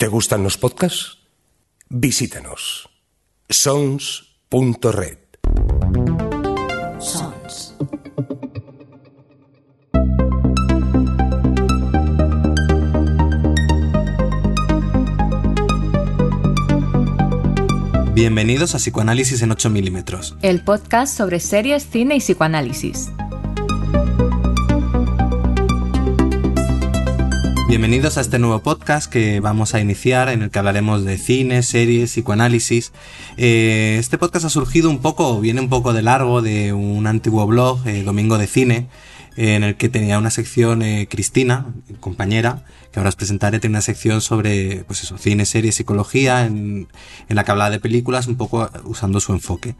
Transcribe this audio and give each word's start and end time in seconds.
¿Te 0.00 0.08
gustan 0.08 0.42
los 0.42 0.56
podcasts? 0.56 1.18
Visítanos. 1.90 2.88
sons.red. 3.50 5.18
Sons. 6.98 7.74
Bienvenidos 18.14 18.74
a 18.74 18.78
Psicoanálisis 18.78 19.42
en 19.42 19.50
8 19.50 19.68
milímetros. 19.68 20.34
El 20.40 20.64
podcast 20.64 21.14
sobre 21.14 21.40
series, 21.40 21.84
cine 21.84 22.16
y 22.16 22.20
psicoanálisis. 22.20 23.10
Bienvenidos 27.70 28.18
a 28.18 28.20
este 28.20 28.40
nuevo 28.40 28.58
podcast 28.64 29.08
que 29.08 29.38
vamos 29.38 29.74
a 29.74 29.80
iniciar 29.80 30.28
en 30.28 30.42
el 30.42 30.50
que 30.50 30.58
hablaremos 30.58 31.04
de 31.04 31.16
cine, 31.16 31.62
series, 31.62 32.10
psicoanálisis. 32.10 32.90
Eh, 33.36 33.96
este 34.00 34.18
podcast 34.18 34.44
ha 34.44 34.50
surgido 34.50 34.90
un 34.90 34.98
poco, 34.98 35.38
viene 35.40 35.60
un 35.60 35.68
poco 35.68 35.92
de 35.92 36.02
largo 36.02 36.42
de 36.42 36.72
un 36.72 37.06
antiguo 37.06 37.46
blog, 37.46 37.86
eh, 37.86 38.02
Domingo 38.02 38.38
de 38.38 38.48
Cine, 38.48 38.88
en 39.36 39.62
el 39.62 39.76
que 39.76 39.88
tenía 39.88 40.18
una 40.18 40.30
sección 40.30 40.82
eh, 40.82 41.06
Cristina, 41.08 41.72
compañera, 42.00 42.64
que 42.90 42.98
ahora 42.98 43.10
os 43.10 43.16
presentaré, 43.16 43.60
tiene 43.60 43.74
una 43.74 43.82
sección 43.82 44.20
sobre, 44.20 44.82
pues 44.88 45.04
eso, 45.04 45.16
cine, 45.16 45.46
series, 45.46 45.76
psicología, 45.76 46.46
en, 46.46 46.88
la 47.28 47.44
que 47.44 47.52
hablaba 47.52 47.70
de 47.70 47.78
películas, 47.78 48.26
un 48.26 48.34
poco 48.34 48.68
usando 48.82 49.20
su 49.20 49.32
enfoque. 49.32 49.76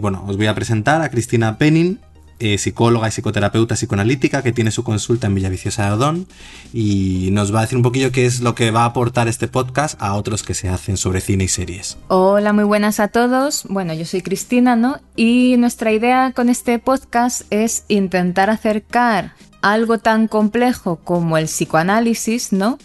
bueno, 0.00 0.24
os 0.26 0.36
voy 0.36 0.48
a 0.48 0.54
presentar 0.56 1.00
a 1.00 1.10
Cristina 1.10 1.58
Penning, 1.58 2.00
eh, 2.38 2.58
psicóloga 2.58 3.08
y 3.08 3.10
psicoterapeuta 3.10 3.74
psicoanalítica 3.74 4.42
que 4.42 4.52
tiene 4.52 4.70
su 4.70 4.84
consulta 4.84 5.26
en 5.26 5.34
Villaviciosa 5.34 5.86
de 5.86 5.92
Odón 5.92 6.26
y 6.72 7.30
nos 7.32 7.54
va 7.54 7.60
a 7.60 7.62
decir 7.62 7.76
un 7.76 7.82
poquillo 7.82 8.12
qué 8.12 8.26
es 8.26 8.40
lo 8.40 8.54
que 8.54 8.70
va 8.70 8.82
a 8.82 8.86
aportar 8.86 9.28
este 9.28 9.48
podcast 9.48 10.00
a 10.02 10.14
otros 10.14 10.42
que 10.42 10.54
se 10.54 10.68
hacen 10.68 10.96
sobre 10.96 11.20
cine 11.20 11.44
y 11.44 11.48
series. 11.48 11.98
Hola, 12.08 12.52
muy 12.52 12.64
buenas 12.64 13.00
a 13.00 13.08
todos. 13.08 13.64
Bueno, 13.68 13.94
yo 13.94 14.04
soy 14.04 14.22
Cristina, 14.22 14.76
¿no? 14.76 15.00
Y 15.16 15.56
nuestra 15.58 15.92
idea 15.92 16.32
con 16.34 16.48
este 16.48 16.78
podcast 16.78 17.42
es 17.50 17.84
intentar 17.88 18.50
acercar 18.50 19.32
algo 19.62 19.98
tan 19.98 20.28
complejo 20.28 20.96
como 20.96 21.38
el 21.38 21.46
psicoanálisis, 21.46 22.52
¿no? 22.52 22.78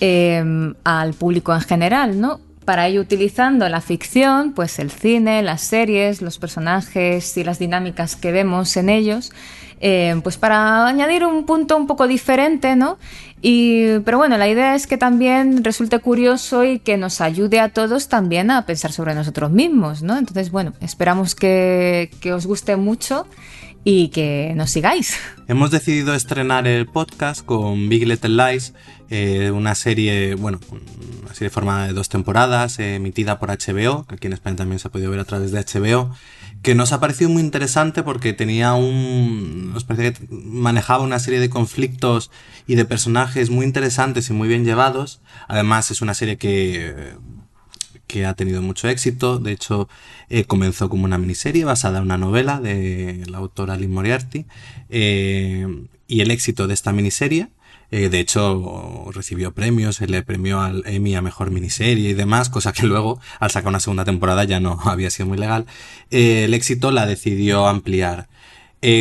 Eh, 0.00 0.72
al 0.84 1.14
público 1.14 1.54
en 1.54 1.60
general, 1.60 2.20
¿no? 2.20 2.40
Para 2.68 2.86
ello 2.86 3.00
utilizando 3.00 3.66
la 3.70 3.80
ficción, 3.80 4.52
pues 4.52 4.78
el 4.78 4.90
cine, 4.90 5.42
las 5.42 5.62
series, 5.62 6.20
los 6.20 6.38
personajes 6.38 7.34
y 7.38 7.42
las 7.42 7.58
dinámicas 7.58 8.14
que 8.14 8.30
vemos 8.30 8.76
en 8.76 8.90
ellos, 8.90 9.32
eh, 9.80 10.20
pues 10.22 10.36
para 10.36 10.86
añadir 10.86 11.24
un 11.24 11.46
punto 11.46 11.78
un 11.78 11.86
poco 11.86 12.06
diferente, 12.06 12.76
¿no? 12.76 12.98
Y, 13.40 14.00
pero 14.00 14.18
bueno, 14.18 14.36
la 14.36 14.50
idea 14.50 14.74
es 14.74 14.86
que 14.86 14.98
también 14.98 15.64
resulte 15.64 15.98
curioso 16.00 16.62
y 16.62 16.78
que 16.78 16.98
nos 16.98 17.22
ayude 17.22 17.58
a 17.58 17.70
todos 17.70 18.08
también 18.08 18.50
a 18.50 18.66
pensar 18.66 18.92
sobre 18.92 19.14
nosotros 19.14 19.50
mismos, 19.50 20.02
¿no? 20.02 20.18
Entonces, 20.18 20.50
bueno, 20.50 20.74
esperamos 20.82 21.34
que, 21.34 22.10
que 22.20 22.34
os 22.34 22.44
guste 22.44 22.76
mucho 22.76 23.26
y 23.84 24.08
que 24.08 24.52
nos 24.56 24.70
sigáis. 24.70 25.16
Hemos 25.46 25.70
decidido 25.70 26.14
estrenar 26.14 26.66
el 26.66 26.86
podcast 26.86 27.44
con 27.44 27.88
Big 27.88 28.06
Little 28.06 28.30
Lies, 28.30 28.74
eh, 29.08 29.50
una 29.50 29.74
serie, 29.74 30.34
bueno, 30.34 30.60
una 31.22 31.34
serie 31.34 31.50
formada 31.50 31.86
de 31.86 31.94
dos 31.94 32.08
temporadas, 32.08 32.78
eh, 32.78 32.96
emitida 32.96 33.38
por 33.38 33.50
HBO, 33.50 34.06
que 34.06 34.16
aquí 34.16 34.26
en 34.26 34.34
España 34.34 34.56
también 34.56 34.78
se 34.78 34.88
ha 34.88 34.90
podido 34.90 35.10
ver 35.10 35.20
a 35.20 35.24
través 35.24 35.52
de 35.52 35.60
HBO, 35.60 36.10
que 36.62 36.74
nos 36.74 36.92
ha 36.92 37.00
parecido 37.00 37.30
muy 37.30 37.42
interesante 37.42 38.02
porque 38.02 38.32
tenía 38.32 38.74
un. 38.74 39.72
nos 39.72 39.84
parece 39.84 40.12
que 40.12 40.26
manejaba 40.30 41.04
una 41.04 41.18
serie 41.18 41.40
de 41.40 41.48
conflictos 41.48 42.30
y 42.66 42.74
de 42.74 42.84
personajes 42.84 43.48
muy 43.48 43.64
interesantes 43.64 44.28
y 44.28 44.32
muy 44.32 44.48
bien 44.48 44.64
llevados. 44.64 45.22
Además, 45.46 45.90
es 45.90 46.02
una 46.02 46.14
serie 46.14 46.36
que 46.36 47.14
que 48.08 48.26
ha 48.26 48.34
tenido 48.34 48.60
mucho 48.62 48.88
éxito. 48.88 49.38
De 49.38 49.52
hecho, 49.52 49.88
eh, 50.28 50.44
comenzó 50.44 50.88
como 50.88 51.04
una 51.04 51.18
miniserie 51.18 51.64
basada 51.64 51.98
en 51.98 52.04
una 52.04 52.18
novela 52.18 52.58
de 52.58 53.24
la 53.28 53.38
autora 53.38 53.76
Lynn 53.76 53.92
Moriarty. 53.92 54.46
Eh, 54.90 55.86
y 56.08 56.20
el 56.22 56.30
éxito 56.32 56.66
de 56.66 56.74
esta 56.74 56.92
miniserie, 56.92 57.48
eh, 57.90 58.08
de 58.08 58.20
hecho, 58.20 59.10
recibió 59.12 59.52
premios, 59.54 59.96
se 59.96 60.08
le 60.08 60.22
premió 60.22 60.60
al 60.60 60.82
Emmy 60.86 61.14
a 61.14 61.22
mejor 61.22 61.50
miniserie 61.50 62.10
y 62.10 62.14
demás, 62.14 62.48
cosa 62.50 62.72
que 62.72 62.86
luego, 62.86 63.20
al 63.38 63.50
sacar 63.50 63.68
una 63.68 63.80
segunda 63.80 64.04
temporada, 64.04 64.44
ya 64.44 64.58
no 64.58 64.80
había 64.84 65.10
sido 65.10 65.28
muy 65.28 65.38
legal. 65.38 65.66
el 66.10 66.54
éxito 66.54 66.90
la 66.90 67.06
decidió 67.06 67.68
ampliar. 67.68 68.28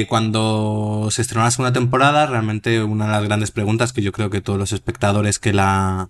cuando 0.09 1.09
se 1.12 1.22
estrenó 1.22 1.45
la 1.45 1.51
segunda 1.51 1.74
temporada, 1.74 2.25
realmente 2.28 2.84
una 2.84 3.06
de 3.06 3.12
las 3.12 3.24
grandes 3.24 3.51
preguntas 3.51 3.94
que 3.94 4.01
yo 4.01 4.12
creo 4.12 4.29
que 4.29 4.41
todos 4.41 4.59
los 4.59 4.74
espectadores 4.74 5.39
que 5.39 5.53
la, 5.53 6.09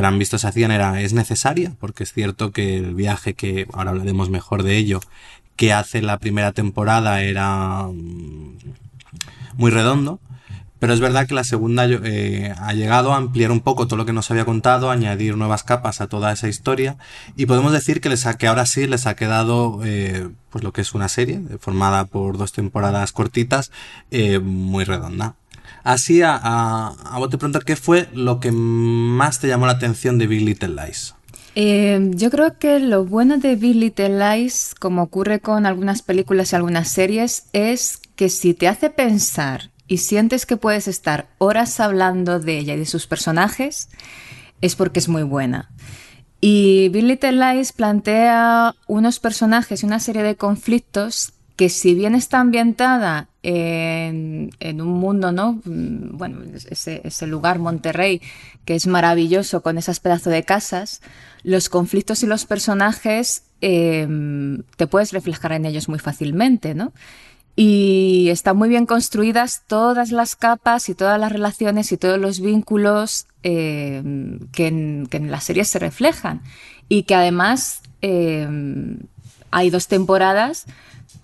han 0.00 0.18
visto 0.18 0.38
se 0.38 0.46
hacían 0.46 0.70
era 0.70 1.00
¿es 1.00 1.12
necesaria? 1.12 1.74
Porque 1.78 2.04
es 2.04 2.12
cierto 2.12 2.50
que 2.50 2.78
el 2.78 2.94
viaje 2.94 3.34
que 3.34 3.66
ahora 3.72 3.90
hablaremos 3.90 4.30
mejor 4.30 4.62
de 4.62 4.76
ello 4.76 5.00
que 5.56 5.72
hace 5.72 6.02
la 6.02 6.18
primera 6.18 6.52
temporada 6.52 7.22
era 7.22 7.84
mm, 7.84 8.56
muy 9.56 9.70
redondo. 9.70 10.20
Pero 10.78 10.94
es 10.94 10.98
verdad 10.98 11.28
que 11.28 11.34
la 11.34 11.44
segunda 11.44 11.86
eh, 11.86 12.52
ha 12.58 12.72
llegado 12.72 13.12
a 13.12 13.16
ampliar 13.16 13.52
un 13.52 13.60
poco 13.60 13.86
todo 13.86 13.96
lo 13.96 14.04
que 14.04 14.12
nos 14.12 14.32
había 14.32 14.44
contado, 14.44 14.90
añadir 14.90 15.36
nuevas 15.36 15.62
capas 15.62 16.00
a 16.00 16.08
toda 16.08 16.32
esa 16.32 16.48
historia 16.48 16.96
y 17.36 17.46
podemos 17.46 17.70
decir 17.70 18.00
que, 18.00 18.08
les 18.08 18.26
que 18.36 18.48
ahora 18.48 18.66
sí 18.66 18.88
les 18.88 19.06
ha 19.06 19.14
quedado 19.14 19.78
eh, 19.84 20.28
pues 20.50 20.64
lo 20.64 20.72
que 20.72 20.80
es 20.80 20.92
una 20.92 21.08
serie 21.08 21.40
formada 21.60 22.06
por 22.06 22.36
dos 22.36 22.52
temporadas 22.52 23.12
cortitas 23.12 23.70
eh, 24.10 24.40
muy 24.40 24.82
redonda. 24.82 25.36
Así, 25.84 26.22
a, 26.22 26.36
a, 26.36 26.88
a 26.88 27.28
pronto, 27.28 27.60
¿qué 27.60 27.76
fue 27.76 28.08
lo 28.14 28.40
que 28.40 28.52
más 28.52 29.40
te 29.40 29.48
llamó 29.48 29.66
la 29.66 29.72
atención 29.72 30.18
de 30.18 30.26
Big 30.26 30.42
Little 30.42 30.76
Lies? 30.76 31.14
Eh, 31.54 32.10
yo 32.12 32.30
creo 32.30 32.58
que 32.58 32.78
lo 32.78 33.04
bueno 33.04 33.38
de 33.38 33.56
Big 33.56 33.76
Little 33.76 34.18
Lies, 34.18 34.74
como 34.78 35.02
ocurre 35.02 35.40
con 35.40 35.66
algunas 35.66 36.02
películas 36.02 36.52
y 36.52 36.56
algunas 36.56 36.88
series, 36.88 37.46
es 37.52 38.00
que 38.16 38.28
si 38.28 38.54
te 38.54 38.68
hace 38.68 38.90
pensar 38.90 39.70
y 39.86 39.98
sientes 39.98 40.46
que 40.46 40.56
puedes 40.56 40.88
estar 40.88 41.28
horas 41.38 41.78
hablando 41.80 42.40
de 42.40 42.58
ella 42.58 42.74
y 42.74 42.78
de 42.78 42.86
sus 42.86 43.06
personajes, 43.06 43.88
es 44.60 44.76
porque 44.76 45.00
es 45.00 45.08
muy 45.08 45.24
buena. 45.24 45.70
Y 46.40 46.88
Big 46.88 47.04
Little 47.04 47.32
Lies 47.32 47.72
plantea 47.72 48.74
unos 48.86 49.20
personajes 49.20 49.82
y 49.82 49.86
una 49.86 50.00
serie 50.00 50.22
de 50.22 50.36
conflictos 50.36 51.34
que 51.56 51.68
si 51.68 51.94
bien 51.94 52.14
está 52.14 52.40
ambientada 52.40 53.28
en, 53.42 54.50
un 54.80 54.88
mundo, 54.88 55.32
¿no? 55.32 55.60
Mm, 55.64 56.16
bueno, 56.16 56.38
ese, 56.70 57.26
lugar, 57.26 57.58
Monterrey, 57.58 58.22
que 58.64 58.74
es 58.74 58.86
maravilloso 58.86 59.62
con 59.62 59.78
esas 59.78 60.00
pedazos 60.00 60.32
de 60.32 60.44
casas, 60.44 61.02
los 61.42 61.68
conflictos 61.68 62.22
y 62.22 62.26
los 62.26 62.46
personajes 62.46 63.44
em, 63.60 64.62
te 64.76 64.86
puedes 64.86 65.12
reflejar 65.12 65.52
en 65.52 65.66
ellos 65.66 65.88
muy 65.88 65.98
fácilmente, 65.98 66.74
¿no? 66.74 66.92
Y 67.54 68.28
están 68.30 68.56
muy 68.56 68.68
bien 68.70 68.86
construidas 68.86 69.62
todas 69.66 70.10
las 70.10 70.36
capas 70.36 70.88
y 70.88 70.94
todas 70.94 71.20
las 71.20 71.32
relaciones 71.32 71.92
y 71.92 71.98
todos 71.98 72.18
los 72.18 72.40
vínculos 72.40 73.26
em, 73.42 74.38
que, 74.52 74.68
en, 74.68 75.06
que, 75.10 75.18
en, 75.18 75.30
las 75.30 75.44
series 75.44 75.68
se 75.68 75.78
reflejan. 75.78 76.42
Y 76.88 77.02
que 77.02 77.14
además 77.14 77.82
em, 78.00 79.00
hay 79.50 79.68
dos 79.68 79.86
temporadas 79.88 80.66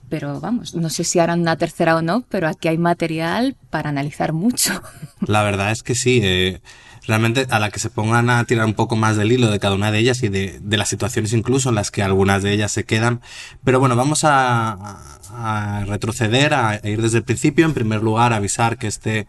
pero 0.08 0.40
vamos, 0.40 0.74
no 0.74 0.90
sé 0.90 1.04
si 1.04 1.18
harán 1.18 1.40
una 1.40 1.56
tercera 1.56 1.96
o 1.96 2.02
no, 2.02 2.24
pero 2.28 2.48
aquí 2.48 2.68
hay 2.68 2.78
material 2.78 3.56
para 3.70 3.90
analizar 3.90 4.32
mucho. 4.32 4.82
La 5.20 5.42
verdad 5.42 5.70
es 5.70 5.82
que 5.82 5.94
sí. 5.94 6.20
Eh, 6.22 6.60
realmente 7.08 7.46
a 7.50 7.58
la 7.58 7.70
que 7.70 7.80
se 7.80 7.90
pongan 7.90 8.28
a 8.28 8.44
tirar 8.44 8.66
un 8.66 8.74
poco 8.74 8.94
más 8.94 9.16
del 9.16 9.32
hilo 9.32 9.50
de 9.50 9.58
cada 9.58 9.74
una 9.74 9.90
de 9.90 9.98
ellas 9.98 10.22
y 10.22 10.28
de, 10.28 10.60
las 10.68 10.90
situaciones 10.90 11.32
incluso 11.32 11.70
en 11.70 11.74
las 11.74 11.90
que 11.90 12.02
algunas 12.02 12.42
de 12.42 12.52
ellas 12.52 12.70
se 12.70 12.84
quedan. 12.84 13.22
Pero 13.64 13.80
bueno, 13.80 13.96
vamos 13.96 14.20
a, 14.24 15.84
retroceder, 15.86 16.54
a, 16.54 16.80
ir 16.84 17.00
desde 17.00 17.18
el 17.18 17.24
principio. 17.24 17.64
En 17.64 17.74
primer 17.74 18.02
lugar, 18.02 18.32
avisar 18.32 18.76
que 18.76 18.86
este 18.86 19.26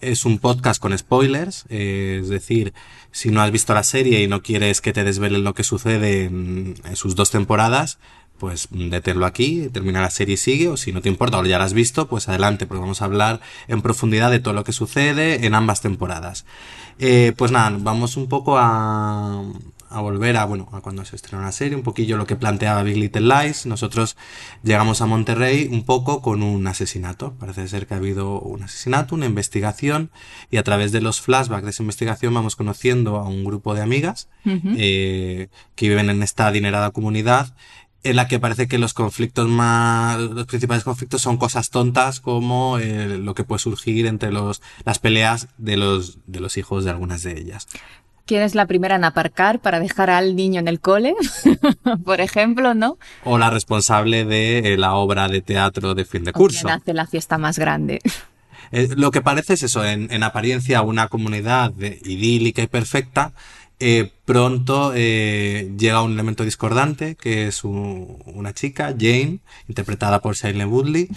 es 0.00 0.24
un 0.24 0.38
podcast 0.38 0.80
con 0.80 0.96
spoilers, 0.96 1.66
eh, 1.68 2.20
es 2.22 2.28
decir, 2.28 2.72
si 3.10 3.30
no 3.30 3.42
has 3.42 3.50
visto 3.50 3.74
la 3.74 3.82
serie 3.82 4.22
y 4.22 4.28
no 4.28 4.42
quieres 4.42 4.80
que 4.80 4.92
te 4.92 5.04
desvelen 5.04 5.44
lo 5.44 5.54
que 5.54 5.64
sucede 5.64 6.24
en 6.24 6.76
sus 6.94 7.14
dos 7.14 7.30
temporadas, 7.30 7.98
pues 8.38 8.68
detenerlo 8.70 9.26
aquí, 9.26 9.68
termina 9.72 10.00
la 10.00 10.10
serie 10.10 10.34
y 10.34 10.38
sigue, 10.38 10.68
o 10.68 10.76
si 10.76 10.92
no 10.92 11.02
te 11.02 11.08
importa 11.08 11.38
o 11.38 11.44
ya 11.44 11.58
la 11.58 11.64
has 11.64 11.74
visto, 11.74 12.08
pues 12.08 12.28
adelante, 12.28 12.66
porque 12.66 12.80
vamos 12.80 13.02
a 13.02 13.06
hablar 13.06 13.40
en 13.66 13.82
profundidad 13.82 14.30
de 14.30 14.40
todo 14.40 14.54
lo 14.54 14.64
que 14.64 14.72
sucede 14.72 15.46
en 15.46 15.54
ambas 15.54 15.80
temporadas. 15.80 16.46
Eh, 16.98 17.32
pues 17.36 17.52
nada, 17.52 17.76
vamos 17.78 18.16
un 18.16 18.28
poco 18.28 18.58
a, 18.58 19.44
a 19.90 20.00
volver 20.00 20.36
a, 20.36 20.44
bueno, 20.44 20.68
a 20.72 20.80
cuando 20.80 21.04
se 21.04 21.16
estrenó 21.16 21.44
la 21.44 21.52
serie, 21.52 21.76
un 21.76 21.82
poquillo 21.82 22.16
lo 22.16 22.26
que 22.26 22.36
planteaba 22.36 22.82
Big 22.82 22.96
Little 22.96 23.22
Lies. 23.22 23.66
Nosotros 23.66 24.16
llegamos 24.62 25.00
a 25.00 25.06
Monterrey 25.06 25.68
un 25.70 25.84
poco 25.84 26.20
con 26.22 26.42
un 26.42 26.66
asesinato. 26.66 27.34
Parece 27.38 27.68
ser 27.68 27.86
que 27.86 27.94
ha 27.94 27.98
habido 27.98 28.40
un 28.40 28.64
asesinato, 28.64 29.14
una 29.14 29.26
investigación, 29.26 30.10
y 30.50 30.56
a 30.56 30.64
través 30.64 30.90
de 30.90 31.00
los 31.00 31.20
flashbacks 31.20 31.64
de 31.64 31.70
esa 31.70 31.82
investigación 31.82 32.34
vamos 32.34 32.56
conociendo 32.56 33.16
a 33.16 33.28
un 33.28 33.44
grupo 33.44 33.74
de 33.74 33.82
amigas 33.82 34.28
eh, 34.44 35.48
que 35.76 35.88
viven 35.88 36.10
en 36.10 36.22
esta 36.22 36.48
adinerada 36.48 36.90
comunidad 36.90 37.54
en 38.08 38.16
la 38.16 38.28
que 38.28 38.38
parece 38.38 38.68
que 38.68 38.78
los 38.78 38.94
conflictos 38.94 39.48
más, 39.48 40.18
los 40.18 40.46
principales 40.46 40.84
conflictos 40.84 41.22
son 41.22 41.36
cosas 41.36 41.70
tontas 41.70 42.20
como 42.20 42.78
eh, 42.78 43.18
lo 43.18 43.34
que 43.34 43.44
puede 43.44 43.58
surgir 43.58 44.06
entre 44.06 44.32
los, 44.32 44.62
las 44.84 44.98
peleas 44.98 45.48
de 45.58 45.76
los, 45.76 46.18
de 46.26 46.40
los 46.40 46.56
hijos 46.56 46.84
de 46.84 46.90
algunas 46.90 47.22
de 47.22 47.38
ellas. 47.38 47.68
quién 48.26 48.42
es 48.42 48.54
la 48.54 48.66
primera 48.66 48.96
en 48.96 49.04
aparcar 49.04 49.60
para 49.60 49.80
dejar 49.80 50.10
al 50.10 50.36
niño 50.36 50.60
en 50.60 50.68
el 50.68 50.80
cole, 50.80 51.14
por 52.04 52.20
ejemplo, 52.20 52.74
¿no? 52.74 52.98
O 53.24 53.38
la 53.38 53.50
responsable 53.50 54.24
de 54.24 54.76
la 54.78 54.94
obra 54.94 55.28
de 55.28 55.40
teatro 55.42 55.94
de 55.94 56.04
fin 56.04 56.24
de 56.24 56.32
curso. 56.32 56.58
O 56.58 56.62
quien 56.62 56.74
hace 56.74 56.94
la 56.94 57.06
fiesta 57.06 57.38
más 57.38 57.58
grande. 57.58 58.00
Eh, 58.70 58.88
lo 58.96 59.10
que 59.10 59.22
parece 59.22 59.54
es 59.54 59.62
eso, 59.62 59.84
en, 59.84 60.22
apariencia 60.22 60.82
una 60.82 61.08
comunidad 61.08 61.72
idílica 61.78 62.62
y 62.62 62.66
perfecta, 62.66 63.32
eh, 63.80 64.12
pronto 64.24 64.92
eh, 64.94 65.72
llega 65.78 66.02
un 66.02 66.12
elemento 66.12 66.44
discordante, 66.44 67.14
que 67.16 67.46
es 67.46 67.64
una 67.64 68.52
chica, 68.54 68.94
Jane, 68.98 69.38
interpretada 69.68 70.20
por 70.20 70.34
Shailene 70.34 70.66
Woodley, 70.66 71.08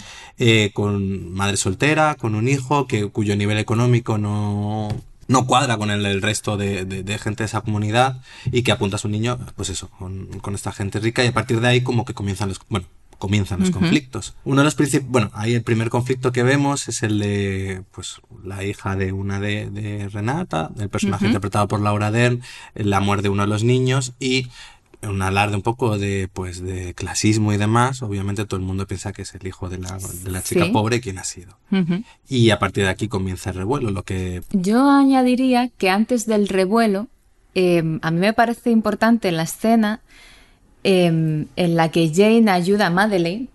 con 0.72 1.32
madre 1.32 1.56
soltera, 1.56 2.14
con 2.14 2.34
un 2.34 2.48
hijo, 2.48 2.86
que, 2.86 3.08
cuyo 3.08 3.36
nivel 3.36 3.58
económico 3.58 4.18
no, 4.18 4.88
no 5.28 5.46
cuadra 5.46 5.76
con 5.76 5.90
el, 5.90 6.22
resto 6.22 6.56
de, 6.56 7.18
gente 7.20 7.42
de 7.42 7.46
esa 7.46 7.60
comunidad 7.62 8.20
y 8.46 8.62
que 8.62 8.72
apunta 8.72 8.96
a 8.96 8.98
su 8.98 9.08
niño, 9.08 9.38
pues 9.56 9.70
eso, 9.70 9.88
con, 9.98 10.26
con, 10.40 10.54
esta 10.54 10.72
gente 10.72 11.00
rica 11.00 11.24
y 11.24 11.28
a 11.28 11.32
partir 11.32 11.60
de 11.60 11.68
ahí 11.68 11.80
como 11.82 12.04
que 12.04 12.14
comienzan 12.14 12.48
los... 12.48 12.60
Bueno, 12.68 12.86
comienzan 13.22 13.60
los 13.60 13.70
conflictos. 13.70 14.34
Uno 14.44 14.62
de 14.62 14.64
los 14.64 14.74
principios, 14.74 15.08
bueno, 15.08 15.30
ahí 15.32 15.54
el 15.54 15.62
primer 15.62 15.90
conflicto 15.90 16.32
que 16.32 16.42
vemos 16.42 16.88
es 16.88 17.04
el 17.04 17.20
de, 17.20 17.84
pues, 17.92 18.20
la 18.42 18.64
hija 18.64 18.96
de 18.96 19.12
una 19.12 19.38
de, 19.38 20.08
Renata, 20.12 20.72
el 20.76 20.88
personaje 20.88 21.26
interpretado 21.26 21.68
por 21.68 21.80
Laura 21.80 22.10
Dern, 22.10 22.42
la 22.74 22.98
muerte 22.98 23.22
de 23.22 23.28
uno 23.28 23.42
de 23.42 23.48
los 23.48 23.62
niños 23.62 24.14
y 24.18 24.48
un 25.02 25.22
alarde 25.22 25.54
un 25.54 25.62
poco 25.62 25.98
de, 25.98 26.28
pues, 26.32 26.60
de 26.60 26.94
clasismo 26.94 27.52
y 27.52 27.58
demás. 27.58 28.02
Obviamente 28.02 28.44
todo 28.44 28.58
el 28.58 28.66
mundo 28.66 28.88
piensa 28.88 29.12
que 29.12 29.22
es 29.22 29.32
el 29.36 29.46
hijo 29.46 29.68
de 29.68 29.78
la, 29.78 30.00
de 30.24 30.30
la 30.32 30.42
chica 30.42 30.72
pobre 30.72 31.00
quien 31.00 31.18
ha 31.18 31.24
sido. 31.24 31.56
Y 32.28 32.50
a 32.50 32.58
partir 32.58 32.82
de 32.82 32.90
aquí 32.90 33.06
comienza 33.06 33.50
el 33.50 33.56
revuelo, 33.56 33.92
lo 33.92 34.02
que... 34.02 34.42
Yo 34.50 34.90
añadiría 34.90 35.68
que 35.68 35.90
antes 35.90 36.26
del 36.26 36.48
revuelo, 36.48 37.06
eh, 37.54 38.00
a 38.02 38.10
mí 38.10 38.18
me 38.18 38.32
parece 38.32 38.72
importante 38.72 39.28
en 39.28 39.36
la 39.36 39.44
escena 39.44 40.00
Em, 40.84 41.46
en 41.54 41.76
la 41.76 41.90
que 41.90 42.10
Jane 42.12 42.50
ayuda 42.50 42.86
a 42.86 42.90
Madeleine, 42.90 43.46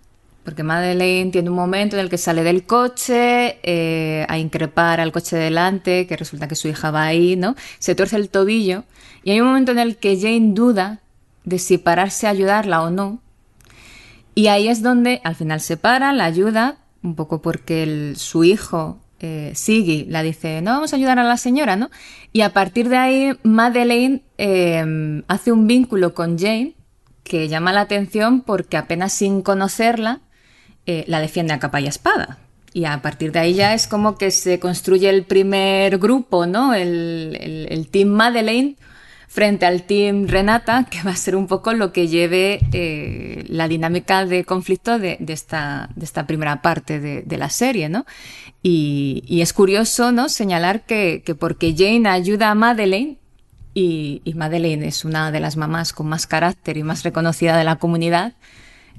porque 0.44 0.62
Madeleine 0.62 1.30
tiene 1.30 1.50
un 1.50 1.56
momento 1.56 1.96
en 1.96 2.00
el 2.00 2.08
que 2.08 2.16
sale 2.16 2.42
del 2.42 2.64
coche 2.64 3.58
eh, 3.62 4.24
a 4.30 4.38
increpar 4.38 4.98
al 4.98 5.12
coche 5.12 5.36
delante, 5.36 6.06
que 6.06 6.16
resulta 6.16 6.48
que 6.48 6.54
su 6.54 6.68
hija 6.68 6.90
va 6.90 7.04
ahí, 7.04 7.36
¿no? 7.36 7.54
Se 7.80 7.94
torce 7.94 8.16
el 8.16 8.30
tobillo 8.30 8.84
y 9.24 9.32
hay 9.32 9.42
un 9.42 9.48
momento 9.48 9.72
en 9.72 9.78
el 9.78 9.96
que 9.96 10.18
Jane 10.18 10.54
duda 10.54 11.00
de 11.44 11.58
si 11.58 11.76
pararse 11.76 12.26
a 12.26 12.30
ayudarla 12.30 12.82
o 12.82 12.88
no. 12.88 13.20
Y 14.34 14.46
ahí 14.46 14.68
es 14.68 14.82
donde 14.82 15.20
al 15.22 15.34
final 15.34 15.60
se 15.60 15.76
para, 15.76 16.14
la 16.14 16.24
ayuda, 16.24 16.78
un 17.02 17.14
poco 17.14 17.42
porque 17.42 18.14
su 18.16 18.42
hijo, 18.42 19.00
eh, 19.20 19.52
Siggy, 19.54 20.06
la 20.06 20.22
dice, 20.22 20.62
no 20.62 20.70
vamos 20.70 20.94
a 20.94 20.96
ayudar 20.96 21.18
a 21.18 21.24
la 21.24 21.36
señora, 21.36 21.76
¿no? 21.76 21.90
Y 22.32 22.40
a 22.40 22.54
partir 22.54 22.88
de 22.88 22.96
ahí, 22.96 23.32
Madeleine 23.42 24.22
em, 24.38 25.24
hace 25.28 25.52
un 25.52 25.66
vínculo 25.66 26.14
con 26.14 26.38
Jane 26.38 26.77
que 27.28 27.48
llama 27.48 27.72
la 27.72 27.82
atención 27.82 28.40
porque 28.40 28.76
apenas 28.76 29.12
sin 29.12 29.42
conocerla 29.42 30.20
eh, 30.86 31.04
la 31.06 31.20
defiende 31.20 31.52
a 31.52 31.58
capa 31.58 31.80
y 31.80 31.86
espada. 31.86 32.38
Y 32.72 32.84
a 32.84 33.00
partir 33.02 33.32
de 33.32 33.40
ahí 33.40 33.54
ya 33.54 33.74
es 33.74 33.86
como 33.86 34.16
que 34.16 34.30
se 34.30 34.58
construye 34.58 35.08
el 35.08 35.24
primer 35.24 35.98
grupo, 35.98 36.46
¿no? 36.46 36.74
El, 36.74 37.88
Team 37.90 38.08
Madeleine 38.08 38.76
frente 39.26 39.66
al 39.66 39.82
Team 39.82 40.26
Renata, 40.26 40.86
que 40.90 41.02
va 41.02 41.10
a 41.10 41.16
ser 41.16 41.36
un 41.36 41.46
poco 41.46 41.72
lo 41.74 41.92
que 41.92 42.08
lleve 42.08 42.60
eh, 42.72 43.44
la 43.48 43.68
dinámica 43.68 44.24
de 44.24 44.44
conflicto 44.44 44.98
de, 44.98 45.18
esta, 45.28 45.90
de 45.94 46.04
esta, 46.04 46.26
primera 46.26 46.62
parte 46.62 47.00
de, 47.00 47.36
la 47.36 47.50
serie, 47.50 47.88
¿no? 47.88 48.06
Y, 48.62 49.40
es 49.42 49.52
curioso, 49.52 50.12
¿no? 50.12 50.28
Señalar 50.28 50.86
que, 50.86 51.22
que 51.24 51.34
porque 51.34 51.74
Jane 51.76 52.08
ayuda 52.08 52.50
a 52.50 52.54
Madeleine, 52.54 53.18
y, 53.80 54.34
Madeleine 54.34 54.88
es 54.88 55.04
una 55.04 55.30
de 55.30 55.40
las 55.40 55.56
mamás 55.56 55.92
con 55.92 56.08
más 56.08 56.26
carácter 56.26 56.76
y 56.76 56.82
más 56.82 57.04
reconocida 57.04 57.56
de 57.56 57.64
la 57.64 57.76
comunidad, 57.76 58.34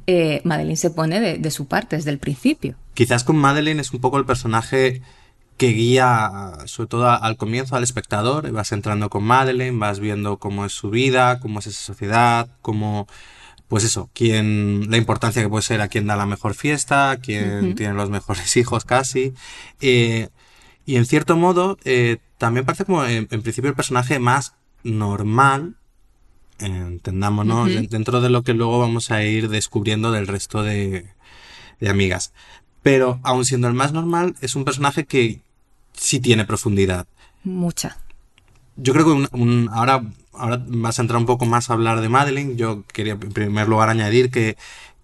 eh, 0.07 0.41
Madeleine 0.45 0.77
se 0.77 0.89
pone 0.89 1.19
de, 1.19 1.51
su 1.51 1.67
parte 1.67 1.97
desde 1.97 2.11
el 2.11 2.19
principio. 2.19 2.75
Quizás 2.93 3.23
con 3.23 3.35
Madeleine 3.35 3.81
es 3.81 3.91
un 3.91 3.99
poco 3.99 4.17
el 4.17 4.25
personaje 4.25 5.01
que 5.57 5.67
guía, 5.67 6.53
sobre 6.65 6.87
todo 6.87 7.09
al 7.09 7.35
comienzo, 7.35 7.75
al 7.75 7.83
espectador. 7.83 8.49
Vas 8.51 8.71
entrando 8.71 9.09
con 9.09 9.23
Madeleine, 9.25 9.77
vas 9.77 9.99
viendo 9.99 10.37
cómo 10.37 10.65
es 10.65 10.71
su 10.71 10.89
vida, 10.89 11.39
cómo 11.41 11.59
es 11.59 11.67
esa 11.67 11.81
sociedad, 11.81 12.49
cómo, 12.61 13.07
pues 13.67 13.83
eso, 13.83 14.09
quién, 14.13 14.89
la 14.89 14.95
importancia 14.95 15.41
que 15.41 15.49
puede 15.49 15.63
ser 15.63 15.81
a 15.81 15.89
quién 15.89 16.07
da 16.07 16.15
la 16.15 16.25
mejor 16.25 16.53
fiesta, 16.53 17.19
quién 17.21 17.75
tiene 17.75 17.93
los 17.93 18.09
mejores 18.09 18.55
hijos 18.57 18.85
casi. 18.85 19.33
Eh, 19.81 20.29
y 20.85 20.95
en 20.95 21.05
cierto 21.05 21.35
modo, 21.35 21.77
eh, 21.83 22.17
también 22.39 22.65
parece 22.65 22.85
como 22.85 23.03
en, 23.05 23.27
principio 23.27 23.69
el 23.69 23.75
personaje 23.75 24.17
más 24.17 24.55
normal, 24.83 25.75
entendámonos, 26.59 27.69
dentro 27.89 28.21
de 28.21 28.29
lo 28.29 28.43
que 28.43 28.53
luego 28.53 28.79
vamos 28.79 29.11
a 29.11 29.23
ir 29.23 29.49
descubriendo 29.49 30.11
del 30.11 30.27
resto 30.27 30.63
de, 30.63 31.07
amigas. 31.87 32.33
Pero, 32.83 33.19
aun 33.23 33.45
siendo 33.45 33.67
el 33.67 33.73
más 33.73 33.91
normal, 33.91 34.35
es 34.41 34.55
un 34.55 34.65
personaje 34.65 35.05
que 35.05 35.41
sí 35.93 36.19
tiene 36.19 36.45
profundidad. 36.45 37.07
Mucha. 37.43 37.97
Yo 38.77 38.93
creo 38.93 39.05
que 39.05 39.27
ahora, 39.71 40.03
ahora 40.33 40.63
vas 40.67 40.99
a 40.99 41.01
entrar 41.01 41.19
un 41.19 41.25
poco 41.25 41.45
más 41.45 41.69
a 41.69 41.73
hablar 41.73 41.99
de 41.99 42.09
Madeline. 42.09 42.55
Yo 42.55 42.83
quería 42.93 43.13
en 43.13 43.19
primer 43.19 43.67
lugar 43.67 43.89
añadir 43.89 44.31
que 44.31 44.55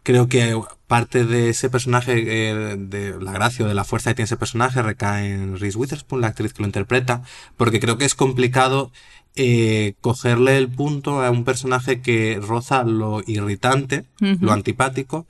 creo 0.06 0.30
que 0.30 0.58
parte 0.88 1.26
de 1.26 1.50
ese 1.50 1.70
personaje, 1.70 2.14
eh, 2.16 2.76
de 2.78 3.20
la 3.20 3.32
gracia 3.32 3.66
o 3.66 3.68
de 3.68 3.74
la 3.74 3.84
fuerza 3.84 4.12
que 4.12 4.16
tiene 4.16 4.26
ese 4.26 4.38
personaje, 4.38 4.82
recae 4.84 5.34
en 5.34 5.60
Reese 5.60 5.78
Witherspoon, 5.78 6.22
la 6.22 6.28
actriz 6.28 6.54
que 6.54 6.62
lo 6.62 6.68
interpreta, 6.68 7.24
porque 7.58 7.80
creo 7.80 7.98
que 7.98 8.06
es 8.06 8.14
complicado 8.14 8.92
eh, 9.36 9.96
cogerle 10.02 10.58
el 10.58 10.70
punto 10.70 11.22
a 11.22 11.32
un 11.32 11.44
personaje 11.44 12.02
que 12.02 12.40
roza 12.42 12.84
lo 12.84 13.22
irritante, 13.28 14.06
lo 14.20 14.54
antipático, 14.54 15.28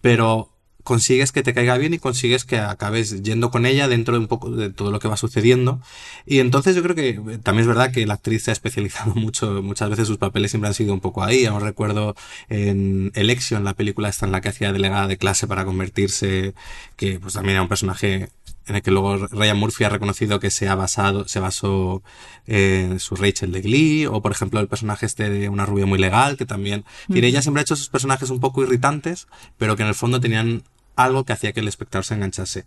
pero 0.00 0.50
consigues 0.88 1.32
que 1.32 1.42
te 1.42 1.52
caiga 1.52 1.76
bien 1.76 1.92
y 1.92 1.98
consigues 1.98 2.46
que 2.46 2.58
acabes 2.58 3.22
yendo 3.22 3.50
con 3.50 3.66
ella 3.66 3.88
dentro 3.88 4.14
de 4.14 4.20
un 4.20 4.26
poco 4.26 4.50
de 4.50 4.70
todo 4.70 4.90
lo 4.90 5.00
que 5.00 5.06
va 5.06 5.18
sucediendo. 5.18 5.82
Y 6.24 6.38
entonces 6.38 6.74
yo 6.74 6.82
creo 6.82 6.94
que 6.94 7.38
también 7.42 7.62
es 7.62 7.66
verdad 7.66 7.92
que 7.92 8.06
la 8.06 8.14
actriz 8.14 8.44
se 8.44 8.52
ha 8.52 8.54
especializado 8.54 9.14
mucho, 9.14 9.62
muchas 9.62 9.90
veces 9.90 10.08
sus 10.08 10.16
papeles 10.16 10.50
siempre 10.50 10.68
han 10.68 10.74
sido 10.74 10.94
un 10.94 11.00
poco 11.00 11.22
ahí. 11.22 11.44
Aún 11.44 11.60
recuerdo 11.60 12.16
en 12.48 13.12
Election, 13.14 13.64
la 13.64 13.74
película 13.74 14.08
esta 14.08 14.24
en 14.24 14.32
la 14.32 14.40
que 14.40 14.48
hacía 14.48 14.72
delegada 14.72 15.08
de 15.08 15.18
clase 15.18 15.46
para 15.46 15.66
convertirse, 15.66 16.54
que 16.96 17.20
pues 17.20 17.34
también 17.34 17.56
era 17.56 17.62
un 17.62 17.68
personaje 17.68 18.30
en 18.68 18.76
el 18.76 18.82
que 18.82 18.90
luego 18.90 19.16
Ryan 19.16 19.56
Murphy 19.56 19.84
ha 19.84 19.88
reconocido 19.88 20.40
que 20.40 20.50
se 20.50 20.68
ha 20.68 20.74
basado, 20.74 21.26
se 21.26 21.40
basó 21.40 22.02
en 22.46 23.00
su 23.00 23.16
Rachel 23.16 23.50
de 23.50 23.62
Glee, 23.62 24.06
o 24.06 24.20
por 24.20 24.32
ejemplo 24.32 24.60
el 24.60 24.68
personaje 24.68 25.06
este 25.06 25.30
de 25.30 25.48
una 25.48 25.66
rubia 25.66 25.86
muy 25.86 25.98
legal, 25.98 26.36
que 26.36 26.46
también, 26.46 26.84
ella 27.08 27.42
siempre 27.42 27.60
ha 27.60 27.62
hecho 27.62 27.74
esos 27.74 27.88
personajes 27.88 28.30
un 28.30 28.40
poco 28.40 28.62
irritantes, 28.62 29.26
pero 29.56 29.76
que 29.76 29.82
en 29.82 29.88
el 29.88 29.94
fondo 29.94 30.20
tenían 30.20 30.62
algo 30.96 31.24
que 31.24 31.32
hacía 31.32 31.52
que 31.52 31.60
el 31.60 31.68
espectador 31.68 32.04
se 32.04 32.14
enganchase. 32.14 32.66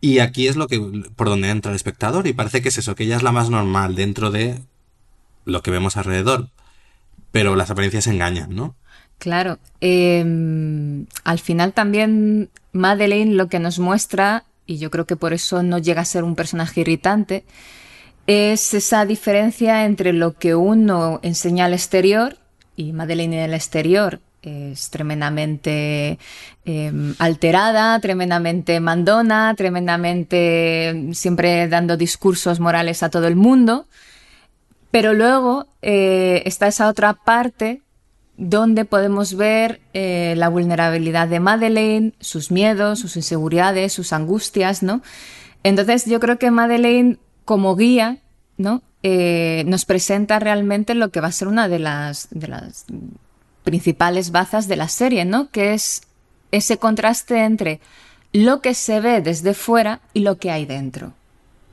Y 0.00 0.18
aquí 0.18 0.48
es 0.48 0.56
lo 0.56 0.66
que, 0.66 0.80
por 1.16 1.28
donde 1.28 1.50
entra 1.50 1.70
el 1.70 1.76
espectador, 1.76 2.26
y 2.26 2.32
parece 2.32 2.60
que 2.62 2.68
es 2.68 2.78
eso, 2.78 2.94
que 2.94 3.04
ella 3.04 3.16
es 3.16 3.22
la 3.22 3.32
más 3.32 3.48
normal 3.48 3.94
dentro 3.94 4.30
de 4.30 4.60
lo 5.44 5.62
que 5.62 5.70
vemos 5.70 5.96
alrededor. 5.96 6.48
Pero 7.30 7.54
las 7.56 7.70
apariencias 7.70 8.06
engañan, 8.08 8.54
¿no? 8.54 8.74
Claro. 9.18 9.58
Em, 9.80 11.06
al 11.24 11.38
final 11.38 11.72
también 11.72 12.50
Madeleine 12.72 13.34
lo 13.34 13.48
que 13.48 13.60
nos 13.60 13.78
muestra, 13.78 14.44
y 14.70 14.78
yo 14.78 14.88
creo 14.90 15.04
que 15.04 15.16
por 15.16 15.32
eso 15.32 15.64
no 15.64 15.78
llega 15.78 16.02
a 16.02 16.04
ser 16.04 16.22
un 16.22 16.36
personaje 16.36 16.82
irritante, 16.82 17.44
es 18.28 18.72
esa 18.72 19.04
diferencia 19.04 19.84
entre 19.84 20.12
lo 20.12 20.38
que 20.38 20.54
uno 20.54 21.18
enseña 21.22 21.64
al 21.64 21.72
exterior, 21.72 22.36
y 22.76 22.92
Madeleine 22.92 23.38
en 23.38 23.50
el 23.50 23.54
exterior 23.54 24.20
es 24.42 24.88
tremendamente 24.90 26.18
em, 26.64 27.14
alterada, 27.18 27.98
tremendamente 27.98 28.78
mandona, 28.78 29.54
tremendamente 29.56 31.08
siempre 31.12 31.68
dando 31.68 31.96
discursos 31.96 32.60
morales 32.60 33.02
a 33.02 33.10
todo 33.10 33.26
el 33.26 33.36
mundo. 33.36 33.86
Pero 34.90 35.12
luego 35.12 35.66
eh, 35.82 36.42
está 36.46 36.68
esa 36.68 36.88
otra 36.88 37.12
parte 37.12 37.82
donde 38.36 38.84
podemos 38.84 39.34
ver 39.34 39.80
eh, 39.92 40.34
la 40.36 40.48
vulnerabilidad 40.48 41.28
de 41.28 41.40
Madeleine, 41.40 42.14
sus 42.20 42.50
miedos, 42.50 42.98
sus 42.98 43.16
inseguridades, 43.16 43.92
sus 43.92 44.12
angustias, 44.12 44.82
¿no? 44.82 45.02
Entonces 45.62 46.06
yo 46.06 46.20
creo 46.20 46.38
que 46.38 46.50
Madeleine 46.50 47.18
como 47.44 47.76
guía, 47.76 48.18
¿no? 48.56 48.82
Eh, 49.02 49.64
nos 49.66 49.84
presenta 49.84 50.38
realmente 50.38 50.94
lo 50.94 51.10
que 51.10 51.20
va 51.20 51.28
a 51.28 51.32
ser 51.32 51.48
una 51.48 51.68
de 51.68 51.78
las, 51.78 52.28
de 52.30 52.48
las 52.48 52.86
principales 53.64 54.30
bazas 54.30 54.68
de 54.68 54.76
la 54.76 54.88
serie, 54.88 55.24
¿no? 55.24 55.50
Que 55.50 55.74
es 55.74 56.02
ese 56.50 56.78
contraste 56.78 57.44
entre 57.44 57.80
lo 58.32 58.60
que 58.60 58.74
se 58.74 59.00
ve 59.00 59.20
desde 59.20 59.54
fuera 59.54 60.00
y 60.12 60.20
lo 60.20 60.38
que 60.38 60.50
hay 60.50 60.66
dentro. 60.66 61.12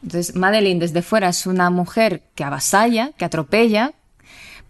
Entonces, 0.04 0.36
Madeline 0.36 0.80
desde 0.80 1.02
fuera 1.02 1.30
es 1.30 1.46
una 1.46 1.70
mujer 1.70 2.24
que 2.36 2.44
avasalla, 2.44 3.12
que 3.18 3.26
atropella, 3.26 3.94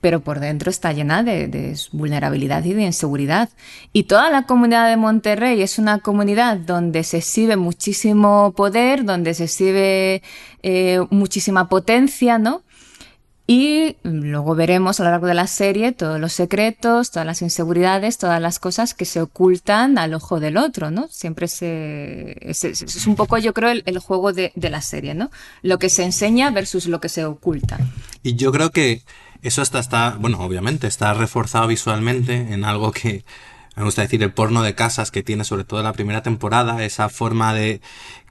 pero 0.02 0.22
por 0.22 0.40
dentro 0.40 0.70
está 0.70 0.94
llena 0.94 1.24
de, 1.24 1.76
vulnerabilidad 1.92 2.64
y 2.64 2.74
de 2.74 2.84
inseguridad. 2.84 3.50
Y 3.94 4.04
toda 4.04 4.30
la 4.30 4.44
comunidad 4.44 4.90
de 4.90 4.98
Monterrey 4.98 5.62
es 5.62 5.80
una 5.80 6.00
comunidad 6.00 6.58
donde 6.58 7.04
se 7.04 7.18
exhibe 7.18 7.56
muchísimo 7.56 8.54
poder, 8.56 9.06
donde 9.06 9.34
se 9.34 9.46
exhibe 9.46 10.22
eh, 10.64 11.00
muchísima 11.10 11.70
potencia, 11.70 12.38
¿no? 12.38 12.64
Y 13.50 13.96
luego 14.04 14.56
veremos 14.56 15.00
a 15.00 15.06
lo 15.06 15.12
largo 15.12 15.26
de 15.26 15.34
la 15.34 15.48
serie 15.48 15.94
todos 15.94 16.20
los 16.20 16.34
secretos, 16.34 17.12
todas 17.12 17.26
las 17.26 17.42
inseguridades, 17.42 18.18
todas 18.18 18.42
las 18.42 18.60
cosas 18.60 18.94
que 18.94 19.06
se 19.06 19.22
ocultan 19.22 19.98
al 19.98 20.14
ojo 20.14 20.42
del 20.42 20.58
otro, 20.58 20.92
¿no? 20.92 21.08
Siempre 21.08 21.48
se, 21.48 22.36
es, 22.42 22.66
es 22.66 23.08
un 23.08 23.16
poco, 23.16 23.38
yo 23.38 23.54
creo, 23.54 23.72
el, 23.72 24.00
juego 24.00 24.34
de, 24.34 24.52
de, 24.56 24.70
la 24.70 24.82
serie, 24.82 25.14
¿no? 25.14 25.32
Lo 25.62 25.80
que 25.80 25.88
se 25.88 26.04
enseña 26.04 26.52
versus 26.52 26.88
lo 26.88 27.00
que 27.00 27.08
se 27.08 27.24
oculta. 27.24 27.80
Y 28.22 28.36
yo 28.36 28.52
creo 28.52 28.72
que 28.72 29.04
eso 29.42 29.62
hasta 29.62 29.80
está, 29.80 30.18
bueno, 30.20 30.40
obviamente 30.40 30.88
está 30.88 31.14
reforzado 31.14 31.68
visualmente 31.68 32.54
en 32.54 32.66
algo 32.66 32.92
que 32.92 33.24
me 33.78 33.84
gusta 33.84 34.02
decir 34.02 34.24
el 34.24 34.34
porno 34.34 34.64
de 34.64 34.74
casas 34.74 35.12
que 35.12 35.22
tiene 35.22 35.44
sobre 35.44 35.64
todo 35.64 35.84
la 35.84 35.94
primera 35.94 36.24
temporada, 36.24 36.84
esa 36.84 37.10
forma 37.10 37.54
de 37.54 37.80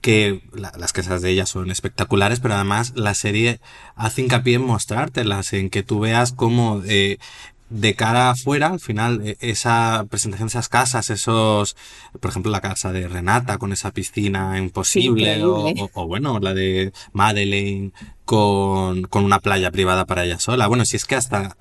que 0.00 0.42
las 0.52 0.92
casas 0.92 1.22
de 1.22 1.30
ellas 1.30 1.48
son 1.48 1.70
espectaculares, 1.70 2.40
pero 2.40 2.54
además 2.54 2.92
la 2.96 3.14
serie 3.14 3.60
hace 3.94 4.22
hincapié 4.22 4.56
en 4.56 4.66
mostrártelas, 4.66 5.52
en 5.52 5.70
que 5.70 5.84
tú 5.84 6.00
veas 6.00 6.32
cómo 6.32 6.82
eh, 6.84 7.18
de 7.68 7.94
cara 7.94 8.30
afuera, 8.30 8.68
al 8.68 8.80
final, 8.80 9.20
e, 9.24 9.36
esa 9.40 10.04
presentación 10.08 10.48
de 10.48 10.50
esas 10.50 10.68
casas, 10.68 11.10
esos, 11.10 11.76
por 12.20 12.30
ejemplo, 12.30 12.50
la 12.52 12.60
casa 12.60 12.92
de 12.92 13.08
Renata 13.08 13.58
con 13.58 13.72
esa 13.72 13.90
piscina 13.90 14.58
imposible, 14.58 15.44
o, 15.44 15.90
o, 15.92 16.06
bueno, 16.06 16.38
la 16.38 16.54
de 16.54 16.92
Madeleine 17.12 17.92
con, 18.24 19.02
con 19.04 19.24
una 19.24 19.40
playa 19.40 19.70
privada 19.70 20.04
para 20.04 20.24
ella 20.24 20.38
sola. 20.38 20.66
Bueno, 20.66 20.84
si 20.84 20.96
es 20.96 21.04
que 21.04 21.16
hasta 21.16 21.56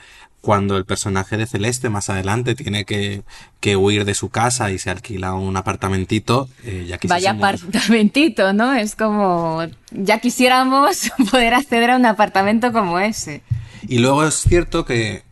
cuando 0.45 0.77
el 0.77 0.85
personaje 0.85 1.37
de 1.37 1.47
Celeste 1.47 1.89
más 1.89 2.11
adelante 2.11 2.53
tiene 2.53 2.85
que, 2.85 3.23
que 3.59 3.75
huir 3.75 4.05
de 4.05 4.13
su 4.13 4.29
casa 4.29 4.69
y 4.69 4.77
se 4.77 4.91
alquila 4.91 5.33
un 5.33 5.57
apartamentito, 5.57 6.47
eh, 6.63 6.85
ya 6.87 6.99
Vaya 7.07 7.31
apartamentito, 7.31 8.53
¿no? 8.53 8.75
Es 8.75 8.95
como, 8.95 9.63
ya 9.89 10.19
quisiéramos 10.19 11.11
poder 11.31 11.55
acceder 11.55 11.89
a 11.89 11.95
un 11.95 12.05
apartamento 12.05 12.71
como 12.71 12.99
ese. 12.99 13.41
Y 13.87 13.97
luego 13.97 14.23
es 14.23 14.35
cierto 14.35 14.85
que 14.85 15.23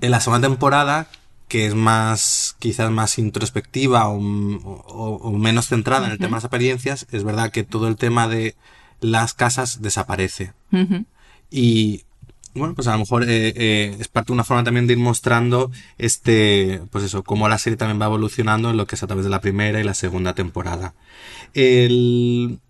en 0.00 0.10
la 0.10 0.20
segunda 0.20 0.48
temporada, 0.48 1.08
que 1.48 1.66
es 1.66 1.74
más, 1.74 2.56
quizás 2.58 2.90
más 2.90 3.18
introspectiva 3.18 4.08
o, 4.08 4.18
menos 5.38 5.68
centrada 5.68 6.06
en 6.06 6.12
el 6.12 6.18
tema 6.18 6.36
de 6.36 6.36
las 6.36 6.44
apariencias, 6.44 7.06
es 7.12 7.24
verdad 7.24 7.50
que 7.50 7.64
todo 7.64 7.88
el 7.88 7.96
tema 7.96 8.28
de 8.28 8.56
las 9.00 9.34
casas 9.34 9.80
desaparece. 9.82 10.52
Y 11.50 12.04
bueno, 12.54 12.74
pues 12.74 12.88
a 12.88 12.92
lo 12.92 13.00
mejor 13.00 13.24
eh, 13.24 13.52
eh, 13.54 13.96
es 13.98 14.08
parte 14.08 14.28
de 14.28 14.34
una 14.34 14.44
forma 14.44 14.64
también 14.64 14.86
de 14.86 14.94
ir 14.94 14.98
mostrando 14.98 15.70
este, 15.98 16.80
pues 16.90 17.04
eso, 17.04 17.22
cómo 17.22 17.48
la 17.48 17.58
serie 17.58 17.76
también 17.76 18.00
va 18.00 18.06
evolucionando 18.06 18.70
en 18.70 18.76
lo 18.76 18.86
que 18.86 18.96
es 18.96 19.02
a 19.02 19.06
través 19.06 19.24
de 19.24 19.30
la 19.30 19.40
primera 19.40 19.78
y 19.78 19.84
la 19.84 19.94
segunda 19.94 20.34
temporada. 20.34 20.94
El... 21.54 22.60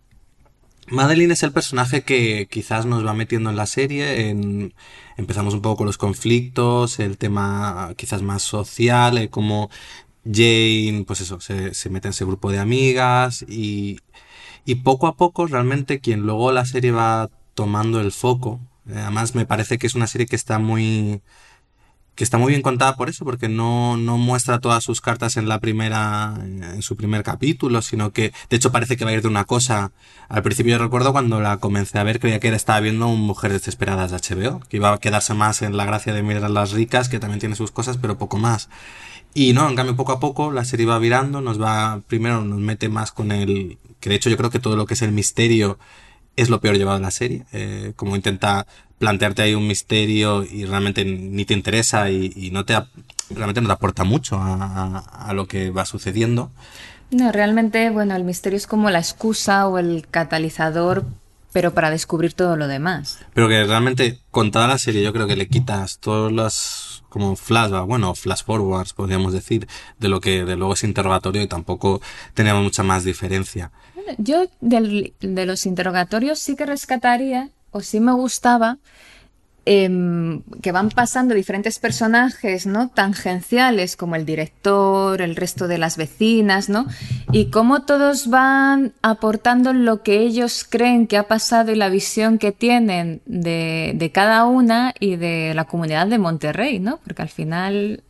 Madeline 0.89 1.33
es 1.33 1.43
el 1.43 1.53
personaje 1.53 2.03
que 2.03 2.49
quizás 2.51 2.87
nos 2.87 3.05
va 3.07 3.15
metiendo 3.15 3.51
en 3.51 3.57
la 3.57 3.67
serie. 3.67 4.29
En... 4.29 4.75
Empezamos 5.17 5.55
un 5.55 5.63
poco 5.63 5.79
con 5.79 5.87
los 5.87 5.99
conflictos, 5.99 6.99
el 7.01 7.17
tema 7.19 7.95
quizás 7.97 8.23
más 8.23 8.43
social, 8.43 9.17
eh, 9.19 9.31
como 9.31 9.71
Jane, 10.25 11.05
pues 11.07 11.23
eso, 11.23 11.41
se, 11.41 11.75
se 11.75 11.91
mete 11.91 12.09
en 12.09 12.11
ese 12.11 12.25
grupo 12.27 12.51
de 12.51 12.59
amigas 12.59 13.43
y, 13.49 14.01
y 14.67 14.77
poco 14.77 15.07
a 15.07 15.17
poco 15.17 15.47
realmente 15.47 16.01
quien 16.01 16.21
luego 16.23 16.53
la 16.53 16.67
serie 16.67 16.91
va 16.93 17.31
tomando 17.55 18.01
el 18.01 18.13
foco 18.13 18.61
Además, 18.89 19.35
me 19.35 19.47
parece 19.47 19.79
que 19.79 19.87
es 19.87 19.95
una 19.95 20.07
serie 20.07 20.27
que 20.27 20.37
está 20.37 20.59
muy 20.59 21.21
que 22.17 22.25
está 22.25 22.39
muy 22.39 22.51
bien 22.51 22.63
contada 22.63 22.97
por 22.97 23.11
eso, 23.11 23.25
porque 23.27 23.49
no, 23.49 23.99
no 23.99 24.17
muestra 24.17 24.59
todas 24.59 24.83
sus 24.83 25.03
cartas 25.03 25.37
en 25.37 25.49
la 25.49 25.61
primera, 25.61 26.35
en 26.43 26.81
su 26.81 26.97
primer 26.97 27.23
capítulo, 27.23 27.83
sino 27.83 28.11
que, 28.11 28.33
de 28.49 28.57
hecho, 28.57 28.73
parece 28.73 28.97
que 28.97 29.05
va 29.05 29.11
a 29.11 29.15
ir 29.15 29.23
de 29.23 29.29
una 29.29 29.45
cosa. 29.45 29.93
Al 30.29 30.43
principio 30.43 30.73
yo 30.73 30.83
recuerdo 30.83 31.13
cuando 31.13 31.41
la 31.41 31.59
comencé 31.59 31.99
a 31.99 32.05
ver, 32.05 32.19
creía 32.19 32.41
que 32.41 32.49
estaba 32.49 32.81
viendo 32.81 33.07
un 33.07 33.21
Mujeres 33.21 33.61
Desesperadas 33.61 34.11
de 34.11 34.17
HBO, 34.17 34.61
que 34.61 34.79
iba 34.79 34.93
a 34.93 34.99
quedarse 34.99 35.35
más 35.35 35.61
en 35.61 35.77
la 35.77 35.85
gracia 35.85 36.15
de 36.15 36.23
mirar 36.23 36.45
a 36.45 36.49
las 36.49 36.73
ricas, 36.73 37.11
que 37.11 37.21
también 37.21 37.39
tiene 37.39 37.55
sus 37.55 37.71
cosas, 37.71 37.99
pero 37.99 38.17
poco 38.17 38.39
más. 38.39 38.71
Y 39.35 39.53
no, 39.53 39.69
en 39.69 39.77
cambio, 39.77 39.95
poco 39.95 40.13
a 40.13 40.19
poco 40.19 40.51
la 40.51 40.65
serie 40.65 40.87
va 40.87 40.99
virando, 40.99 41.43
nos 41.43 41.61
va, 41.61 42.01
primero 42.07 42.43
nos 42.43 42.59
mete 42.59 42.89
más 42.89 43.13
con 43.13 43.31
el, 43.31 43.77
que 44.01 44.09
de 44.09 44.15
hecho 44.15 44.31
yo 44.31 44.39
creo 44.39 44.49
que 44.49 44.59
todo 44.59 44.77
lo 44.77 44.87
que 44.87 44.95
es 44.95 45.03
el 45.03 45.13
misterio 45.13 45.79
es 46.37 46.49
lo 46.49 46.61
peor 46.61 46.77
llevado 46.77 46.97
en 46.97 47.03
la 47.03 47.11
serie, 47.11 47.45
eh, 47.53 47.93
como 47.97 48.17
intenta 48.17 48.67
plantearte 48.99 49.43
ahí 49.43 49.55
un 49.55 49.67
misterio 49.67 50.45
y 50.45 50.65
realmente 50.65 51.05
ni 51.05 51.45
te 51.45 51.55
interesa 51.55 52.11
y, 52.11 52.51
no 52.53 52.65
te 52.65 52.75
realmente 53.31 53.61
no 53.61 53.67
te 53.67 53.73
aporta 53.73 54.05
mucho 54.05 54.39
a, 54.41 55.33
lo 55.35 55.47
que 55.47 55.71
va 55.71 55.85
sucediendo. 55.85 56.51
No, 57.11 57.33
realmente, 57.33 57.91
bueno, 57.91 58.17
el 58.17 58.25
misterio 58.25 58.57
es 58.57 58.67
como 58.67 58.91
la 58.91 58.99
excusa 58.99 59.69
o 59.69 59.79
el 59.79 60.07
catalizador, 60.11 61.05
pero 61.53 61.73
para 61.73 61.91
descubrir 61.91 62.35
todo 62.35 62.57
lo 62.57 62.69
demás. 62.69 63.21
Pero 63.35 63.49
que 63.49 63.65
realmente, 63.65 64.19
contada 64.31 64.69
la 64.69 64.79
serie, 64.79 65.03
yo 65.03 65.13
creo 65.13 65.27
que 65.27 65.37
le 65.37 65.49
quitas 65.49 65.99
todas 65.99 66.33
las 66.33 67.05
como 67.09 67.35
flash, 67.37 67.71
bueno, 67.87 68.15
flash 68.15 68.45
forwards, 68.45 68.93
podríamos 68.93 69.33
decir, 69.33 69.67
de 69.99 70.09
lo 70.09 70.21
que 70.21 70.45
de 70.45 70.57
luego 70.57 70.75
es 70.75 70.85
interrogatorio 70.85 71.41
y 71.41 71.47
tampoco 71.47 72.03
tenemos 72.35 72.63
mucha 72.63 72.83
más 72.83 73.05
diferencia. 73.05 73.73
Yo 74.19 74.47
de 74.61 75.47
los 75.47 75.67
interrogatorios 75.67 76.39
sí 76.39 76.57
que 76.57 76.67
rescataría 76.67 77.51
o 77.77 77.81
sí 77.81 78.01
me 78.01 78.13
gustaba 78.13 78.79
em, 79.67 80.43
que 80.63 80.71
van 80.71 80.91
pasando 80.91 81.35
diferentes 81.35 81.79
personajes, 81.81 82.67
¿no? 82.67 82.89
Tangenciales 82.89 83.97
como 83.97 84.15
el 84.15 84.25
director, 84.25 85.21
el 85.21 85.35
resto 85.35 85.67
de 85.67 85.77
las 85.77 85.97
vecinas, 85.97 86.69
¿no? 86.69 86.87
Y 87.33 87.51
cómo 87.51 87.83
todos 87.83 88.29
van 88.29 88.93
aportando 89.03 89.73
lo 89.73 90.03
que 90.03 90.21
ellos 90.21 90.65
creen 90.69 91.09
que 91.09 91.17
ha 91.17 91.27
pasado 91.27 91.73
y 91.73 91.75
la 91.75 91.89
visión 91.89 92.39
que 92.39 92.53
tienen 92.53 93.21
de, 93.27 93.93
de 93.97 94.13
cada 94.13 94.45
una 94.47 94.95
y 95.01 95.17
de 95.17 95.53
la 95.55 95.65
comunidad 95.65 96.07
de 96.07 96.19
Monterrey, 96.19 96.79
¿no? 96.79 97.01
Porque 97.05 97.23
al 97.23 97.29
final 97.29 98.05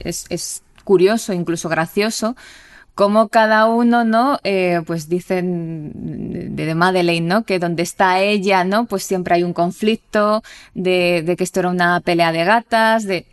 es, 0.00 0.26
es 0.28 0.62
curioso, 0.82 1.32
incluso 1.32 1.68
gracioso, 1.68 2.36
como 2.96 3.28
cada 3.28 3.66
uno, 3.66 4.04
¿no? 4.04 4.40
Eh, 4.42 4.80
pues 4.86 5.10
dicen 5.10 5.92
de, 6.56 6.74
Madeleine, 6.74 7.26
¿no? 7.28 7.44
Que 7.44 7.58
donde 7.58 7.82
está 7.82 8.20
ella, 8.20 8.64
¿no? 8.64 8.86
Pues 8.86 9.02
siempre 9.02 9.34
hay 9.34 9.42
un 9.42 9.52
conflicto, 9.52 10.42
de, 10.72 11.22
de, 11.22 11.36
que 11.36 11.44
esto 11.44 11.60
era 11.60 11.68
una 11.68 12.00
pelea 12.00 12.32
de 12.32 12.44
gatas, 12.44 13.04
de... 13.04 13.26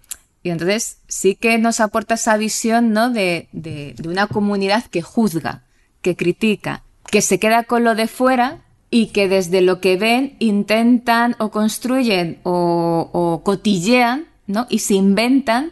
Y 0.44 0.50
entonces 0.50 0.98
sí 1.08 1.36
que 1.36 1.58
nos 1.60 1.80
aporta 1.80 2.16
esa 2.16 2.36
visión, 2.36 2.92
¿no? 2.92 3.10
De, 3.10 3.48
de, 3.54 3.96
de 3.98 4.10
una 4.10 4.28
comunidad 4.28 4.84
que 4.84 5.02
juzga, 5.02 5.64
que 6.02 6.18
critica, 6.18 6.84
que 7.10 7.22
se 7.22 7.40
queda 7.40 7.64
con 7.64 7.86
lo 7.86 7.96
de 7.96 8.08
fuera 8.08 8.60
y 8.90 9.08
que 9.08 9.30
desde 9.30 9.62
lo 9.62 9.80
que 9.80 9.96
ven 9.96 10.36
intentan 10.40 11.38
o 11.40 11.52
construyen 11.52 12.40
o, 12.44 13.10
o 13.14 13.44
cotillean, 13.46 14.26
¿no? 14.46 14.68
Y 14.70 14.80
se 14.80 14.96
inventan 14.96 15.72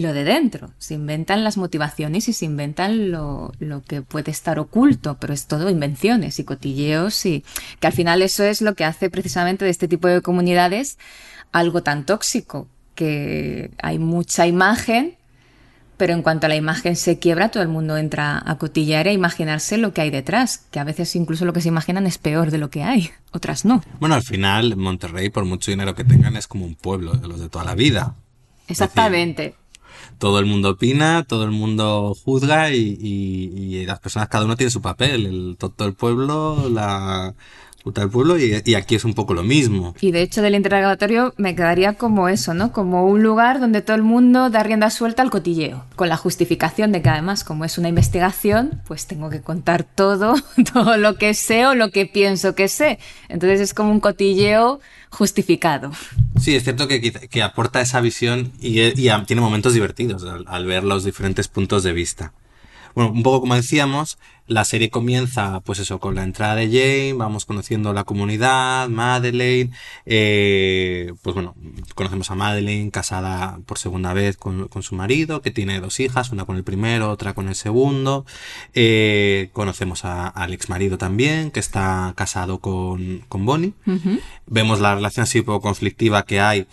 lo 0.00 0.12
de 0.12 0.24
dentro, 0.24 0.70
se 0.78 0.94
inventan 0.94 1.44
las 1.44 1.56
motivaciones 1.56 2.28
y 2.28 2.32
se 2.32 2.44
inventan 2.44 3.10
lo, 3.10 3.52
lo, 3.58 3.82
que 3.82 4.02
puede 4.02 4.30
estar 4.30 4.58
oculto, 4.58 5.16
pero 5.20 5.32
es 5.32 5.46
todo 5.46 5.70
invenciones 5.70 6.38
y 6.38 6.44
cotilleos 6.44 7.26
y 7.26 7.44
que 7.78 7.86
al 7.86 7.92
final 7.92 8.22
eso 8.22 8.44
es 8.44 8.62
lo 8.62 8.74
que 8.74 8.84
hace 8.84 9.10
precisamente 9.10 9.64
de 9.64 9.70
este 9.70 9.88
tipo 9.88 10.08
de 10.08 10.22
comunidades 10.22 10.98
algo 11.52 11.82
tan 11.82 12.06
tóxico, 12.06 12.68
que 12.94 13.70
hay 13.82 13.98
mucha 13.98 14.46
imagen, 14.46 15.16
pero 15.96 16.14
en 16.14 16.22
cuanto 16.22 16.46
a 16.46 16.48
la 16.48 16.56
imagen 16.56 16.96
se 16.96 17.18
quiebra, 17.18 17.50
todo 17.50 17.62
el 17.62 17.68
mundo 17.68 17.96
entra 17.96 18.42
a 18.44 18.56
cotillear 18.58 19.06
e 19.08 19.12
imaginarse 19.12 19.76
lo 19.76 19.92
que 19.92 20.00
hay 20.00 20.10
detrás, 20.10 20.58
que 20.70 20.80
a 20.80 20.84
veces 20.84 21.14
incluso 21.16 21.44
lo 21.44 21.52
que 21.52 21.60
se 21.60 21.68
imaginan 21.68 22.06
es 22.06 22.18
peor 22.18 22.50
de 22.50 22.58
lo 22.58 22.70
que 22.70 22.82
hay, 22.82 23.10
otras 23.32 23.64
no. 23.64 23.82
Bueno, 23.98 24.14
al 24.14 24.22
final 24.22 24.76
Monterrey, 24.76 25.30
por 25.30 25.44
mucho 25.44 25.70
dinero 25.70 25.94
que 25.94 26.04
tengan, 26.04 26.36
es 26.36 26.46
como 26.46 26.64
un 26.64 26.74
pueblo 26.74 27.14
de 27.14 27.28
los 27.28 27.40
de 27.40 27.48
toda 27.48 27.64
la 27.64 27.74
vida. 27.74 28.14
Exactamente 28.68 29.56
todo 30.20 30.38
el 30.38 30.46
mundo 30.46 30.70
opina, 30.70 31.24
todo 31.26 31.44
el 31.44 31.50
mundo 31.50 32.14
juzga 32.24 32.70
y, 32.72 33.84
las 33.86 33.98
personas, 34.00 34.28
cada 34.28 34.44
uno 34.44 34.56
tiene 34.56 34.70
su 34.70 34.82
papel. 34.82 35.26
El 35.26 35.56
todo 35.58 35.88
el 35.88 35.94
pueblo, 35.94 36.68
la 36.68 37.34
del 37.84 38.10
pueblo 38.10 38.38
y, 38.38 38.74
aquí 38.74 38.94
es 38.94 39.04
un 39.04 39.14
poco 39.14 39.34
lo 39.34 39.42
mismo. 39.42 39.94
Y 40.00 40.12
de 40.12 40.22
hecho 40.22 40.42
del 40.42 40.54
interrogatorio 40.54 41.34
me 41.36 41.54
quedaría 41.54 41.94
como 41.94 42.28
eso, 42.28 42.54
¿no? 42.54 42.72
Como 42.72 43.06
un 43.06 43.22
lugar 43.22 43.60
donde 43.60 43.82
todo 43.82 43.96
el 43.96 44.02
mundo 44.02 44.50
da 44.50 44.62
rienda 44.62 44.90
suelta 44.90 45.22
al 45.22 45.30
cotilleo, 45.30 45.84
con 45.96 46.08
la 46.08 46.16
justificación 46.16 46.92
de 46.92 47.02
que 47.02 47.08
además 47.08 47.44
como 47.44 47.64
es 47.64 47.78
una 47.78 47.88
investigación, 47.88 48.82
pues 48.86 49.06
tengo 49.06 49.30
que 49.30 49.40
contar 49.40 49.82
todo, 49.84 50.34
todo 50.72 50.96
lo 50.96 51.16
que 51.16 51.34
sé 51.34 51.66
o 51.66 51.74
lo 51.74 51.90
que 51.90 52.06
pienso 52.06 52.54
que 52.54 52.68
sé. 52.68 52.98
Entonces 53.28 53.60
es 53.60 53.74
como 53.74 53.90
un 53.90 54.00
cotilleo 54.00 54.80
justificado. 55.10 55.90
Sí, 56.40 56.54
es 56.54 56.62
cierto 56.62 56.88
que, 56.88 57.00
que 57.00 57.42
aporta 57.42 57.80
esa 57.80 58.00
visión 58.00 58.52
y, 58.60 58.92
tiene 59.26 59.42
momentos 59.42 59.74
divertidos 59.74 60.24
al, 60.46 60.66
ver 60.66 60.84
los 60.84 61.04
diferentes 61.04 61.48
puntos 61.48 61.82
de 61.82 61.92
vista. 61.92 62.32
Bueno, 62.94 63.12
un 63.12 63.22
poco 63.22 63.40
como 63.42 63.54
decíamos, 63.54 64.18
la 64.50 64.64
serie 64.64 64.90
comienza, 64.90 65.60
pues 65.60 65.78
eso, 65.78 66.00
con 66.00 66.16
la 66.16 66.24
entrada 66.24 66.56
de 66.56 66.66
Jane, 66.66 67.12
vamos 67.12 67.44
conociendo 67.44 67.92
la 67.92 68.02
comunidad, 68.02 68.88
Madeleine, 68.88 69.70
eh, 70.06 71.12
pues 71.22 71.34
bueno, 71.34 71.54
conocemos 71.94 72.32
a 72.32 72.34
Madeleine 72.34 72.90
casada 72.90 73.60
por 73.64 73.78
segunda 73.78 74.12
vez 74.12 74.36
con, 74.36 74.68
su 74.82 74.96
marido, 74.96 75.40
que 75.40 75.52
tiene 75.52 75.80
dos 75.80 76.00
hijas, 76.00 76.30
una 76.30 76.46
con 76.46 76.56
el 76.56 76.64
primero, 76.64 77.10
otra 77.10 77.32
con 77.32 77.46
el 77.48 77.54
segundo. 77.54 78.26
Eh, 78.74 79.50
conocemos 79.52 80.04
al 80.04 80.52
ex 80.52 80.68
marido 80.68 80.98
también, 80.98 81.52
que 81.52 81.60
está 81.60 82.12
casado 82.16 82.58
con, 82.58 83.24
con 83.28 83.46
Bonnie. 83.46 83.74
Vemos 84.46 84.80
la 84.80 84.96
relación 84.96 85.22
así 85.22 85.38
un 85.38 85.44
poco 85.44 85.60
conflictiva 85.60 86.24
que 86.24 86.40
hay 86.40 86.66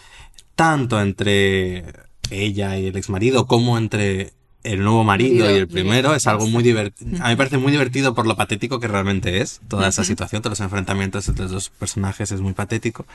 tanto 0.56 1.00
entre 1.00 1.86
ella 2.32 2.78
y 2.80 2.88
el 2.88 2.98
ex 2.98 3.10
marido 3.10 3.46
como 3.46 3.78
entre 3.78 4.34
el 4.68 4.84
nuevo 4.84 5.04
marido 5.04 5.50
y 5.50 5.56
el 5.56 5.68
primero 5.68 6.14
es 6.14 6.28
algo 6.28 6.48
muy 6.48 6.64
divertido. 6.64 7.18
A 7.22 7.26
mí 7.26 7.30
me 7.30 7.38
parece 7.38 7.58
muy 7.58 7.72
divertido 7.72 8.14
por 8.14 8.28
lo 8.28 8.36
patético 8.36 8.80
que 8.80 8.88
realmente 8.88 9.42
es. 9.42 9.62
Toda 9.68 9.88
esa 9.88 10.04
situación, 10.04 10.42
todos 10.42 10.60
los 10.60 10.66
enfrentamientos 10.66 11.28
entre 11.28 11.44
los 11.44 11.52
dos 11.52 11.70
personajes 11.70 12.32
es 12.32 12.42
muy 12.42 12.54
patético. 12.54 13.06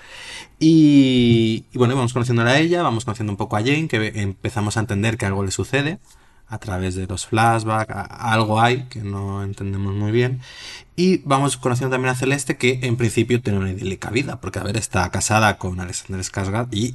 Y, 0.58 1.64
bueno, 1.74 1.94
vamos 1.94 2.12
conociendo 2.12 2.42
a 2.42 2.58
ella, 2.58 2.82
vamos 2.82 3.04
conociendo 3.04 3.32
un 3.32 3.36
poco 3.36 3.56
a 3.56 3.60
Jane, 3.60 3.88
que 3.88 4.12
empezamos 4.16 4.76
a 4.76 4.80
entender 4.80 5.16
que 5.16 5.26
algo 5.26 5.44
le 5.44 5.50
sucede 5.50 5.98
a 6.48 6.58
través 6.58 6.94
de 6.94 7.06
los 7.06 7.26
flashbacks, 7.26 7.94
algo 8.10 8.60
hay 8.60 8.82
que 8.84 9.00
no 9.00 9.42
entendemos 9.42 9.94
muy 9.94 10.12
bien. 10.12 10.40
Y 10.96 11.22
vamos 11.24 11.56
conociendo 11.56 11.94
también 11.94 12.12
a 12.12 12.14
Celeste, 12.14 12.58
que 12.58 12.80
en 12.82 12.96
principio 12.96 13.40
tiene 13.40 13.58
una 13.58 13.70
idílica 13.70 14.10
vida, 14.10 14.38
porque 14.38 14.58
a 14.58 14.62
ver, 14.62 14.76
está 14.76 15.08
casada 15.10 15.56
con 15.56 15.80
Alexander 15.80 16.22
Skarsgård 16.22 16.68
y 16.70 16.94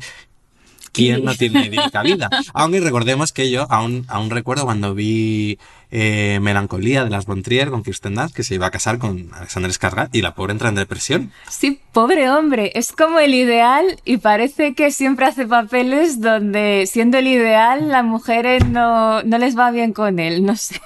¿Quién 0.97 1.23
no 1.23 1.35
tiene 1.35 1.69
vida? 2.03 2.29
Aunque 2.53 2.79
recordemos 2.79 3.31
que 3.31 3.49
yo 3.49 3.67
aún, 3.71 4.05
aún 4.07 4.29
recuerdo 4.29 4.65
cuando 4.65 4.93
vi 4.93 5.59
eh, 5.91 6.39
Melancolía 6.41 7.03
de 7.03 7.09
las 7.09 7.25
Bontrier 7.25 7.69
con 7.69 7.83
Kirsten 7.83 8.15
Dunst, 8.15 8.35
que 8.35 8.43
se 8.43 8.55
iba 8.55 8.67
a 8.67 8.71
casar 8.71 8.97
con 8.97 9.29
Alexander 9.33 9.71
Skarsgård 9.71 10.09
y 10.11 10.21
la 10.21 10.33
pobre 10.35 10.53
entra 10.53 10.69
en 10.69 10.75
depresión. 10.75 11.31
Sí, 11.49 11.79
pobre 11.93 12.29
hombre, 12.29 12.71
es 12.75 12.91
como 12.91 13.19
el 13.19 13.33
ideal 13.33 13.99
y 14.03 14.17
parece 14.17 14.73
que 14.73 14.91
siempre 14.91 15.27
hace 15.27 15.45
papeles 15.45 16.19
donde 16.19 16.85
siendo 16.87 17.17
el 17.17 17.27
ideal 17.27 17.89
las 17.89 18.03
mujeres 18.03 18.67
no, 18.67 19.23
no 19.23 19.37
les 19.37 19.57
va 19.57 19.71
bien 19.71 19.93
con 19.93 20.19
él, 20.19 20.45
no 20.45 20.55
sé. 20.55 20.81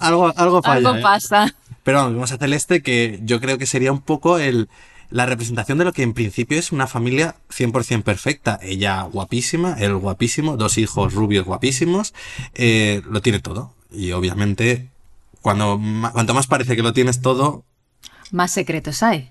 algo, 0.00 0.32
algo 0.36 0.62
falla. 0.62 0.88
algo 0.88 0.98
¿eh? 0.98 1.02
pasa. 1.02 1.54
Pero 1.82 2.04
vamos 2.04 2.32
a 2.32 2.38
Celeste 2.38 2.82
que 2.82 3.20
yo 3.22 3.40
creo 3.40 3.58
que 3.58 3.66
sería 3.66 3.92
un 3.92 4.00
poco 4.00 4.38
el 4.38 4.68
la 5.10 5.26
representación 5.26 5.78
de 5.78 5.84
lo 5.84 5.92
que 5.92 6.02
en 6.02 6.14
principio 6.14 6.58
es 6.58 6.72
una 6.72 6.86
familia 6.86 7.36
100% 7.50 8.02
perfecta. 8.02 8.58
Ella 8.62 9.02
guapísima, 9.02 9.76
él 9.78 9.96
guapísimo, 9.96 10.56
dos 10.56 10.78
hijos 10.78 11.14
rubios 11.14 11.44
guapísimos, 11.44 12.14
eh, 12.54 13.02
lo 13.08 13.20
tiene 13.20 13.40
todo. 13.40 13.74
Y 13.92 14.12
obviamente, 14.12 14.88
cuando, 15.42 15.80
cuanto 16.12 16.34
más 16.34 16.46
parece 16.46 16.76
que 16.76 16.82
lo 16.82 16.92
tienes 16.92 17.20
todo... 17.20 17.64
Más 18.30 18.52
secretos 18.52 19.02
hay. 19.02 19.30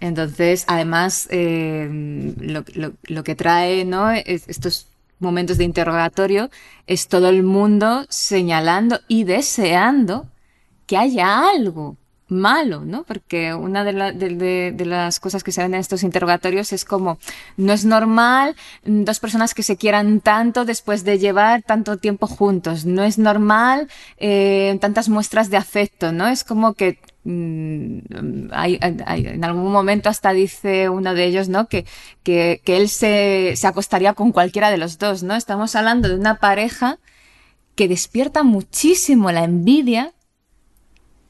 Entonces, 0.00 0.64
además, 0.68 1.26
eh, 1.30 2.34
lo, 2.38 3.24
que 3.24 3.34
trae 3.34 3.84
¿no? 3.84 4.10
estos 4.12 4.86
momentos 5.18 5.58
de 5.58 5.64
interrogatorio 5.64 6.50
es 6.86 7.08
todo 7.08 7.28
el 7.28 7.42
mundo 7.42 8.06
señalando 8.08 9.00
y 9.08 9.24
deseando 9.24 10.28
que 10.86 10.96
haya 10.96 11.48
algo 11.48 11.96
malo, 12.34 12.84
¿no? 12.84 13.04
Porque 13.04 13.54
una 13.54 13.84
de, 13.84 14.84
las 14.84 15.20
cosas 15.20 15.42
que 15.42 15.52
se 15.52 15.62
ven 15.62 15.74
en 15.74 15.80
estos 15.80 16.02
interrogatorios 16.02 16.72
es 16.72 16.84
como, 16.84 17.18
no 17.56 17.72
es 17.72 17.84
normal 17.84 18.56
dos 18.84 19.20
personas 19.20 19.54
que 19.54 19.62
se 19.62 19.76
quieran 19.76 20.20
tanto 20.20 20.64
después 20.64 21.04
de 21.04 21.18
llevar 21.18 21.62
tanto 21.62 21.96
tiempo 21.96 22.26
juntos, 22.26 22.84
no 22.84 23.02
es 23.02 23.18
normal 23.18 23.88
eh, 24.18 24.76
tantas 24.80 25.08
muestras 25.08 25.50
de 25.50 25.56
afecto, 25.56 26.12
¿no? 26.12 26.28
Es 26.28 26.44
como 26.44 26.74
que 26.74 26.98
mm, 27.24 28.48
hay, 28.52 28.78
en 28.80 29.44
algún 29.44 29.72
momento 29.72 30.08
hasta 30.08 30.32
dice 30.32 30.88
uno 30.88 31.14
de 31.14 31.24
ellos, 31.24 31.48
¿no? 31.48 31.68
Que, 31.68 31.86
que, 32.22 32.60
que 32.64 32.76
él 32.76 32.88
se, 32.88 33.54
se 33.56 33.66
acostaría 33.66 34.12
con 34.12 34.32
cualquiera 34.32 34.70
de 34.70 34.78
los 34.78 34.98
dos, 34.98 35.22
¿no? 35.22 35.34
Estamos 35.36 35.74
hablando 35.76 36.08
de 36.08 36.16
una 36.16 36.36
pareja 36.36 36.98
que 37.74 37.88
despierta 37.88 38.42
muchísimo 38.42 39.32
la 39.32 39.44
envidia 39.44 40.12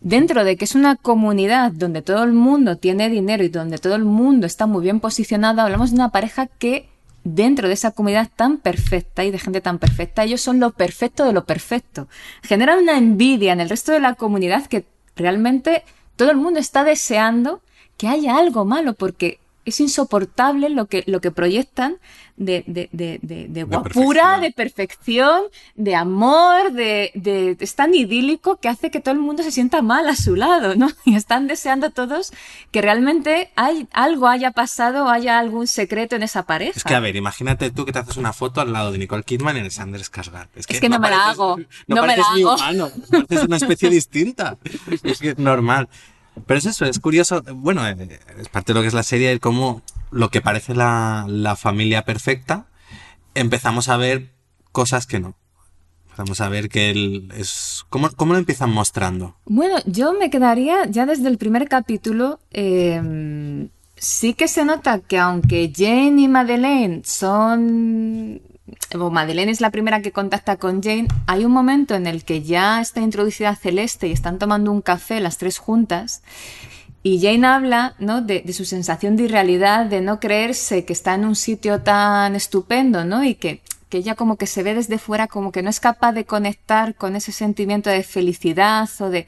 dentro 0.05 0.45
de 0.45 0.57
que 0.57 0.67
es 0.67 0.75
una 0.75 0.97
comunidad 0.97 1.73
donde 1.73 2.03
todo 2.03 2.23
el 2.23 2.33
mundo 2.33 2.77
tiene 2.77 3.09
dinero 3.09 3.43
y 3.43 3.49
donde 3.49 3.79
todo 3.79 3.97
el 3.97 4.05
mundo 4.05 4.47
está 4.47 4.67
muy 4.67 4.83
bien 4.83 5.01
posicionado, 5.01 5.63
hablamos 5.63 5.91
de 5.91 5.97
una 5.97 6.11
pareja 6.11 6.47
que 6.47 6.89
dentro 7.25 7.69
de 7.69 7.75
esa 7.75 7.91
comunidad 7.91 8.29
tan 8.37 8.59
perfecta 8.59 9.25
y 9.25 9.31
de 9.31 9.39
gente 9.39 9.63
tan 9.63 9.79
perfecta, 9.79 10.23
ellos 10.23 10.43
son 10.43 10.61
lo 10.61 10.73
perfecto 10.73 11.25
de 11.25 11.33
lo 11.33 11.47
perfecto. 11.47 12.07
Generan 12.43 12.81
una 12.81 12.99
envidia 12.99 13.55
en 13.55 13.61
el 13.61 13.71
resto 13.71 13.93
de 13.93 14.01
la 14.01 14.15
comunidad 14.15 14.67
que 14.67 14.85
realmente 15.17 15.83
todo 16.17 16.31
el 16.31 16.37
mundo 16.37 16.61
está 16.61 16.85
deseando 16.85 17.63
que 17.97 18.09
haya 18.09 18.37
algo 18.37 18.67
malo 18.67 18.93
porque 18.93 19.39
es 19.65 19.81
insoportable 19.81 20.69
lo 20.69 20.87
que, 20.87 21.05
lo 21.07 21.21
que 21.21 21.31
proyectan 21.31 21.99
de, 22.37 22.65
de, 22.67 22.89
de, 22.93 23.49
de, 23.49 23.63
guapura, 23.63 24.41
de 24.41 24.51
perfección, 24.51 25.43
de 25.77 25.95
amor, 25.95 26.73
de, 26.73 27.13
de, 27.15 27.57
es 27.61 27.75
tan 27.77 27.95
idílico 27.95 28.57
que 28.57 28.69
hace 28.69 28.91
que 28.91 29.01
todo 29.01 29.15
el 29.15 29.21
mundo 29.21 29.43
se 29.43 29.53
sienta 29.53 29.83
mal 29.83 30.09
a 30.09 30.17
su 30.17 30.35
lado, 30.35 30.75
¿no? 30.75 30.89
Y 31.05 31.15
están 31.15 31.47
deseando 31.47 31.91
todos 31.91 32.33
que 32.73 32.83
realmente 32.83 33.51
hay, 33.55 33.87
algo 33.93 34.29
haya 34.29 34.51
pasado 34.51 35.05
o 35.05 35.09
haya 35.09 35.39
algún 35.39 35.67
secreto 35.67 36.17
en 36.17 36.23
esa 36.23 36.45
pareja. 36.45 36.73
Es 36.77 36.85
que, 36.85 36.95
a 36.95 37.01
ver, 37.01 37.15
imagínate 37.15 37.71
tú 37.71 37.85
que 37.85 37.93
te 37.93 38.01
haces 38.01 38.17
una 38.17 38.33
foto 38.33 38.61
al 38.61 38.73
lado 38.73 38.91
de 38.91 38.99
Nicole 38.99 39.23
Kidman 39.23 39.57
y 39.57 39.61
Alexander 39.61 40.01
Skarsgård. 40.01 40.49
Es 40.57 40.67
que, 40.67 40.75
es 40.75 40.81
que 40.81 40.89
no, 40.89 40.99
me 40.99 41.11
la 41.11 41.31
hago. 41.31 41.57
No, 41.87 42.03
me 42.03 42.17
la 42.17 42.25
hago. 42.25 42.55
Humano, 42.55 42.91
es 43.29 43.43
una 43.45 43.57
especie 43.57 43.91
distinta. 43.91 44.57
Es 45.05 45.19
que 45.19 45.31
es 45.31 45.39
normal. 45.39 45.89
Pero 46.47 46.59
es 46.59 46.67
eso, 46.67 46.85
es 46.85 46.99
curioso. 46.99 47.43
Bueno, 47.55 47.87
eh, 47.87 48.21
es 48.39 48.49
parte 48.49 48.73
de 48.73 48.79
lo 48.79 48.83
que 48.83 48.89
es 48.89 48.95
la 48.95 49.03
serie, 49.03 49.31
el 49.31 49.41
cómo 49.41 49.83
lo 50.11 50.31
que 50.31 50.41
parece 50.41 50.75
la, 50.75 51.27
la 51.29 51.57
familia 51.57 52.05
perfecta, 52.05 52.67
empezamos 53.35 53.89
a 53.89 53.97
ver 53.97 54.33
cosas 54.73 55.07
que 55.07 55.21
no. 55.21 55.35
Empezamos 56.05 56.41
a 56.41 56.49
ver 56.49 56.69
que 56.69 56.91
él 56.91 57.33
es... 57.37 57.85
¿Cómo, 57.89 58.09
¿Cómo, 58.11 58.35
lo 58.35 58.39
empiezan 58.39 58.71
mostrando? 58.71 59.37
Bueno, 59.47 59.77
yo 59.87 60.13
me 60.13 60.31
quedaría 60.31 60.87
ya 60.87 61.07
desde 61.07 61.29
el 61.29 61.39
primer 61.39 61.69
capítulo. 61.69 62.39
Eh, 62.53 63.69
sí 63.97 64.35
que 64.35 64.47
se 64.47 64.65
nota 64.65 65.01
que 65.01 65.19
aunque 65.19 65.73
Jane 65.75 66.23
y 66.23 66.29
Madeleine 66.29 67.03
son 67.05 68.41
Madeleine 69.11 69.51
es 69.51 69.61
la 69.61 69.71
primera 69.71 70.03
que 70.03 70.13
contacta 70.13 70.57
con 70.57 70.83
Jane, 70.83 71.09
hay 71.27 71.45
un 71.45 71.53
momento 71.53 71.95
en 71.95 72.07
el 72.07 72.25
que 72.25 72.43
ya 72.43 72.81
está 72.81 73.01
introducida 73.01 73.55
Celeste 73.57 74.09
y 74.09 74.13
están 74.13 74.39
tomando 74.39 74.71
un 74.71 74.83
café 74.83 75.21
las 75.21 75.39
tres 75.39 75.59
juntas. 75.59 76.23
Y 77.03 77.21
Jane 77.21 77.47
habla 77.47 77.95
¿no? 77.99 78.23
de, 78.23 78.51
su 78.53 78.65
sensación 78.65 79.17
de 79.17 79.25
irrealidad, 79.25 79.87
de 79.87 80.01
no 80.01 80.21
creerse 80.21 80.85
que 80.85 80.95
está 80.95 81.15
en 81.15 81.27
un 81.27 81.37
sitio 81.37 81.83
tan 81.83 82.35
estupendo, 82.35 83.05
¿no? 83.05 83.23
Y 83.25 83.35
que, 83.35 83.61
que 83.91 83.99
ella 83.99 84.15
como 84.15 84.37
que 84.37 84.47
se 84.47 84.63
ve 84.63 84.75
desde 84.75 84.99
fuera 84.99 85.27
como 85.27 85.53
que 85.53 85.63
no 85.63 85.69
es 85.69 85.81
capaz 85.81 86.13
de 86.13 86.25
conectar 86.25 86.95
con 86.95 87.15
ese 87.15 87.31
sentimiento 87.31 87.91
de 87.91 88.03
felicidad 88.03 88.89
o 89.01 89.11
de... 89.11 89.27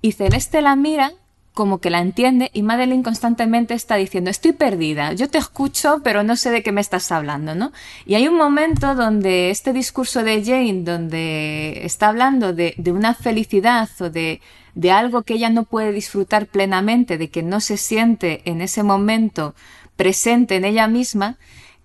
Y 0.00 0.12
Celeste 0.12 0.62
la 0.62 0.76
mira 0.76 1.12
como 1.58 1.80
que 1.80 1.90
la 1.90 1.98
entiende 1.98 2.52
y 2.54 2.62
Madeline 2.62 3.02
constantemente 3.02 3.74
está 3.74 3.96
diciendo, 3.96 4.30
estoy 4.30 4.52
perdida, 4.52 5.12
yo 5.14 5.28
te 5.28 5.38
escucho, 5.38 6.02
pero 6.04 6.22
no 6.22 6.36
sé 6.36 6.52
de 6.52 6.62
qué 6.62 6.70
me 6.70 6.80
estás 6.80 7.10
hablando, 7.10 7.56
¿no? 7.56 7.72
Y 8.06 8.14
hay 8.14 8.28
un 8.28 8.36
momento 8.36 8.94
donde 8.94 9.50
este 9.50 9.72
discurso 9.72 10.22
de 10.22 10.44
Jane, 10.44 10.84
donde 10.84 11.80
está 11.82 12.10
hablando 12.10 12.52
de, 12.52 12.76
una 12.92 13.12
felicidad 13.12 13.88
o 13.98 14.08
de, 14.08 14.40
de 14.76 14.92
algo 14.92 15.24
que 15.24 15.34
ella 15.34 15.50
no 15.50 15.64
puede 15.64 15.90
disfrutar 15.90 16.46
plenamente, 16.46 17.18
de 17.18 17.28
que 17.28 17.42
no 17.42 17.58
se 17.58 17.76
siente 17.76 18.40
en 18.44 18.60
ese 18.60 18.84
momento 18.84 19.56
presente 19.96 20.54
en 20.54 20.64
ella 20.64 20.86
misma, 20.86 21.38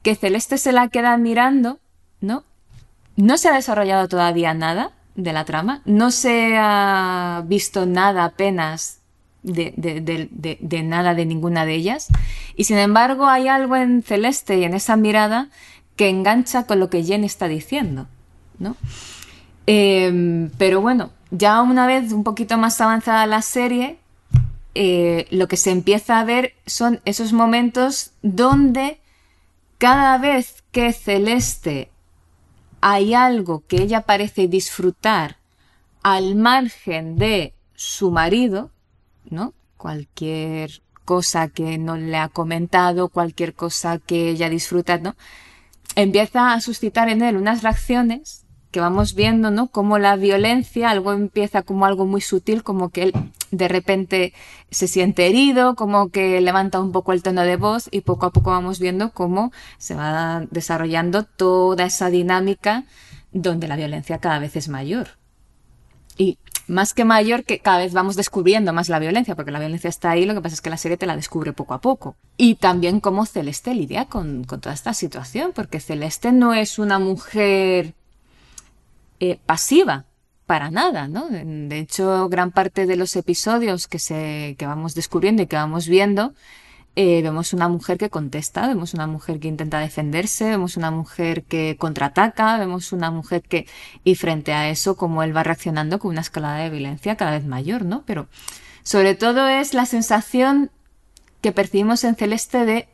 que 0.04 0.14
Celeste 0.14 0.60
se 0.60 0.72
la 0.72 0.88
queda 0.90 1.18
mirando, 1.18 1.80
¿no? 2.22 2.44
No 3.16 3.40
se 3.40 3.50
ha 3.50 3.54
desarrollado 3.54 4.08
todavía 4.08 4.54
nada 4.54 4.92
de 5.16 5.34
la 5.34 5.46
trama, 5.46 5.82
no 5.86 6.12
se 6.12 6.58
ha 6.60 7.42
visto 7.48 7.88
nada 7.88 8.24
apenas 8.24 9.00
de, 9.44 10.84
nada 10.84 11.14
de 11.14 11.26
ninguna 11.26 11.66
de 11.66 11.76
ellas. 11.76 12.08
Y 12.56 12.64
sin 12.64 12.78
embargo 12.78 13.28
hay 13.28 13.48
algo 13.48 13.76
en 13.76 14.02
Celeste 14.04 14.58
y 14.58 14.64
en 14.64 14.74
esa 14.74 14.96
mirada 14.96 15.50
que 15.96 16.10
engancha 16.10 16.66
con 16.66 16.80
lo 16.80 16.90
que 16.90 17.04
Jenny 17.04 17.26
está 17.26 17.48
diciendo, 17.48 18.08
¿no? 18.58 18.76
Em, 19.68 20.50
pero 20.58 20.82
bueno, 20.82 21.12
ya 21.32 21.62
una 21.62 21.88
vez 21.88 22.12
un 22.12 22.24
poquito 22.24 22.58
más 22.58 22.82
avanzada 22.82 23.26
la 23.26 23.42
serie, 23.42 23.98
eh, 24.76 25.28
lo 25.30 25.48
que 25.48 25.58
se 25.58 25.72
empieza 25.72 26.20
a 26.20 26.26
ver 26.26 26.56
son 26.66 27.00
esos 27.06 27.32
momentos 27.32 28.12
donde 28.24 29.00
cada 29.78 30.18
vez 30.18 30.64
que 30.72 30.94
Celeste 30.94 31.90
hay 32.82 33.14
algo 33.14 33.64
que 33.68 33.82
ella 33.82 34.02
parece 34.02 34.48
disfrutar 34.48 35.38
al 36.02 36.36
margen 36.36 37.18
de 37.18 37.54
su 37.76 38.12
marido, 38.12 38.72
¿no? 39.34 39.54
Cualquier 39.78 40.82
cosa 41.06 41.50
que 41.50 41.78
no 41.78 41.98
le 41.98 42.18
ha 42.18 42.30
comentado, 42.30 43.10
cualquier 43.10 43.54
cosa 43.54 44.00
que 44.00 44.30
ella 44.30 44.50
disfruta, 44.50 44.98
¿no? 44.98 45.16
Empieza 45.96 46.54
a 46.54 46.62
suscitar 46.62 47.10
en 47.10 47.22
él 47.22 47.36
unas 47.36 47.62
reacciones 47.62 48.46
que 48.72 48.80
vamos 48.80 49.14
viendo, 49.14 49.52
¿no? 49.52 49.68
Cómo 49.68 50.00
la 50.00 50.16
violencia, 50.16 50.90
algo 50.90 51.14
empieza 51.14 51.62
como 51.62 51.86
algo 51.86 52.06
muy 52.06 52.22
sutil, 52.22 52.64
como 52.64 52.90
que 52.90 53.04
él 53.04 53.14
de 53.52 53.68
repente 53.68 54.34
se 54.72 54.88
siente 54.88 55.28
herido, 55.28 55.76
como 55.76 56.10
que 56.10 56.42
levanta 56.42 56.82
un 56.82 56.92
poco 56.92 57.14
el 57.14 57.22
tono 57.22 57.44
de 57.44 57.56
voz 57.56 57.88
y 57.92 58.02
poco 58.02 58.26
a 58.26 58.32
poco 58.32 58.50
vamos 58.50 58.80
viendo 58.80 59.12
cómo 59.12 59.52
se 59.78 59.94
va 59.94 60.48
desarrollando 60.50 61.24
toda 61.24 61.86
esa 61.86 62.10
dinámica 62.10 62.86
donde 63.32 63.68
la 63.68 63.76
violencia 63.76 64.18
cada 64.18 64.40
vez 64.40 64.56
es 64.56 64.70
mayor. 64.70 65.20
Y 66.18 66.40
más 66.68 66.94
que 66.94 67.06
mayor, 67.06 67.44
que 67.44 67.60
cada 67.60 67.80
vez 67.80 67.94
vamos 67.94 68.16
descubriendo 68.16 68.74
más 68.74 68.90
la 68.90 69.00
violencia, 69.00 69.36
porque 69.36 69.52
la 69.52 69.60
violencia 69.60 69.90
está 69.90 70.12
ahí, 70.12 70.26
lo 70.26 70.34
que 70.34 70.42
pasa 70.42 70.56
es 70.56 70.62
que 70.62 70.70
la 70.70 70.78
serie 70.78 70.98
te 70.98 71.06
la 71.06 71.16
descubre 71.16 71.54
poco 71.54 71.74
a 71.74 71.82
poco. 71.82 72.16
Y 72.38 72.56
también 72.56 73.00
cómo 73.00 73.26
Celeste 73.26 73.74
lidia 73.74 74.06
con, 74.06 74.46
toda 74.46 74.74
esta 74.74 74.94
situación, 74.94 75.52
porque 75.54 75.80
Celeste 75.80 76.32
no 76.32 76.54
es 76.54 76.80
una 76.80 77.00
mujer 77.00 77.94
eh, 79.20 79.40
pasiva, 79.46 80.06
para 80.46 80.72
nada, 80.72 81.08
¿no? 81.08 81.28
De 81.30 81.80
hecho, 81.80 82.28
gran 82.28 82.52
parte 82.52 82.86
de 82.86 82.98
los 82.98 83.16
episodios 83.16 83.88
que, 83.88 83.98
se, 83.98 84.56
que 84.58 84.66
vamos 84.66 84.94
descubriendo 84.94 85.42
y 85.42 85.48
que 85.48 85.56
vamos 85.56 85.88
viendo 85.88 86.34
eh, 86.96 87.22
vemos 87.24 87.54
una 87.54 87.70
mujer 87.70 87.98
que 87.98 88.10
contesta, 88.10 88.68
vemos 88.68 88.94
una 88.94 89.08
mujer 89.08 89.40
que 89.40 89.48
intenta 89.48 89.80
defenderse, 89.80 90.46
vemos 90.46 90.78
una 90.78 90.92
mujer 90.92 91.44
que 91.44 91.76
contraataca, 91.80 92.58
vemos 92.58 92.92
una 92.92 93.10
mujer 93.10 93.42
que, 93.42 93.68
y 94.04 94.16
frente 94.16 94.54
a 94.54 94.70
eso, 94.70 94.96
como 94.96 95.24
él 95.24 95.36
va 95.36 95.44
reaccionando 95.44 95.98
con 95.98 96.12
una 96.12 96.22
escalada 96.22 96.60
de 96.60 96.70
violencia 96.70 97.16
cada 97.16 97.32
vez 97.32 97.46
mayor, 97.46 97.84
¿no? 97.84 98.04
Pero 98.06 98.28
sobre 98.84 99.16
todo 99.16 99.48
es 99.48 99.74
la 99.74 99.86
sensación 99.86 100.70
que 101.42 101.52
percibimos 101.52 102.04
en 102.04 102.16
Celeste 102.16 102.66
de 102.66 102.88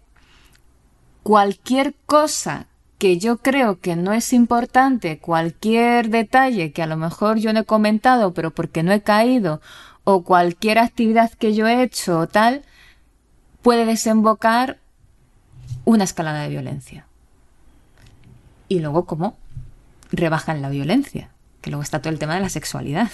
cualquier 1.23 1.93
cosa 2.05 2.67
que 2.97 3.17
yo 3.17 3.37
creo 3.37 3.79
que 3.79 3.95
no 3.95 4.13
es 4.13 4.33
importante, 4.33 5.19
cualquier 5.19 6.09
detalle 6.09 6.71
que 6.71 6.83
a 6.83 6.87
lo 6.87 6.97
mejor 6.97 7.37
yo 7.37 7.53
no 7.53 7.61
he 7.61 7.65
comentado, 7.65 8.33
pero 8.33 8.51
porque 8.51 8.83
no 8.83 8.91
he 8.91 9.01
caído, 9.01 9.61
o 10.03 10.23
cualquier 10.23 10.79
actividad 10.79 11.31
que 11.33 11.53
yo 11.53 11.67
he 11.67 11.83
hecho 11.83 12.19
o 12.19 12.27
tal, 12.27 12.63
puede 13.61 13.85
desembocar 13.85 14.79
una 15.85 16.03
escalada 16.03 16.43
de 16.43 16.49
violencia. 16.49 17.05
Y 18.67 18.79
luego, 18.79 19.05
¿cómo? 19.05 19.37
Rebajan 20.11 20.61
la 20.61 20.69
violencia, 20.69 21.29
que 21.61 21.69
luego 21.69 21.83
está 21.83 21.99
todo 21.99 22.13
el 22.13 22.19
tema 22.19 22.35
de 22.35 22.41
la 22.41 22.49
sexualidad. 22.49 23.09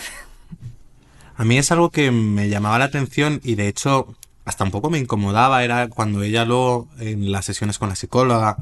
A 1.37 1.43
mí 1.43 1.57
es 1.57 1.71
algo 1.71 1.89
que 1.89 2.11
me 2.11 2.49
llamaba 2.49 2.79
la 2.79 2.85
atención 2.85 3.41
y 3.43 3.55
de 3.55 3.67
hecho 3.67 4.15
hasta 4.45 4.63
un 4.63 4.71
poco 4.71 4.89
me 4.89 4.99
incomodaba, 4.99 5.63
era 5.63 5.89
cuando 5.89 6.21
ella 6.21 6.45
lo, 6.45 6.87
en 6.99 7.31
las 7.31 7.45
sesiones 7.45 7.79
con 7.79 7.89
la 7.89 7.95
psicóloga, 7.95 8.57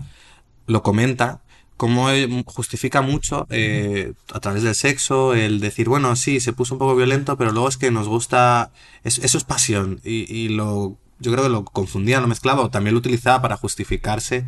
lo 0.65 0.82
comenta, 0.82 1.41
cómo 1.76 2.08
justifica 2.46 3.02
mucho 3.02 3.46
eh, 3.50 4.13
a 4.32 4.39
través 4.39 4.63
del 4.63 4.76
sexo 4.76 5.34
el 5.34 5.60
decir, 5.60 5.89
bueno, 5.89 6.15
sí, 6.15 6.39
se 6.39 6.54
puso 6.54 6.76
un 6.76 6.80
poco 6.80 6.96
violento, 6.96 7.38
pero 7.38 7.52
luego 7.52 7.67
es 7.67 7.78
que 7.78 7.91
nos 7.91 8.08
gusta, 8.08 8.72
eso 9.04 9.38
es 9.38 9.43
pasión 9.43 10.00
y 10.04 10.48
lo 10.50 10.98
yo 11.19 11.32
creo 11.32 11.43
que 11.43 11.49
lo 11.49 11.65
confundía, 11.65 12.19
lo 12.19 12.28
mezclaba 12.28 12.62
o 12.62 12.69
también 12.69 12.93
lo 12.93 12.99
utilizaba 12.99 13.41
para 13.41 13.58
justificarse 13.58 14.45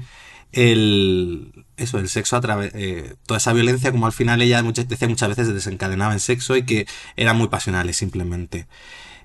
el 0.52 1.66
eso, 1.78 2.00
el 2.00 2.08
sexo 2.10 2.38
a 2.38 2.42
través 2.42 2.72
eh, 2.76 3.16
toda 3.26 3.38
esa 3.38 3.54
violencia 3.54 3.92
como 3.92 4.06
al 4.06 4.14
final 4.14 4.42
ella 4.42 4.64
muchas, 4.64 4.88
decía 4.88 5.10
muchas 5.10 5.30
veces 5.30 5.54
desencadenaba 5.54 6.14
en 6.14 6.20
sexo 6.20 6.56
y 6.56 6.64
que 6.64 6.88
eran 7.18 7.38
muy 7.38 7.50
pasionales 7.50 7.98
simplemente. 7.98 8.68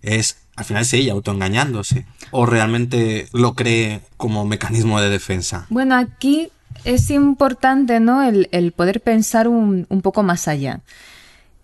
Es 0.02 0.38
al 0.56 0.64
final 0.64 0.82
es 0.82 0.92
ella 0.92 1.12
autoengañándose 1.12 2.06
o 2.32 2.46
realmente 2.46 3.28
lo 3.32 3.54
cree 3.54 4.00
como 4.16 4.44
mecanismo 4.44 5.00
de 5.00 5.08
defensa. 5.08 5.66
Bueno, 5.70 5.94
aquí 5.94 6.50
es 6.84 7.10
importante, 7.10 8.00
¿no? 8.00 8.22
El, 8.22 8.72
poder 8.72 9.00
pensar 9.00 9.48
un, 9.48 9.86
poco 10.02 10.22
más 10.22 10.48
allá. 10.48 10.80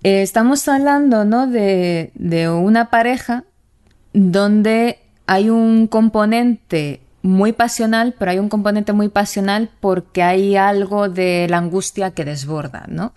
Eh, 0.02 0.22
estamos 0.22 0.66
hablando, 0.68 1.24
¿no? 1.24 1.46
De, 1.46 2.10
de 2.14 2.48
una 2.48 2.88
pareja 2.90 3.44
donde 4.12 4.98
hay 5.26 5.50
un 5.50 5.86
componente 5.86 7.00
muy 7.22 7.52
pasional, 7.52 8.14
pero 8.18 8.30
hay 8.30 8.38
un 8.38 8.48
componente 8.48 8.92
muy 8.92 9.08
pasional 9.08 9.70
porque 9.80 10.22
hay 10.22 10.56
algo 10.56 11.08
de 11.08 11.46
la 11.50 11.58
angustia 11.58 12.12
que 12.12 12.24
desborda, 12.24 12.84
¿no? 12.88 13.12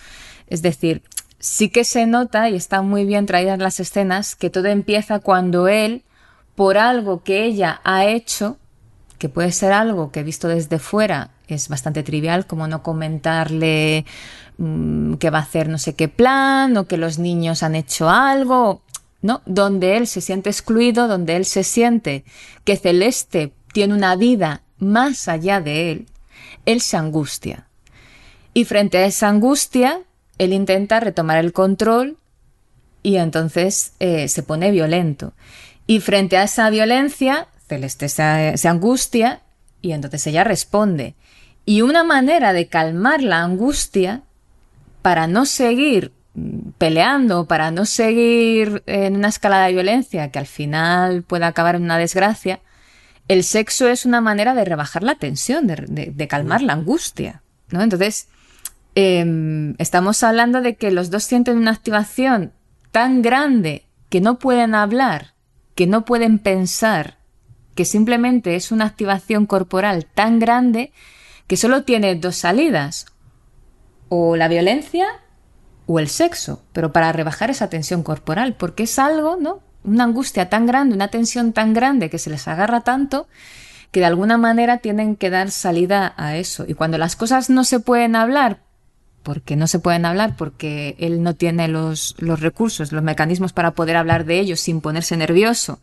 Es 0.48 0.62
decir, 0.62 1.04
sí 1.38 1.70
que 1.70 1.84
se 1.84 2.08
nota 2.08 2.50
y 2.50 2.56
está 2.56 2.82
muy 2.82 3.06
bien 3.06 3.26
traídas 3.26 3.60
las 3.60 3.80
escenas 3.80 4.36
que 4.36 4.50
todo 4.50 4.66
empieza 4.66 5.20
cuando 5.20 5.68
él, 5.68 6.04
por 6.56 6.78
algo 6.78 7.24
que 7.24 7.46
ella 7.46 7.82
ha 7.84 8.06
hecho, 8.06 8.58
que 9.18 9.30
puede 9.30 9.52
ser 9.52 9.72
algo 9.72 10.12
que 10.12 10.24
visto 10.24 10.48
desde 10.48 10.80
fuera 10.80 11.30
es 11.50 11.68
bastante 11.68 12.04
trivial, 12.04 12.46
como 12.46 12.68
no 12.68 12.84
comentarle 12.84 14.06
mm, 14.58 15.16
que 15.16 15.30
va 15.30 15.40
a 15.40 15.44
hacer 15.44 15.68
no 15.68 15.78
sé 15.78 15.96
qué 15.96 16.08
plan 16.08 16.78
o 16.78 16.86
que 16.86 16.98
los 16.98 17.20
niños 17.20 17.64
han 17.64 17.76
hecho 17.76 18.10
algo, 18.10 18.82
¿no? 19.22 19.42
Donde 19.46 19.98
él 19.98 20.08
se 20.08 20.22
siente 20.22 20.50
excluido, 20.50 21.08
donde 21.08 21.36
él 21.36 21.46
se 21.46 21.64
siente 21.64 22.24
que 22.64 22.78
Celeste 22.78 23.54
tiene 23.74 23.94
una 23.94 24.16
vida 24.16 24.64
más 24.78 25.28
allá 25.28 25.62
de 25.62 25.92
él, 25.92 26.08
él 26.66 26.82
se 26.82 26.98
angustia. 26.98 27.68
Y 28.54 28.66
frente 28.66 28.98
a 28.98 29.06
esa 29.06 29.30
angustia, 29.30 30.02
él 30.38 30.54
intenta 30.54 31.00
retomar 31.00 31.38
el 31.38 31.54
control 31.54 32.18
y 33.04 33.18
entonces 33.18 33.94
eh, 34.00 34.28
se 34.28 34.44
pone 34.44 34.72
violento. 34.72 35.34
Y 35.86 36.00
frente 36.00 36.38
a 36.38 36.44
esa 36.44 36.70
violencia, 36.70 37.48
Celeste 37.68 38.10
se, 38.10 38.58
se 38.58 38.68
angustia 38.68 39.42
y 39.82 39.92
entonces 39.92 40.26
ella 40.28 40.44
responde. 40.44 41.16
Y 41.66 41.82
una 41.82 42.04
manera 42.04 42.54
de 42.54 42.68
calmar 42.68 43.22
la 43.22 43.44
angustia 43.44 44.24
para 45.02 45.28
no 45.28 45.46
seguir 45.46 46.12
peleando 46.78 47.46
para 47.46 47.72
no 47.72 47.86
seguir 47.86 48.84
en 48.86 49.16
una 49.16 49.28
escalada 49.28 49.66
de 49.68 49.74
violencia 49.74 50.32
que 50.32 50.40
al 50.40 50.48
final 50.48 51.24
pueda 51.24 51.48
acabar 51.48 51.76
en 51.76 51.84
una 51.84 51.98
desgracia, 51.98 52.62
el 53.28 53.44
sexo 53.44 53.88
es 53.88 54.06
una 54.06 54.22
manera 54.22 54.56
de 54.56 54.66
rebajar 54.66 55.04
la 55.04 55.16
tensión, 55.16 55.68
de, 55.68 56.28
calmar 56.28 56.62
la 56.62 56.74
angustia, 56.74 57.44
¿no? 57.70 57.82
Entonces, 57.82 58.28
em, 58.96 59.76
estamos 59.78 60.24
hablando 60.24 60.62
de 60.62 60.76
que 60.76 60.92
los 60.92 61.12
dos 61.12 61.24
sienten 61.24 61.58
una 61.58 61.72
activación 61.72 62.54
tan 62.92 63.22
grande 63.22 63.86
que 64.10 64.20
no 64.20 64.40
pueden 64.40 64.74
hablar, 64.74 65.36
que 65.76 65.86
no 65.86 66.06
pueden 66.06 66.40
pensar, 66.40 67.20
que 67.76 67.86
simplemente 67.86 68.56
es 68.56 68.72
una 68.72 68.86
activación 68.86 69.46
corporal 69.46 70.06
tan 70.06 70.40
grande 70.40 70.92
que 71.46 71.56
solo 71.56 71.84
tiene 71.84 72.16
dos 72.16 72.36
salidas, 72.36 73.06
o 74.10 74.36
la 74.36 74.48
violencia 74.48 75.08
o 75.92 75.98
el 75.98 76.08
sexo, 76.08 76.62
pero 76.72 76.94
para 76.94 77.12
rebajar 77.12 77.50
esa 77.50 77.68
tensión 77.68 78.04
corporal, 78.04 78.54
porque 78.54 78.84
es 78.84 79.00
algo, 79.00 79.38
¿no? 79.38 79.62
Una 79.84 80.04
angustia 80.04 80.48
tan 80.48 80.68
grande, 80.68 80.94
una 80.94 81.08
tensión 81.08 81.52
tan 81.52 81.74
grande 81.74 82.12
que 82.12 82.20
se 82.20 82.30
les 82.30 82.48
agarra 82.48 82.82
tanto 82.82 83.28
que 83.90 84.02
de 84.02 84.06
alguna 84.06 84.38
manera 84.38 84.78
tienen 84.78 85.16
que 85.16 85.32
dar 85.32 85.50
salida 85.50 86.14
a 86.16 86.38
eso. 86.38 86.64
Y 86.68 86.76
cuando 86.76 87.00
las 87.00 87.16
cosas 87.16 87.50
no 87.50 87.64
se 87.64 87.80
pueden 87.80 88.16
hablar, 88.16 88.60
porque 89.24 89.56
no 89.56 89.66
se 89.66 89.80
pueden 89.80 90.06
hablar, 90.06 90.36
porque 90.38 90.96
él 91.00 91.24
no 91.24 91.34
tiene 91.34 91.68
los, 91.68 92.16
los 92.20 92.40
recursos, 92.40 92.92
los 92.92 93.02
mecanismos 93.02 93.52
para 93.52 93.72
poder 93.72 93.98
hablar 93.98 94.26
de 94.26 94.40
ellos 94.40 94.60
sin 94.60 94.82
ponerse 94.82 95.18
nervioso, 95.18 95.80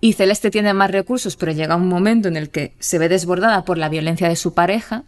y 0.00 0.14
Celeste 0.14 0.50
tiene 0.50 0.74
más 0.74 0.90
recursos, 0.90 1.36
pero 1.36 1.52
llega 1.52 1.76
un 1.76 1.88
momento 1.88 2.26
en 2.26 2.36
el 2.36 2.50
que 2.50 2.74
se 2.80 2.98
ve 2.98 3.08
desbordada 3.08 3.64
por 3.64 3.78
la 3.78 3.88
violencia 3.88 4.28
de 4.28 4.34
su 4.34 4.52
pareja, 4.52 5.04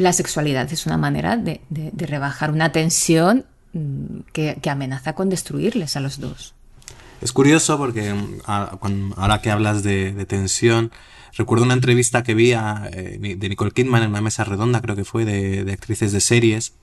la 0.00 0.12
sexualidad 0.12 0.72
es 0.72 0.86
una 0.86 0.96
manera 0.96 1.36
de, 1.36 1.60
rebajar 1.96 2.50
una 2.50 2.72
tensión 2.72 3.44
mm, 3.72 4.20
que, 4.32 4.58
amenaza 4.70 5.14
con 5.14 5.28
destruirles 5.28 5.96
a 5.96 6.00
los 6.00 6.20
dos. 6.20 6.54
Es 7.20 7.32
curioso 7.32 7.76
porque 7.78 8.12
mm, 8.12 9.12
ahora 9.16 9.40
que 9.42 9.50
hablas 9.50 9.82
de, 9.82 10.12
tensión, 10.26 10.90
recuerdo 11.36 11.64
una 11.64 11.74
entrevista 11.74 12.22
que 12.22 12.34
vi 12.34 12.52
eh, 12.52 13.36
de 13.38 13.48
Nicole 13.48 13.72
Kidman 13.72 14.02
en 14.02 14.10
una 14.10 14.20
mesa 14.20 14.44
redonda, 14.44 14.80
creo 14.80 14.96
que 14.96 15.04
fue, 15.04 15.24
de, 15.24 15.70
actrices 15.72 16.12
de 16.12 16.20
series, 16.20 16.74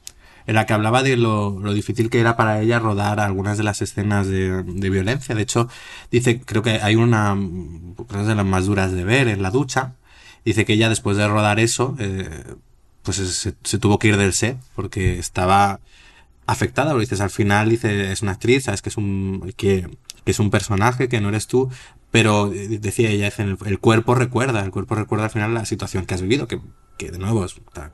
en 0.46 0.56
la 0.56 0.66
que 0.66 0.74
hablaba 0.74 1.04
de 1.04 1.18
lo, 1.18 1.60
difícil 1.74 2.10
que 2.10 2.22
era 2.22 2.38
para 2.38 2.62
ella 2.62 2.80
rodar 2.80 3.20
algunas 3.20 3.58
de 3.58 3.64
las 3.64 3.82
escenas 3.82 4.28
de, 4.28 4.90
violencia. 4.90 5.36
De 5.36 5.42
hecho, 5.42 5.68
dice, 6.10 6.40
creo 6.40 6.62
que 6.62 6.80
hay 6.82 6.96
una, 6.96 7.34
una 7.34 8.24
de 8.24 8.36
las 8.36 8.46
más 8.46 8.66
duras 8.66 8.94
de 8.94 9.04
ver 9.04 9.28
en 9.28 9.42
la 9.42 9.52
ducha. 9.52 9.96
Dice 10.46 10.64
que 10.64 10.74
ella 10.74 10.88
después 10.88 11.18
de 11.18 11.28
rodar 11.28 11.60
eso, 11.60 11.98
eh, 12.00 12.30
pues 13.08 13.56
se, 13.64 13.80
tuvo 13.80 14.00
que 14.00 14.10
ir 14.10 14.18
del 14.18 14.34
set 14.34 14.58
porque 14.76 15.18
estaba 15.18 15.80
afectada, 16.46 16.94
lo 16.94 17.00
dices 17.00 17.22
al 17.22 17.30
final, 17.30 17.70
dice, 17.70 18.12
es 18.12 18.22
una 18.22 18.34
actriz, 18.34 18.66
sabes 18.66 18.82
que 18.82 18.90
es 18.90 18.98
un, 18.98 19.54
que, 19.56 19.90
es 20.26 20.40
un 20.40 20.50
personaje, 20.50 21.08
que 21.08 21.22
no 21.22 21.30
eres 21.30 21.48
tú, 21.48 21.70
pero 22.12 22.52
eh, 22.52 22.68
decía 22.80 23.10
ella, 23.10 23.32
el, 23.38 23.80
cuerpo 23.80 24.14
recuerda, 24.14 24.62
el 24.62 24.72
cuerpo 24.72 24.96
recuerda 24.96 25.24
al 25.24 25.32
final 25.32 25.54
la 25.54 25.64
situación 25.64 26.06
que 26.06 26.16
has 26.16 26.22
vivido, 26.22 26.50
que, 26.50 26.60
de 26.98 27.18
nuevo 27.18 27.46
estará 27.46 27.94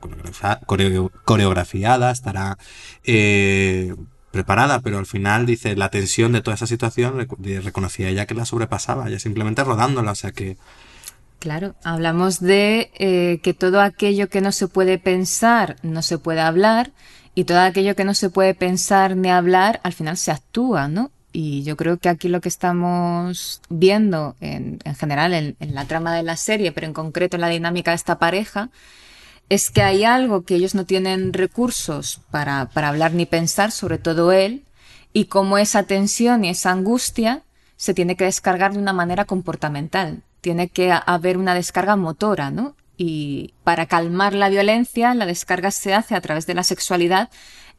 coreografiada, 1.24 2.10
estará 2.10 2.58
eh, 3.04 3.94
preparada, 4.32 4.80
pero 4.80 4.98
al 4.98 5.06
final 5.06 5.46
dice 5.46 5.76
la 5.76 5.90
tensión 5.90 6.32
de 6.32 6.40
toda 6.40 6.56
esa 6.56 6.66
situación 6.66 7.28
reconocía 7.62 8.08
ella 8.08 8.26
que 8.26 8.34
la 8.34 8.46
sobrepasaba, 8.46 9.08
ya 9.10 9.20
simplemente 9.20 9.62
rodándola, 9.62 10.10
o 10.10 10.16
sea 10.16 10.32
que 10.32 10.56
Claro, 11.38 11.74
hablamos 11.84 12.40
de 12.40 12.90
eh, 12.94 13.40
que 13.42 13.52
todo 13.54 13.80
aquello 13.80 14.28
que 14.28 14.40
no 14.40 14.50
se 14.50 14.66
puede 14.66 14.98
pensar 14.98 15.76
no 15.82 16.00
se 16.00 16.18
puede 16.18 16.40
hablar 16.40 16.92
Y 17.34 17.44
todo 17.44 17.60
aquello 17.60 17.96
que 17.96 18.04
no 18.04 18.14
se 18.14 18.30
puede 18.30 18.54
pensar 18.54 19.16
ni 19.16 19.30
hablar, 19.30 19.80
al 19.82 19.92
final 19.92 20.16
se 20.16 20.30
actúa, 20.30 20.88
¿no? 20.88 21.10
Y 21.32 21.64
yo 21.64 21.76
creo 21.76 21.98
que 21.98 22.08
aquí 22.08 22.28
lo 22.28 22.40
que 22.40 22.48
estamos 22.48 23.60
viendo 23.68 24.36
en, 24.40 24.78
general 24.96 25.34
en, 25.34 25.74
la 25.74 25.84
trama 25.86 26.14
de 26.14 26.22
la 26.22 26.36
serie, 26.36 26.70
pero 26.72 26.86
en 26.86 26.92
concreto 26.94 27.36
en 27.36 27.40
la 27.40 27.48
dinámica 27.48 27.90
de 27.90 27.96
esta 27.96 28.20
pareja, 28.20 28.70
es 29.48 29.70
que 29.70 29.82
hay 29.82 30.04
algo 30.04 30.44
que 30.44 30.54
ellos 30.54 30.74
no 30.76 30.86
tienen 30.86 31.32
recursos 31.32 32.20
para, 32.30 32.66
para 32.66 32.88
hablar 32.88 33.14
ni 33.14 33.26
pensar, 33.26 33.72
sobre 33.72 33.98
todo 33.98 34.32
él, 34.32 34.64
y 35.12 35.26
cómo 35.26 35.58
esa 35.58 35.82
tensión 35.84 36.44
y 36.44 36.50
esa 36.50 36.70
angustia 36.70 37.42
se 37.76 37.94
tiene 37.94 38.16
que 38.16 38.24
descargar 38.24 38.72
de 38.72 38.78
una 38.78 38.92
manera 38.92 39.24
comportamental. 39.24 40.22
Tiene 40.44 40.68
que 40.68 40.92
haber 40.92 41.38
una 41.38 41.54
descarga 41.54 41.96
motora, 41.96 42.50
¿no? 42.50 42.76
Y 42.98 43.54
para 43.64 43.86
calmar 43.86 44.34
la 44.34 44.50
violencia, 44.50 45.14
la 45.14 45.24
descarga 45.24 45.70
se 45.70 45.94
hace 45.94 46.14
a 46.14 46.20
través 46.20 46.46
de 46.46 46.52
la 46.52 46.64
sexualidad. 46.64 47.30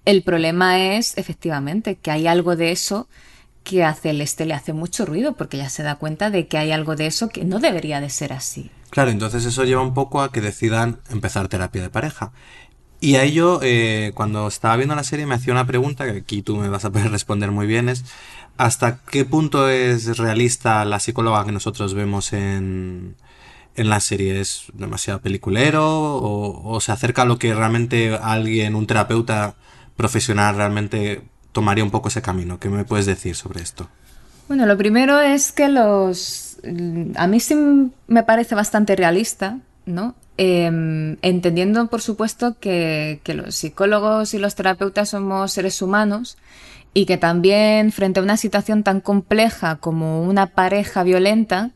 El 0.03 0.23
problema 0.23 0.79
es, 0.79 1.15
efectivamente, 1.15 1.97
que 1.97 2.09
hay 2.09 2.25
algo 2.25 2.55
de 2.55 2.71
eso 2.71 3.07
que 3.63 3.83
a 3.83 3.93
Celeste 3.93 4.47
le 4.47 4.55
hace 4.55 4.73
mucho 4.73 5.05
ruido 5.05 5.33
porque 5.33 5.57
ya 5.57 5.69
se 5.69 5.83
da 5.83 5.97
cuenta 5.97 6.31
de 6.31 6.47
que 6.47 6.57
hay 6.57 6.71
algo 6.71 6.95
de 6.95 7.05
eso 7.05 7.29
que 7.29 7.45
no 7.45 7.59
debería 7.59 8.01
de 8.01 8.09
ser 8.09 8.33
así. 8.33 8.71
Claro, 8.89 9.11
entonces 9.11 9.45
eso 9.45 9.63
lleva 9.63 9.83
un 9.83 9.93
poco 9.93 10.23
a 10.23 10.31
que 10.31 10.41
decidan 10.41 11.01
empezar 11.11 11.47
terapia 11.49 11.83
de 11.83 11.91
pareja. 11.91 12.31
Y 12.99 13.17
a 13.17 13.23
ello, 13.23 13.59
eh, 13.61 14.11
cuando 14.15 14.47
estaba 14.47 14.75
viendo 14.75 14.95
la 14.95 15.03
serie, 15.03 15.27
me 15.27 15.35
hacía 15.35 15.53
una 15.53 15.67
pregunta 15.67 16.05
que 16.05 16.17
aquí 16.17 16.41
tú 16.41 16.55
me 16.55 16.69
vas 16.69 16.83
a 16.83 16.91
poder 16.91 17.11
responder 17.11 17.51
muy 17.51 17.67
bien, 17.67 17.89
es 17.89 18.05
¿hasta 18.57 18.99
qué 19.09 19.25
punto 19.25 19.69
es 19.69 20.17
realista 20.17 20.85
la 20.85 20.99
psicóloga 20.99 21.45
que 21.45 21.51
nosotros 21.51 21.93
vemos 21.93 22.33
en, 22.33 23.15
en 23.75 23.89
la 23.89 23.99
serie? 23.99 24.39
¿Es 24.39 24.65
demasiado 24.73 25.21
peliculero 25.21 25.83
o, 25.85 26.79
se 26.81 26.91
acerca 26.91 27.23
a 27.23 27.25
lo 27.25 27.37
que 27.37 27.53
realmente 27.53 28.17
alguien, 28.21 28.75
un 28.75 28.87
terapeuta 28.87 29.55
profesional 29.95 30.55
realmente 30.55 31.23
tomaría 31.51 31.83
un 31.83 31.91
poco 31.91 32.09
ese 32.09 32.21
camino. 32.21 32.59
¿Qué 32.59 32.69
me 32.69 32.83
puedes 32.83 33.05
decir 33.05 33.35
sobre 33.35 33.61
esto? 33.61 33.87
Bueno, 34.47 34.65
lo 34.65 34.77
primero 34.77 35.21
es 35.21 35.51
que 35.51 35.69
los... 35.69 36.57
A 37.15 37.27
mí 37.27 37.39
sí 37.39 37.55
me 38.07 38.23
parece 38.23 38.55
bastante 38.55 38.95
realista, 38.95 39.59
¿no? 39.85 40.15
Em, 40.37 41.15
entendiendo, 41.21 41.87
por 41.87 42.01
supuesto, 42.01 42.57
que, 42.59 43.21
los 43.25 43.55
psicólogos 43.55 44.33
y 44.33 44.37
los 44.37 44.55
terapeutas 44.55 45.09
somos 45.09 45.53
seres 45.53 45.81
humanos 45.81 46.37
y 46.95 47.05
que 47.05 47.17
también 47.17 47.91
frente 47.91 48.21
a 48.21 48.23
una 48.23 48.37
situación 48.37 48.81
tan 48.81 49.01
compleja 49.01 49.75
como 49.75 50.23
una 50.23 50.47
pareja 50.47 51.03
violenta, 51.03 51.71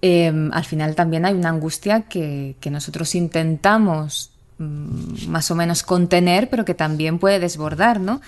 em, 0.00 0.50
al 0.50 0.64
final 0.64 0.94
también 0.94 1.26
hay 1.26 1.34
una 1.34 1.50
angustia 1.50 2.02
que, 2.08 2.56
que 2.58 2.70
nosotros 2.70 3.14
intentamos 3.14 4.32
mm, 4.58 5.28
más 5.28 5.50
o 5.50 5.54
menos 5.54 5.82
contener, 5.82 6.48
pero 6.48 6.64
que 6.64 6.72
también 6.72 7.18
puede 7.18 7.38
desbordar, 7.38 8.00
¿no? 8.00 8.22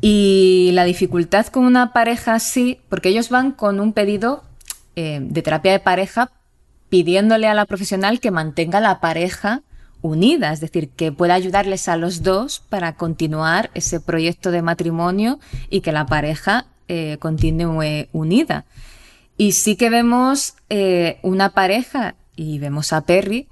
Y 0.00 0.70
la 0.72 0.84
dificultad 0.84 1.46
con 1.46 1.64
una 1.64 1.92
pareja 1.92 2.34
así, 2.34 2.78
porque 2.88 3.08
ellos 3.08 3.28
van 3.28 3.50
con 3.50 3.80
un 3.80 3.92
pedido 3.92 4.44
eh, 4.94 5.18
de 5.20 5.42
terapia 5.42 5.72
de 5.72 5.80
pareja 5.80 6.30
pidiéndole 6.90 7.48
a 7.48 7.54
la 7.54 7.66
profesional 7.66 8.20
que 8.20 8.30
mantenga 8.30 8.78
la 8.78 9.00
pareja 9.00 9.62
unida, 10.06 10.52
es 10.52 10.60
decir, 10.60 10.88
que 10.88 11.12
pueda 11.12 11.34
ayudarles 11.34 11.88
a 11.88 11.96
los 11.96 12.22
dos 12.22 12.62
para 12.68 12.94
continuar 12.94 13.70
ese 13.74 14.00
proyecto 14.00 14.50
de 14.50 14.62
matrimonio 14.62 15.38
y 15.70 15.80
que 15.80 15.92
la 15.92 16.06
pareja 16.06 16.66
eh, 16.88 17.16
continúe 17.18 18.08
unida. 18.12 18.64
Y 19.36 19.52
sí 19.52 19.76
que 19.76 19.90
vemos 19.90 20.54
eh, 20.70 21.18
una 21.22 21.50
pareja 21.50 22.14
y 22.36 22.58
vemos 22.58 22.92
a 22.92 23.02
Perry 23.02 23.48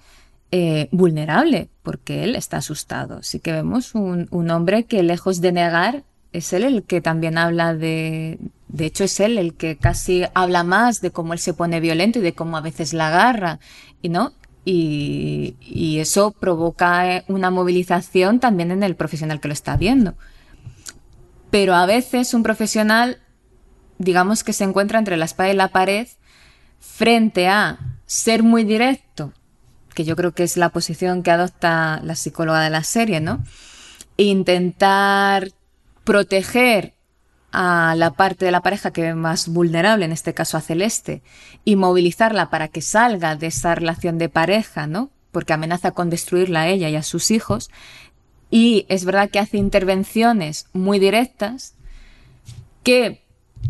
vulnerable 0.93 1.69
porque 1.83 2.23
él 2.23 2.37
está 2.37 2.59
asustado. 2.59 3.25
Sí 3.25 3.41
que 3.41 3.51
vemos 3.51 3.97
un, 3.97 4.29
un 4.31 4.51
hombre 4.53 4.85
que 4.85 5.03
lejos 5.03 5.41
de 5.41 5.51
negar 5.51 6.05
es 6.35 6.53
él 6.53 6.65
el 6.65 6.83
que 6.83 7.01
también 7.01 7.39
habla 7.39 7.75
de, 7.75 8.39
de 8.75 8.87
hecho 8.87 9.05
es 9.05 9.21
él 9.21 9.39
el 9.39 9.55
que 9.55 9.77
casi 9.77 10.25
habla 10.35 10.65
más 10.65 11.01
de 11.01 11.13
cómo 11.13 11.33
él 11.33 11.39
se 11.39 11.55
pone 11.55 11.79
violento 11.79 12.19
y 12.19 12.23
de 12.23 12.35
cómo 12.35 12.57
a 12.57 12.61
veces 12.61 12.93
la 12.93 13.07
agarra, 13.09 13.61
y 14.03 14.09
no, 14.09 14.33
y, 14.65 15.99
eso 16.01 16.33
provoca 16.33 17.17
eh, 17.17 17.25
una 17.29 17.51
movilización 17.51 18.41
también 18.41 18.71
en 18.71 18.83
el 18.83 18.97
profesional 18.97 19.41
que 19.41 19.49
lo 19.49 19.55
está 19.55 19.77
viendo. 19.77 20.15
Pero 21.51 21.75
a 21.75 21.87
veces 21.87 22.35
un 22.35 22.43
profesional, 22.43 23.19
digamos 23.99 24.43
que 24.43 24.53
se 24.53 24.65
encuentra 24.65 24.99
entre 24.99 25.17
la 25.17 25.25
espada 25.25 25.51
y 25.51 25.57
la 25.57 25.69
pared 25.69 26.09
frente 26.81 27.49
a 27.49 27.79
ser 28.07 28.43
muy 28.43 28.65
directo, 28.65 29.33
que 29.95 30.05
yo 30.05 30.17
creo 30.17 30.33
que 30.33 30.43
es 30.43 30.57
la 30.57 30.71
posición 30.71 31.23
que 31.23 31.31
adopta 31.31 32.01
la 32.03 32.17
psicóloga 32.17 32.63
de 32.63 32.71
la 32.71 32.83
serie, 32.83 33.21
¿no? 33.21 33.45
E 34.17 34.25
intentar 34.25 35.51
proteger 36.05 36.95
a 37.55 37.95
la 37.97 38.11
parte 38.11 38.45
de 38.45 38.51
la 38.51 38.63
pareja 38.63 38.91
que 38.91 39.09
es 39.09 39.15
más 39.15 39.49
vulnerable, 39.49 40.05
en 40.05 40.13
este 40.13 40.35
caso 40.35 40.57
a 40.57 40.61
Celeste, 40.61 41.23
y 41.65 41.77
movilizarla 41.77 42.51
para 42.51 42.69
que 42.69 42.83
salga 42.83 43.37
de 43.37 43.47
esa 43.47 43.75
relación 43.77 44.19
de 44.19 44.29
pareja, 44.29 44.89
¿no? 44.89 45.11
Porque 45.31 45.53
amenaza 45.53 45.93
con 45.93 46.11
destruirla 46.11 46.63
a 46.63 46.69
ella 46.69 46.89
y 46.89 46.97
a 46.97 47.03
sus 47.05 47.31
hijos. 47.31 47.71
Y 48.51 48.87
es 48.89 49.05
verdad 49.05 49.31
que 49.31 49.39
hace 49.39 49.57
intervenciones 49.57 50.67
muy 50.73 50.99
directas 50.99 51.75
que 52.83 53.23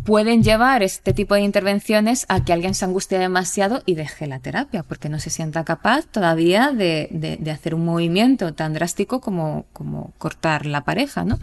pueden 0.05 0.43
llevar 0.43 0.83
este 0.83 1.13
tipo 1.13 1.35
de 1.35 1.43
intervenciones 1.43 2.25
a 2.29 2.43
que 2.43 2.53
alguien 2.53 2.75
se 2.75 2.87
angustie 2.87 3.19
demasiado 3.19 3.83
y 3.85 3.95
deje 3.95 4.27
la 4.27 4.41
terapia, 4.41 4.83
porque 4.83 5.11
no 5.11 5.21
se 5.21 5.31
sienta 5.31 5.65
capaz 5.65 6.07
todavía 6.07 6.73
de, 6.73 7.09
de 7.39 7.51
hacer 7.51 7.75
un 7.75 7.85
movimiento 7.85 8.55
tan 8.55 8.73
drástico 8.73 9.21
como, 9.21 9.67
como 9.73 10.13
cortar 10.19 10.65
la 10.65 10.85
pareja, 10.85 11.25
¿no? 11.25 11.39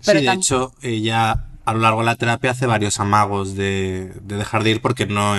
sí, 0.00 0.12
de 0.12 0.32
hecho, 0.32 0.72
ella 0.82 1.44
a 1.68 1.74
lo 1.74 1.80
largo 1.80 2.00
de 2.00 2.06
la 2.06 2.16
terapia 2.16 2.52
hace 2.52 2.64
varios 2.64 2.98
amagos 2.98 3.54
de, 3.54 4.10
dejar 4.22 4.64
de 4.64 4.70
ir 4.70 4.80
porque 4.80 5.04
no, 5.04 5.34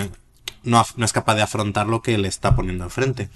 no, 0.63 0.85
es 1.03 1.11
capaz 1.11 1.33
de 1.33 1.41
afrontar 1.41 1.87
lo 1.87 2.03
que 2.03 2.19
le 2.19 2.27
está 2.27 2.55
poniendo 2.55 2.83
enfrente. 2.83 3.29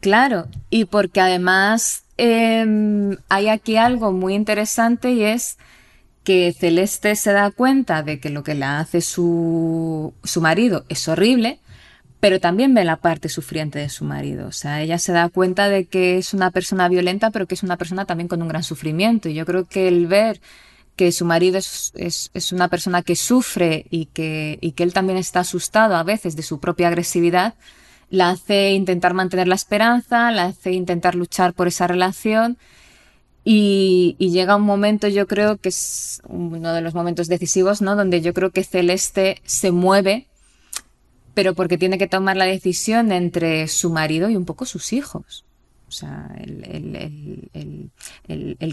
Claro, 0.00 0.48
y 0.68 0.86
porque 0.86 1.20
además 1.20 2.02
em, 2.16 3.16
hay 3.28 3.48
aquí 3.48 3.76
algo 3.76 4.10
muy 4.10 4.34
interesante 4.34 5.12
y 5.12 5.22
es 5.22 5.58
que 6.24 6.52
Celeste 6.52 7.14
se 7.14 7.32
da 7.32 7.52
cuenta 7.52 8.02
de 8.02 8.18
que 8.18 8.30
lo 8.30 8.42
que 8.42 8.56
le 8.56 8.64
hace 8.64 9.00
su, 9.00 10.12
su 10.24 10.40
marido 10.40 10.84
es 10.88 11.06
horrible, 11.06 11.60
pero 12.18 12.40
también 12.40 12.74
ve 12.74 12.82
la 12.82 12.96
parte 12.96 13.28
sufriente 13.28 13.78
de 13.78 13.90
su 13.90 14.04
marido. 14.04 14.48
O 14.48 14.52
sea, 14.52 14.82
ella 14.82 14.98
se 14.98 15.12
da 15.12 15.28
cuenta 15.28 15.68
de 15.68 15.84
que 15.84 16.18
es 16.18 16.34
una 16.34 16.50
persona 16.50 16.88
violenta, 16.88 17.30
pero 17.30 17.46
que 17.46 17.54
es 17.54 17.62
una 17.62 17.76
persona 17.76 18.06
también 18.06 18.26
con 18.26 18.42
un 18.42 18.48
gran 18.48 18.64
sufrimiento. 18.64 19.28
Y 19.28 19.34
yo 19.34 19.46
creo 19.46 19.66
que 19.66 19.86
el 19.86 20.08
ver 20.08 20.40
que 21.00 21.12
su 21.12 21.24
marido 21.24 21.56
es, 21.56 21.94
es, 21.94 22.52
una 22.52 22.68
persona 22.68 23.00
que 23.00 23.16
sufre 23.16 23.86
y 23.88 24.04
que, 24.04 24.58
y 24.60 24.72
que 24.72 24.82
él 24.82 24.92
también 24.92 25.16
está 25.16 25.40
asustado 25.40 25.96
a 25.96 26.02
veces 26.02 26.36
de 26.36 26.42
su 26.42 26.60
propia 26.60 26.88
agresividad, 26.88 27.54
la 28.10 28.28
hace 28.28 28.72
intentar 28.72 29.14
mantener 29.14 29.48
la 29.48 29.54
esperanza, 29.54 30.30
la 30.30 30.44
hace 30.44 30.72
intentar 30.72 31.14
luchar 31.14 31.54
por 31.54 31.68
esa 31.68 31.86
relación 31.86 32.58
y, 33.44 34.14
y, 34.18 34.30
llega 34.30 34.56
un 34.56 34.64
momento, 34.64 35.08
yo 35.08 35.26
creo 35.26 35.56
que 35.56 35.70
es 35.70 36.20
uno 36.28 36.74
de 36.74 36.82
los 36.82 36.92
momentos 36.92 37.28
decisivos, 37.28 37.80
¿no? 37.80 37.96
Donde 37.96 38.20
yo 38.20 38.34
creo 38.34 38.50
que 38.50 38.62
Celeste 38.62 39.40
se 39.46 39.70
mueve, 39.70 40.26
pero 41.32 41.54
porque 41.54 41.78
tiene 41.78 41.96
que 41.96 42.08
tomar 42.08 42.36
la 42.36 42.44
decisión 42.44 43.10
entre 43.10 43.68
su 43.68 43.88
marido 43.88 44.28
y 44.28 44.36
un 44.36 44.44
poco 44.44 44.66
sus 44.66 44.92
hijos. 44.92 45.46
O 45.90 45.92
sea, 45.92 46.30
el, 46.38 47.90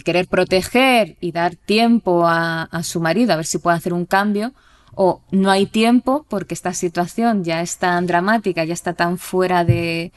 querer 0.04 0.28
proteger 0.28 1.18
y 1.20 1.32
dar 1.32 1.56
tiempo 1.56 2.28
a, 2.28 2.70
su 2.84 3.02
marido 3.02 3.34
a 3.34 3.38
ver 3.38 3.48
si 3.48 3.58
puede 3.58 3.76
hacer 3.76 3.92
un 3.92 4.06
cambio, 4.06 4.54
o 4.94 5.24
no 5.32 5.50
hay 5.50 5.66
tiempo 5.66 6.28
porque 6.30 6.54
esta 6.54 6.74
situación 6.74 7.44
ya 7.44 7.62
es 7.64 7.80
tan 7.80 8.06
dramática, 8.06 8.64
ya 8.66 8.76
está 8.76 8.94
tan 8.94 9.18
fuera 9.18 9.66
de, 9.66 10.12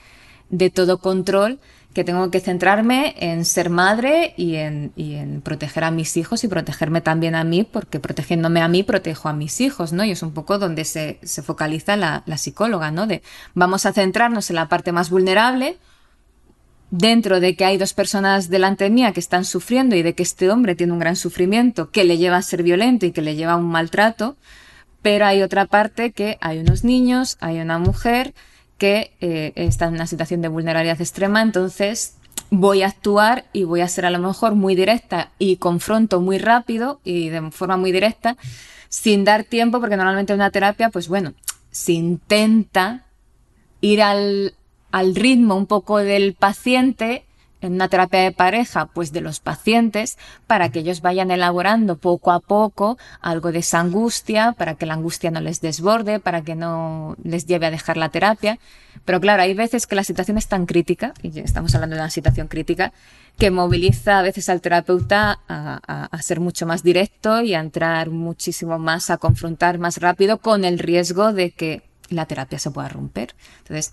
todo 0.75 0.99
control, 0.99 1.59
que 1.95 2.05
tengo 2.05 2.31
que 2.31 2.41
centrarme 2.41 3.15
en 3.19 3.47
ser 3.47 3.71
madre 3.71 4.35
y 4.37 4.57
en, 4.57 4.93
en, 4.99 5.41
proteger 5.41 5.85
a 5.85 5.91
mis 5.91 6.19
hijos 6.19 6.45
y 6.45 6.49
protegerme 6.49 7.01
también 7.01 7.35
a 7.35 7.45
mí, 7.45 7.65
porque 7.65 7.99
protegiéndome 7.99 8.61
a 8.61 8.69
mí 8.69 8.83
protejo 8.83 9.31
a 9.31 9.33
mis 9.33 9.63
hijos, 9.63 9.95
¿no? 9.95 10.05
Y 10.05 10.11
es 10.11 10.23
un 10.23 10.33
poco 10.33 10.59
donde 10.59 10.85
se, 10.85 11.19
se 11.23 11.41
focaliza 11.41 11.97
la, 11.97 12.25
la 12.27 12.37
psicóloga, 12.37 12.91
¿no? 12.91 13.07
De 13.07 13.23
vamos 13.55 13.87
a 13.87 13.95
centrarnos 13.95 14.51
en 14.51 14.57
la 14.57 14.69
parte 14.69 14.93
más 14.93 15.09
vulnerable, 15.09 15.79
dentro 16.91 17.41
de 17.41 17.55
que 17.55 17.65
hay 17.65 17.79
dos 17.79 17.95
personas 17.95 18.49
delante 18.49 18.91
mía 18.91 19.13
que 19.13 19.21
están 19.21 19.45
sufriendo 19.45 19.95
y 19.97 20.03
de 20.03 20.15
que 20.15 20.23
este 20.23 20.51
hombre 20.51 20.75
tiene 20.75 20.93
un 20.93 20.99
gran 20.99 21.17
sufrimiento 21.17 21.91
que 21.91 22.05
le 22.05 22.19
lleva 22.19 22.37
a 22.37 22.43
ser 22.43 22.63
violento 22.63 23.07
y 23.07 23.13
que 23.13 23.23
le 23.23 23.37
lleva 23.37 23.53
a 23.53 23.57
un 23.57 23.71
maltrato, 23.71 24.37
pero 25.03 25.27
hay 25.27 25.43
otra 25.43 25.67
parte 25.67 26.13
que 26.13 26.37
hay 26.41 26.59
unos 26.59 26.85
niños, 26.85 27.37
hay 27.41 27.61
una 27.61 27.79
mujer 27.79 28.35
que 28.77 29.13
eh, 29.21 29.53
está 29.55 29.87
en 29.87 29.95
una 29.95 30.07
situación 30.07 30.43
de 30.43 30.49
vulnerabilidad 30.49 31.01
extrema, 31.01 31.43
entonces 31.43 32.17
voy 32.51 32.83
a 32.83 32.87
actuar 32.87 33.45
y 33.53 33.65
voy 33.65 33.83
a 33.83 33.89
ser 33.89 34.07
a 34.07 34.11
lo 34.11 34.19
mejor 34.19 34.55
muy 34.55 34.75
directa 34.75 35.31
y 35.39 35.57
confronto 35.57 36.21
muy 36.21 36.39
rápido 36.39 37.01
y 37.05 37.29
de 37.29 37.51
forma 37.51 37.77
muy 37.77 37.93
directa, 37.93 38.37
sin 38.89 39.25
dar 39.25 39.45
tiempo, 39.45 39.81
porque 39.81 39.97
normalmente 39.97 40.33
en 40.33 40.41
una 40.41 40.51
terapia, 40.51 40.91
pues 40.91 41.09
bueno, 41.09 41.35
se 41.71 41.93
intenta 41.93 43.07
ir 43.81 44.03
al, 44.03 44.55
al 44.91 45.15
ritmo 45.15 45.57
un 45.57 45.67
poco 45.67 45.99
del 45.99 46.35
paciente 46.35 47.25
en 47.61 47.75
una 47.75 47.89
terapia 47.89 48.21
de 48.21 48.33
pareja, 48.33 48.87
pues 48.87 49.13
de 49.13 49.21
los 49.21 49.41
pacientes, 49.41 50.19
para 50.47 50.71
que 50.71 50.81
ellos 50.81 51.03
vayan 51.03 51.31
elaborando 51.31 51.97
poco 51.97 52.33
a 52.33 52.41
poco 52.41 52.99
algo 53.21 53.53
de 53.53 53.59
esa 53.59 53.81
angustia, 53.81 54.53
para 54.53 54.75
que 54.75 54.87
la 54.87 54.95
angustia 54.95 55.31
no 55.31 55.41
les 55.41 55.61
desborde, 55.61 56.21
para 56.21 56.43
que 56.43 56.55
no 56.55 57.17
les 57.23 57.47
lleve 57.47 57.67
a 57.67 57.71
dejar 57.71 57.97
la 57.97 58.09
terapia. 58.09 58.59
Pero 59.05 59.21
claro, 59.21 59.43
hay 59.43 59.55
veces 59.55 59.87
que 59.87 59.95
la 59.95 60.05
situación 60.05 60.39
es 60.39 60.49
tan 60.49 60.67
crítica, 60.67 61.13
y 61.23 61.39
estamos 61.41 61.75
hablando 61.75 61.97
de 61.97 62.03
una 62.03 62.11
situación 62.11 62.49
crítica, 62.49 62.93
que 63.39 63.51
moviliza 63.51 64.19
a 64.19 64.23
veces 64.23 64.49
al 64.49 64.61
terapeuta 64.61 65.41
a, 65.49 66.09
a, 66.11 66.23
ser 66.23 66.41
mucho 66.41 66.67
más 66.67 66.83
directo 66.83 67.43
y 67.43 67.55
a 67.55 67.61
entrar 67.61 68.11
muchísimo 68.11 68.79
más, 68.79 69.11
a 69.11 69.19
confrontar 69.19 69.79
más 69.79 69.99
rápido 69.99 70.39
con 70.39 70.65
el 70.65 70.79
riesgo 70.79 71.33
de 71.33 71.51
que 71.51 71.83
la 72.09 72.27
terapia 72.27 72.59
se 72.59 72.71
pueda 72.71 72.89
romper. 72.89 73.35
Entonces, 73.59 73.93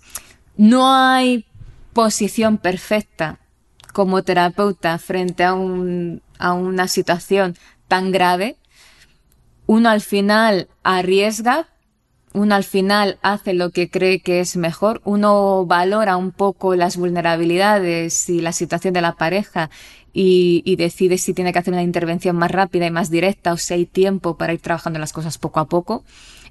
no 0.58 0.92
hay 0.92 1.46
posición 1.94 2.58
perfecta 2.58 3.38
como 3.94 4.22
terapeuta 4.22 4.98
frente 4.98 5.44
a, 5.44 5.54
un, 5.54 6.20
a 6.38 6.52
una 6.52 6.88
situación 6.88 7.56
tan 7.86 8.12
grave. 8.12 8.56
Uno 9.66 9.88
al 9.88 10.00
final 10.00 10.68
arriesga, 10.82 11.68
uno 12.34 12.54
al 12.54 12.64
final 12.64 13.18
hace 13.22 13.54
lo 13.54 13.70
que 13.70 13.88
cree 13.88 14.20
que 14.20 14.40
es 14.40 14.56
mejor, 14.56 15.00
uno 15.04 15.64
valora 15.64 16.16
un 16.16 16.32
poco 16.32 16.74
las 16.74 16.96
vulnerabilidades 16.96 18.28
y 18.28 18.40
la 18.40 18.52
situación 18.52 18.94
de 18.94 19.00
la 19.00 19.16
pareja 19.16 19.70
y, 20.12 20.62
y, 20.64 20.76
decide 20.76 21.18
si 21.18 21.34
tiene 21.34 21.52
que 21.52 21.60
hacer 21.60 21.72
una 21.72 21.82
intervención 21.82 22.34
más 22.34 22.50
rápida 22.50 22.86
y 22.86 22.90
más 22.90 23.10
directa 23.10 23.52
o 23.52 23.56
si 23.56 23.74
hay 23.74 23.86
tiempo 23.86 24.36
para 24.36 24.52
ir 24.52 24.60
trabajando 24.60 24.98
las 24.98 25.12
cosas 25.12 25.38
poco 25.38 25.60
a 25.60 25.68
poco. 25.68 26.04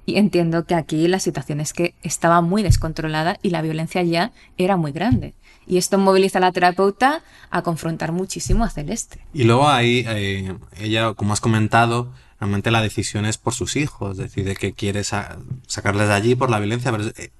Y 0.08 0.16
entiendo 0.16 0.64
que 0.64 0.74
aquí 0.74 1.06
la 1.06 1.20
situación 1.20 1.60
es 1.60 1.74
que 1.74 1.94
estaba 2.02 2.40
muy 2.40 2.62
descontrolada 2.62 3.38
y 3.42 3.50
la 3.50 3.60
violencia 3.60 4.02
ya 4.02 4.32
era 4.56 4.78
muy 4.78 4.90
grande. 4.90 5.34
Y 5.66 5.76
esto 5.76 5.98
moviliza 5.98 6.38
a 6.38 6.40
la 6.40 6.50
terapeuta 6.50 7.22
a 7.50 7.60
confrontar 7.60 8.12
muchísimo 8.12 8.64
a 8.64 8.70
Celeste. 8.70 9.18
Y 9.34 9.44
luego 9.44 9.68
ahí, 9.68 10.06
eh, 10.08 10.56
ella, 10.78 11.12
como 11.12 11.34
has 11.34 11.42
comentado, 11.42 12.10
realmente 12.40 12.70
la 12.70 12.80
decisión 12.80 13.26
es 13.26 13.36
por 13.36 13.52
sus 13.52 13.76
hijos, 13.76 14.16
decide 14.16 14.56
que 14.56 14.72
quiere 14.72 15.04
sacarles 15.04 16.08
de 16.08 16.14
allí 16.14 16.34
por 16.34 16.48
la 16.48 16.58
violencia, 16.58 16.90
pero 16.90 17.04
eh, 17.08 17.30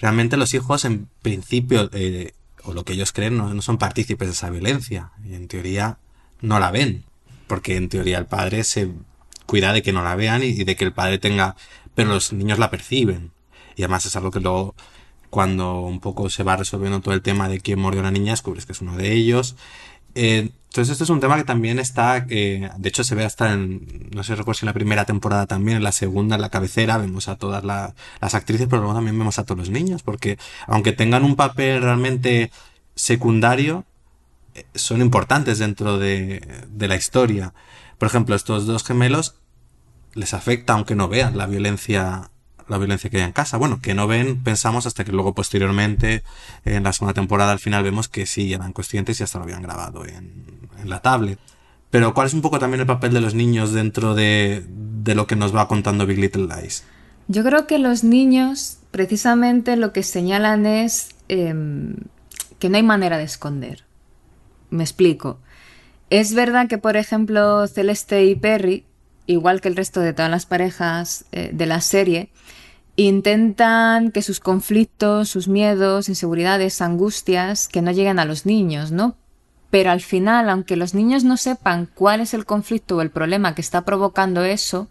realmente 0.00 0.36
los 0.36 0.54
hijos 0.54 0.84
en 0.84 1.06
principio, 1.22 1.88
eh, 1.92 2.32
o 2.64 2.74
lo 2.74 2.84
que 2.84 2.94
ellos 2.94 3.12
creen, 3.12 3.36
no, 3.36 3.54
no 3.54 3.62
son 3.62 3.78
partícipes 3.78 4.26
de 4.26 4.32
esa 4.32 4.50
violencia. 4.50 5.12
Y 5.24 5.34
en 5.34 5.46
teoría 5.46 5.98
no 6.40 6.58
la 6.58 6.72
ven, 6.72 7.04
porque 7.46 7.76
en 7.76 7.88
teoría 7.88 8.18
el 8.18 8.26
padre 8.26 8.64
se 8.64 8.90
cuida 9.46 9.72
de 9.72 9.82
que 9.82 9.92
no 9.92 10.02
la 10.02 10.16
vean 10.16 10.42
y 10.42 10.64
de 10.64 10.76
que 10.76 10.84
el 10.84 10.92
padre 10.92 11.18
tenga 11.18 11.56
pero 11.94 12.10
los 12.10 12.32
niños 12.32 12.58
la 12.58 12.70
perciben. 12.70 13.32
Y 13.76 13.82
además 13.82 14.06
es 14.06 14.16
algo 14.16 14.30
que 14.30 14.40
luego, 14.40 14.74
cuando 15.30 15.80
un 15.80 16.00
poco 16.00 16.30
se 16.30 16.42
va 16.42 16.56
resolviendo 16.56 17.00
todo 17.00 17.14
el 17.14 17.22
tema 17.22 17.48
de 17.48 17.60
quién 17.60 17.78
mordió 17.78 18.00
a 18.00 18.04
la 18.04 18.10
niña, 18.10 18.32
descubres 18.32 18.66
que 18.66 18.72
es 18.72 18.80
uno 18.80 18.96
de 18.96 19.12
ellos. 19.12 19.56
Eh, 20.14 20.50
entonces 20.72 20.92
este 20.92 21.04
es 21.04 21.10
un 21.10 21.20
tema 21.20 21.36
que 21.36 21.44
también 21.44 21.78
está, 21.78 22.26
eh, 22.30 22.70
de 22.78 22.88
hecho 22.88 23.04
se 23.04 23.14
ve 23.14 23.24
hasta 23.24 23.52
en, 23.52 24.08
no 24.14 24.22
sé 24.24 24.34
recuerdo 24.34 24.58
si 24.58 24.64
en 24.64 24.68
la 24.68 24.72
primera 24.72 25.04
temporada 25.04 25.46
también, 25.46 25.78
en 25.78 25.84
la 25.84 25.92
segunda, 25.92 26.36
en 26.36 26.40
la 26.40 26.48
cabecera, 26.48 26.96
vemos 26.96 27.28
a 27.28 27.36
todas 27.36 27.62
las 27.62 28.34
actrices, 28.34 28.68
pero 28.68 28.80
luego 28.80 28.94
también 28.94 29.18
vemos 29.18 29.38
a 29.38 29.44
todos 29.44 29.58
los 29.58 29.70
niños, 29.70 30.02
porque 30.02 30.38
aunque 30.66 30.92
tengan 30.92 31.24
un 31.24 31.36
papel 31.36 31.82
realmente 31.82 32.50
secundario, 32.94 33.84
eh, 34.54 34.64
son 34.74 35.02
importantes 35.02 35.58
dentro 35.58 35.98
de, 35.98 36.40
de 36.68 36.88
la 36.88 36.96
historia. 36.96 37.52
Por 37.98 38.08
ejemplo, 38.08 38.34
estos 38.34 38.66
dos 38.66 38.84
gemelos 38.84 39.36
les 40.14 40.34
afecta 40.34 40.74
aunque 40.74 40.94
no 40.94 41.08
vean 41.08 41.36
la 41.36 41.46
violencia 41.46 42.30
la 42.68 42.78
violencia 42.78 43.10
que 43.10 43.18
hay 43.18 43.24
en 43.24 43.32
casa. 43.32 43.56
Bueno, 43.56 43.80
que 43.80 43.94
no 43.94 44.06
ven, 44.06 44.42
pensamos 44.42 44.86
hasta 44.86 45.04
que 45.04 45.12
luego 45.12 45.34
posteriormente, 45.34 46.22
en 46.64 46.84
la 46.84 46.92
segunda 46.92 47.14
temporada 47.14 47.52
al 47.52 47.58
final 47.58 47.82
vemos 47.82 48.08
que 48.08 48.26
sí 48.26 48.52
eran 48.52 48.72
conscientes 48.72 49.20
y 49.20 49.22
hasta 49.22 49.38
lo 49.38 49.44
habían 49.44 49.62
grabado 49.62 50.04
en, 50.06 50.60
la 50.84 51.00
tablet. 51.00 51.38
Pero 51.90 52.14
¿cuál 52.14 52.26
es 52.26 52.34
un 52.34 52.40
poco 52.40 52.58
también 52.58 52.80
el 52.80 52.86
papel 52.86 53.12
de 53.12 53.20
los 53.20 53.34
niños 53.34 53.72
dentro 53.72 54.14
de, 54.14 54.64
de 54.68 55.14
lo 55.14 55.26
que 55.26 55.36
nos 55.36 55.54
va 55.54 55.68
contando 55.68 56.06
Big 56.06 56.18
Little 56.18 56.46
Lies? 56.46 56.84
Yo 57.28 57.44
creo 57.44 57.66
que 57.66 57.78
los 57.78 58.02
niños 58.02 58.78
precisamente 58.90 59.76
lo 59.76 59.92
que 59.92 60.02
señalan 60.02 60.66
es 60.66 61.10
eh, 61.28 61.54
que 62.58 62.68
no 62.68 62.76
hay 62.76 62.82
manera 62.82 63.18
de 63.18 63.24
esconder. 63.24 63.84
Me 64.70 64.82
explico. 64.82 65.38
Es 66.10 66.34
verdad 66.34 66.68
que, 66.68 66.78
por 66.78 66.96
ejemplo, 66.96 67.66
Celeste 67.68 68.24
y 68.24 68.34
Perry 68.34 68.84
igual 69.26 69.60
que 69.60 69.68
el 69.68 69.76
resto 69.76 70.00
de 70.00 70.12
todas 70.12 70.30
las 70.30 70.46
parejas 70.46 71.24
eh, 71.32 71.50
de 71.52 71.66
la 71.66 71.80
serie, 71.80 72.30
intentan 72.96 74.10
que 74.10 74.22
sus 74.22 74.40
conflictos, 74.40 75.28
sus 75.28 75.48
miedos, 75.48 76.08
inseguridades, 76.08 76.80
angustias, 76.82 77.68
que 77.68 77.82
no 77.82 77.90
lleguen 77.90 78.18
a 78.18 78.24
los 78.24 78.44
niños, 78.46 78.92
¿no? 78.92 79.16
Pero 79.70 79.90
al 79.90 80.02
final, 80.02 80.50
aunque 80.50 80.76
los 80.76 80.92
niños 80.92 81.24
no 81.24 81.38
sepan 81.38 81.88
cuál 81.94 82.20
es 82.20 82.34
el 82.34 82.44
conflicto 82.44 82.96
o 82.96 83.00
el 83.00 83.10
problema 83.10 83.54
que 83.54 83.62
está 83.62 83.82
provocando 83.82 84.44
eso, 84.44 84.88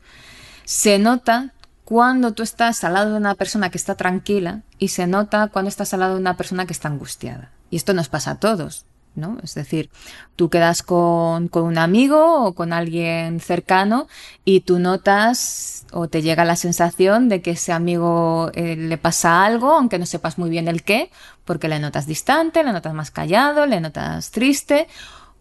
se 0.66 0.98
nota 0.98 1.54
cuando 1.86 2.34
tú 2.34 2.42
estás 2.42 2.84
al 2.84 2.94
lado 2.94 3.12
de 3.12 3.18
una 3.18 3.36
persona 3.36 3.70
que 3.70 3.78
está 3.78 3.96
tranquila 3.96 4.64
y 4.80 4.88
se 4.88 5.06
nota 5.06 5.50
cuando 5.50 5.70
estás 5.70 5.94
al 5.94 6.00
lado 6.00 6.16
de 6.16 6.22
una 6.22 6.38
persona 6.38 6.66
que 6.66 6.74
está 6.74 6.88
angustiada. 6.88 7.52
Y 7.70 7.76
esto 7.76 7.94
nos 7.94 8.10
pasa 8.10 8.32
a 8.32 8.40
todos. 8.40 8.86
¿No? 9.16 9.38
Es 9.44 9.56
decir, 9.56 9.90
tú 10.36 10.50
quedas 10.50 10.84
con, 10.84 11.48
con, 11.48 11.64
un 11.64 11.78
amigo 11.78 12.46
o 12.46 12.54
con 12.54 12.74
alguien 12.74 13.40
cercano 13.40 14.08
y 14.46 14.62
tú 14.62 14.80
notas 14.80 15.86
o 15.92 16.08
te 16.08 16.22
llega 16.22 16.46
la 16.46 16.56
sensación 16.56 17.28
de 17.28 17.42
que 17.42 17.52
ese 17.52 17.74
amigo 17.74 18.52
eh, 18.54 18.76
le 18.76 18.98
pasa 18.98 19.44
algo, 19.46 19.74
aunque 19.74 20.00
no 20.00 20.06
sepas 20.06 20.38
muy 20.38 20.50
bien 20.50 20.68
el 20.68 20.84
qué, 20.84 21.12
porque 21.46 21.68
le 21.68 21.80
notas 21.80 22.06
distante, 22.06 22.64
le 22.64 22.72
notas 22.72 22.94
más 22.94 23.12
callado, 23.12 23.66
le 23.66 23.82
notas 23.82 24.32
triste 24.32 24.88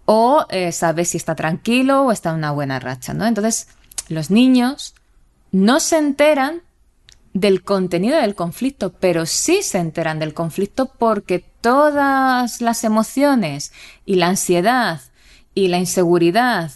o 0.05 0.45
eh, 0.51 0.73
sabes 0.73 1.11
si 1.11 1.19
está 1.19 1.37
tranquilo 1.37 2.03
o 2.03 2.13
está 2.13 2.31
en 2.31 2.37
una 2.37 2.51
buena 2.51 2.81
racha, 2.81 3.15
¿no? 3.15 3.27
Entonces, 3.27 3.69
los 4.09 4.31
niños 4.31 4.95
no 5.53 5.79
se 5.79 5.99
enteran 5.99 6.63
del 7.33 7.63
contenido 7.63 8.21
del 8.21 8.35
conflicto, 8.35 8.93
pero 8.93 9.27
sí 9.27 9.63
se 9.63 9.79
enteran 9.79 10.19
del 10.19 10.35
conflicto 10.35 10.87
porque 10.87 11.45
todas 11.61 12.61
las 12.61 12.85
emociones 12.85 13.73
y 14.05 14.17
la 14.17 14.29
ansiedad 14.29 15.01
y 15.55 15.69
la 15.69 15.79
inseguridad 15.79 16.73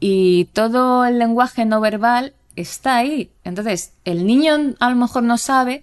y 0.00 0.46
todo 0.46 1.04
el 1.04 1.18
lenguaje 1.18 1.64
no 1.64 1.80
verbal 1.80 2.34
está 2.56 2.96
ahí. 2.96 3.30
Entonces, 3.44 3.92
el 4.04 4.26
niño 4.26 4.74
a 4.80 4.90
lo 4.90 4.96
mejor 4.96 5.22
no 5.22 5.38
sabe 5.38 5.82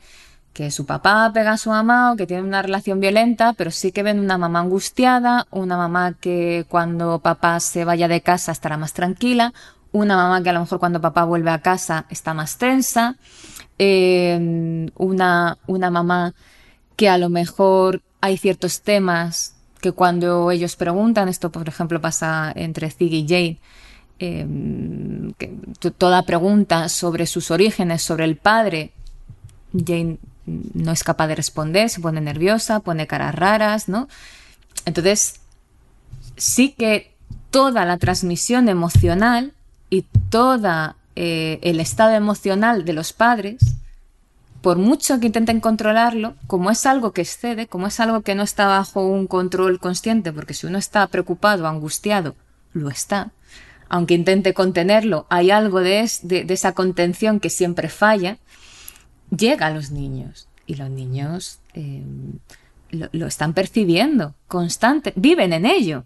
que 0.54 0.70
su 0.72 0.86
papá 0.86 1.32
pega 1.34 1.54
a 1.54 1.58
su 1.58 1.70
mamá 1.70 2.12
o 2.12 2.16
que 2.16 2.28
tiene 2.28 2.44
una 2.44 2.62
relación 2.62 3.00
violenta, 3.00 3.54
pero 3.54 3.72
sí 3.72 3.92
que 3.92 4.04
ven 4.04 4.20
una 4.20 4.38
mamá 4.38 4.60
angustiada, 4.60 5.48
una 5.50 5.78
mamá 5.78 6.14
que 6.20 6.66
cuando 6.68 7.20
papá 7.20 7.60
se 7.60 7.86
vaya 7.86 8.08
de 8.08 8.22
casa 8.22 8.52
estará 8.52 8.78
más 8.78 8.94
tranquila, 8.94 9.54
una 9.94 10.16
mamá 10.16 10.44
que 10.44 10.50
a 10.50 10.54
lo 10.54 10.62
mejor 10.62 10.80
cuando 10.80 11.02
papá 11.02 11.24
vuelve 11.24 11.52
a 11.52 11.62
casa 11.62 12.06
está 12.10 12.34
más 12.34 12.58
tensa, 12.58 13.16
una, 14.96 15.58
una 15.68 15.90
mamá 15.90 16.34
que 16.96 17.10
a 17.10 17.18
lo 17.18 17.30
mejor 17.30 18.02
hay 18.22 18.38
ciertos 18.38 18.82
temas 18.82 19.56
que 19.82 19.92
cuando 19.92 20.52
ellos 20.52 20.76
preguntan, 20.76 21.28
esto 21.28 21.52
por 21.52 21.68
ejemplo 21.68 22.00
pasa 22.00 22.52
entre 22.56 22.92
Ziggy 22.92 23.18
y 23.18 23.28
Jane, 23.28 23.58
que 25.38 25.48
toda 25.98 26.24
pregunta 26.24 26.88
sobre 26.90 27.26
sus 27.26 27.50
orígenes, 27.50 28.04
sobre 28.04 28.26
el 28.26 28.38
padre, 28.38 28.92
Jane 29.74 30.18
no 30.46 30.92
es 30.92 31.04
capaz 31.04 31.28
de 31.28 31.36
responder, 31.36 31.90
se 31.90 32.02
pone 32.02 32.22
nerviosa, 32.22 32.82
pone 32.82 33.08
caras 33.08 33.34
raras, 33.34 33.90
¿no? 33.90 34.08
Entonces, 34.86 35.40
sí 36.36 36.76
que 36.78 37.14
toda 37.50 37.86
la 37.86 37.98
transmisión 37.98 38.70
emocional 38.70 39.54
y 39.90 40.04
toda 40.30 40.96
eh, 41.16 41.60
el 41.62 41.80
estado 41.80 42.12
emocional 42.12 42.86
de 42.86 42.94
los 42.94 43.14
padres, 43.14 43.76
por 44.62 44.78
mucho 44.78 45.20
que 45.20 45.28
intenten 45.28 45.60
controlarlo, 45.60 46.36
como 46.48 46.70
es 46.70 46.86
algo 46.86 47.12
que 47.12 47.22
excede, 47.22 47.68
como 47.68 47.88
es 47.88 48.00
algo 48.00 48.22
que 48.22 48.36
no 48.36 48.44
está 48.44 48.68
bajo 48.68 49.06
un 49.06 49.28
control 49.28 49.80
consciente, 49.80 50.32
porque 50.32 50.54
si 50.54 50.68
uno 50.68 50.78
está 50.78 51.06
preocupado, 51.08 51.68
angustiado, 51.68 52.36
lo 52.74 52.90
está, 52.90 53.32
aunque 53.90 54.14
intente 54.14 54.54
contenerlo, 54.54 55.26
hay 55.30 55.52
algo 55.52 55.82
de, 55.82 56.02
esa 56.02 56.72
contención 56.74 57.40
que 57.40 57.50
siempre 57.50 57.90
falla, 57.90 58.38
llega 59.36 59.68
a 59.68 59.72
los 59.72 59.92
niños. 59.92 60.48
Y 60.66 60.76
los 60.76 60.90
niños 60.90 61.60
eh, 61.74 62.04
lo, 62.92 63.10
lo 63.12 63.28
están 63.28 63.54
percibiendo 63.54 64.36
constante, 64.48 65.12
viven 65.18 65.52
en 65.52 65.66
ello. 65.66 66.06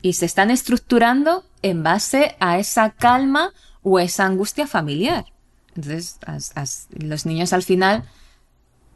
Y 0.00 0.14
se 0.14 0.24
están 0.24 0.50
estructurando 0.50 1.44
en 1.60 1.82
base 1.82 2.36
a 2.40 2.58
esa 2.58 2.90
calma 2.90 3.52
o 3.82 3.98
esa 3.98 4.26
angustia 4.26 4.66
familiar. 4.66 5.24
Entonces, 5.74 6.18
as, 6.26 6.88
los 6.90 7.26
niños 7.26 7.52
al 7.52 7.62
final 7.62 8.04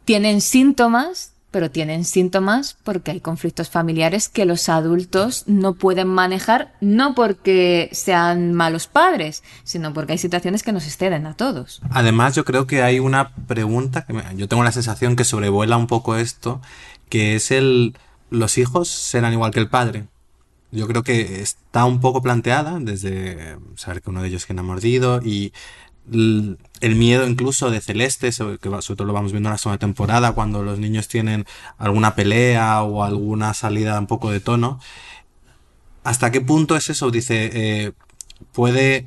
tienen 0.04 0.40
síntomas, 0.40 1.32
pero 1.50 1.70
tienen 1.70 2.04
síntomas 2.04 2.76
porque 2.82 3.12
hay 3.12 3.20
conflictos 3.20 3.70
familiares 3.70 4.28
que 4.28 4.44
los 4.44 4.68
adultos 4.68 5.44
no 5.46 5.74
pueden 5.74 6.08
manejar, 6.08 6.74
no 6.80 7.14
porque 7.14 7.88
sean 7.92 8.52
malos 8.52 8.88
padres, 8.88 9.44
sino 9.62 9.92
porque 9.92 10.12
hay 10.12 10.18
situaciones 10.18 10.64
que 10.64 10.72
nos 10.72 10.84
exceden 10.84 11.26
a 11.26 11.34
todos. 11.34 11.80
Además, 11.90 12.34
yo 12.34 12.44
creo 12.44 12.66
que 12.66 12.82
hay 12.82 12.98
una 12.98 13.32
pregunta 13.46 14.04
que 14.04 14.12
me, 14.12 14.24
yo 14.36 14.48
tengo 14.48 14.64
la 14.64 14.72
sensación 14.72 15.14
que 15.14 15.24
sobrevuela 15.24 15.76
un 15.76 15.86
poco 15.86 16.16
esto, 16.16 16.60
que 17.08 17.36
es 17.36 17.52
el 17.52 17.94
los 18.30 18.58
hijos 18.58 18.88
serán 18.88 19.32
igual 19.32 19.52
que 19.52 19.60
el 19.60 19.68
padre. 19.68 20.06
Yo 20.74 20.88
creo 20.88 21.04
que 21.04 21.40
está 21.40 21.84
un 21.84 22.00
poco 22.00 22.20
planteada 22.20 22.80
desde 22.80 23.56
saber 23.76 24.02
que 24.02 24.10
uno 24.10 24.22
de 24.22 24.28
ellos 24.28 24.44
quien 24.44 24.58
ha 24.58 24.64
mordido 24.64 25.20
y 25.22 25.52
el 26.12 26.94
miedo 26.96 27.26
incluso 27.26 27.70
de 27.70 27.80
Celeste, 27.80 28.26
que 28.28 28.32
sobre 28.34 28.58
todo 28.96 29.04
lo 29.04 29.12
vamos 29.12 29.30
viendo 29.30 29.48
en 29.48 29.52
la 29.52 29.58
segunda 29.58 29.78
temporada, 29.78 30.32
cuando 30.32 30.64
los 30.64 30.80
niños 30.80 31.06
tienen 31.06 31.46
alguna 31.78 32.16
pelea 32.16 32.82
o 32.82 33.04
alguna 33.04 33.54
salida 33.54 33.98
un 34.00 34.08
poco 34.08 34.32
de 34.32 34.40
tono. 34.40 34.80
¿Hasta 36.02 36.32
qué 36.32 36.40
punto 36.40 36.74
es 36.76 36.90
eso? 36.90 37.12
Dice, 37.12 37.50
eh, 37.54 37.92
¿puede 38.52 39.06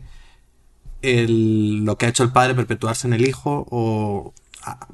lo 1.02 1.98
que 1.98 2.06
ha 2.06 2.10
hecho 2.10 2.24
el 2.24 2.32
padre 2.32 2.56
perpetuarse 2.56 3.08
en 3.08 3.14
el 3.14 3.28
hijo 3.28 3.68
o 3.70 4.34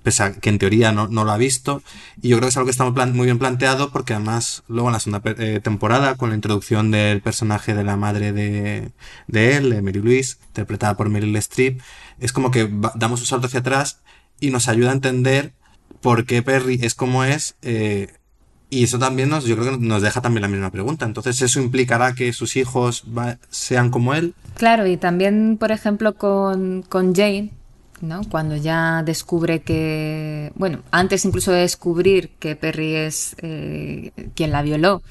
pese 0.03 0.23
a 0.23 0.33
que 0.33 0.49
en 0.49 0.59
teoría 0.59 0.91
no, 0.91 1.07
lo 1.07 1.31
ha 1.31 1.37
visto. 1.37 1.81
Y 2.21 2.29
yo 2.29 2.37
creo 2.37 2.47
que 2.47 2.49
es 2.49 2.57
algo 2.57 2.65
que 2.65 2.71
está 2.71 2.85
muy 2.85 3.25
bien 3.25 3.39
planteado 3.39 3.91
porque 3.91 4.13
además 4.13 4.63
luego 4.67 4.89
en 4.89 4.93
la 4.93 4.99
segunda 4.99 5.21
eh, 5.37 5.59
temporada, 5.63 6.15
con 6.15 6.29
la 6.29 6.35
introducción 6.35 6.91
del 6.91 7.21
personaje 7.21 7.73
de 7.73 7.83
la 7.83 7.95
madre 7.95 8.31
de, 8.33 8.91
de 9.27 9.57
él, 9.57 9.69
de 9.69 9.81
Mary 9.81 9.99
Louise, 10.01 10.37
interpretada 10.47 10.95
por 10.95 11.09
Meryl 11.09 11.35
Streep, 11.37 11.81
es 12.19 12.31
como 12.31 12.51
que 12.51 12.69
damos 12.95 13.21
un 13.21 13.25
salto 13.25 13.47
hacia 13.47 13.61
atrás 13.61 14.01
y 14.39 14.51
nos 14.51 14.67
ayuda 14.67 14.89
a 14.89 14.93
entender 14.93 15.53
por 16.01 16.25
qué 16.25 16.43
Perry 16.43 16.79
es 16.81 16.95
como 16.95 17.23
es. 17.23 17.55
Eh, 17.61 18.09
y 18.69 18.83
eso 18.83 18.97
también 18.97 19.29
nos, 19.29 19.45
yo 19.45 19.55
creo 19.55 19.77
que 19.77 19.85
nos 19.85 20.01
deja 20.01 20.21
también 20.21 20.41
la 20.41 20.47
misma 20.47 20.71
pregunta. 20.71 21.05
Entonces, 21.05 21.39
¿eso 21.41 21.61
implicará 21.61 22.15
que 22.15 22.33
sus 22.33 22.55
hijos 22.55 23.03
sean 23.49 23.91
como 23.91 24.15
él? 24.15 24.33
Claro, 24.55 24.87
y 24.87 24.97
también, 24.97 25.57
por 25.59 25.71
ejemplo, 25.71 26.15
con, 26.15 26.81
con 26.81 27.13
Jane, 27.13 27.51
cuando 28.29 28.55
ya 28.55 29.03
descubre 29.03 29.61
que, 29.61 30.51
bueno, 30.55 30.83
antes 30.91 31.25
incluso 31.25 31.51
de 31.51 31.61
descubrir 31.61 32.29
que 32.39 32.55
Perry 32.55 32.95
es 32.95 33.35
eh, 33.39 34.11
quien 34.35 34.51
la 34.51 34.61
violó, 34.61 35.01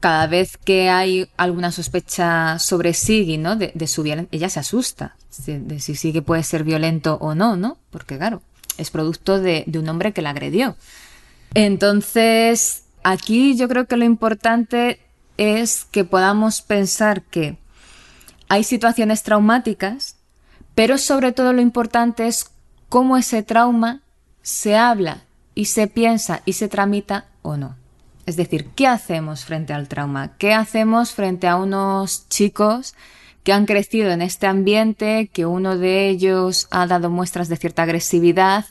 cada 0.00 0.26
vez 0.26 0.56
que 0.56 0.88
hay 0.88 1.28
alguna 1.36 1.72
sospecha 1.72 2.58
sobre 2.58 2.94
Siggy, 2.94 3.38
¿no? 3.38 3.56
De, 3.56 3.86
su 3.86 4.02
violencia, 4.02 4.28
ella 4.32 4.48
se 4.48 4.60
asusta 4.60 5.16
de, 5.46 5.80
si 5.80 5.94
Siggy 5.94 6.20
puede 6.20 6.42
ser 6.42 6.64
violento 6.64 7.18
o 7.20 7.34
no, 7.34 7.56
¿no? 7.56 7.78
Porque 7.90 8.18
claro, 8.18 8.42
es 8.78 8.90
producto 8.90 9.40
de 9.40 9.64
un 9.74 9.88
hombre 9.88 10.12
que 10.12 10.22
la 10.22 10.30
agredió. 10.30 10.76
Entonces, 11.54 12.84
aquí 13.02 13.56
yo 13.56 13.68
creo 13.68 13.86
que 13.86 13.96
lo 13.96 14.04
importante 14.04 15.00
es 15.38 15.84
que 15.84 16.04
podamos 16.04 16.62
pensar 16.62 17.22
que 17.22 17.56
hay 18.48 18.64
situaciones 18.64 19.22
traumáticas 19.22 20.15
pero 20.76 20.98
sobre 20.98 21.32
todo 21.32 21.54
lo 21.54 21.62
importante 21.62 22.28
es 22.28 22.50
cómo 22.90 23.16
ese 23.16 23.42
trauma 23.42 24.02
se 24.42 24.76
habla 24.76 25.24
y 25.54 25.64
se 25.64 25.86
piensa 25.86 26.42
y 26.44 26.52
se 26.52 26.68
tramita 26.68 27.24
o 27.40 27.56
no. 27.56 27.76
Es 28.26 28.36
decir, 28.36 28.66
¿qué 28.76 28.86
hacemos 28.86 29.46
frente 29.46 29.72
al 29.72 29.88
trauma? 29.88 30.36
¿Qué 30.36 30.52
hacemos 30.52 31.12
frente 31.12 31.48
a 31.48 31.56
unos 31.56 32.28
chicos 32.28 32.94
que 33.42 33.54
han 33.54 33.64
crecido 33.64 34.10
en 34.10 34.20
este 34.20 34.46
ambiente, 34.46 35.30
que 35.32 35.46
uno 35.46 35.78
de 35.78 36.10
ellos 36.10 36.68
ha 36.70 36.86
dado 36.86 37.08
muestras 37.08 37.48
de 37.48 37.56
cierta 37.56 37.84
agresividad? 37.84 38.66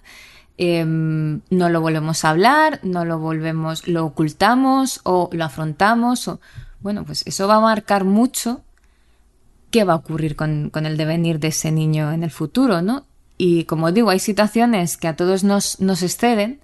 Em, 0.57 1.41
no 1.49 1.69
lo 1.69 1.81
volvemos 1.81 2.23
a 2.23 2.29
hablar, 2.29 2.81
no 2.83 3.03
lo 3.03 3.17
volvemos, 3.17 3.87
lo 3.87 4.05
ocultamos 4.05 5.01
o 5.05 5.29
lo 5.33 5.43
afrontamos. 5.43 6.29
Bueno, 6.81 7.03
pues 7.03 7.23
eso 7.25 7.47
va 7.47 7.55
a 7.55 7.61
marcar 7.61 8.03
mucho 8.03 8.61
qué 9.75 9.83
va 9.83 9.91
a 9.91 9.97
ocurrir 9.97 10.37
con, 10.37 10.71
el 10.73 10.95
devenir 10.95 11.37
de 11.37 11.49
ese 11.49 11.69
niño 11.69 12.13
en 12.13 12.23
el 12.23 12.31
futuro, 12.31 12.81
¿no? 12.81 13.05
Y 13.37 13.65
como 13.65 13.91
digo, 13.91 14.09
hay 14.09 14.19
situaciones 14.19 14.95
que 14.95 15.09
a 15.09 15.17
todos 15.17 15.43
nos, 15.43 15.81
nos 15.81 16.01
exceden 16.01 16.61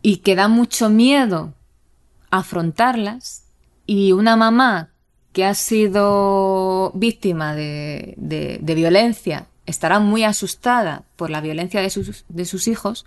y 0.00 0.18
que 0.24 0.36
da 0.36 0.48
mucho 0.48 0.88
miedo 0.88 1.52
afrontarlas 2.30 3.42
y 3.84 4.12
una 4.12 4.36
mamá 4.36 4.88
que 5.34 5.44
ha 5.44 5.52
sido 5.52 6.92
víctima 6.94 7.54
de, 7.54 8.14
de, 8.16 8.74
violencia 8.74 9.44
estará 9.66 9.98
muy 9.98 10.24
asustada 10.24 11.02
por 11.16 11.28
la 11.28 11.42
violencia 11.42 11.82
de 11.82 11.90
sus, 11.90 12.24
de 12.30 12.46
sus 12.46 12.68
hijos, 12.68 13.04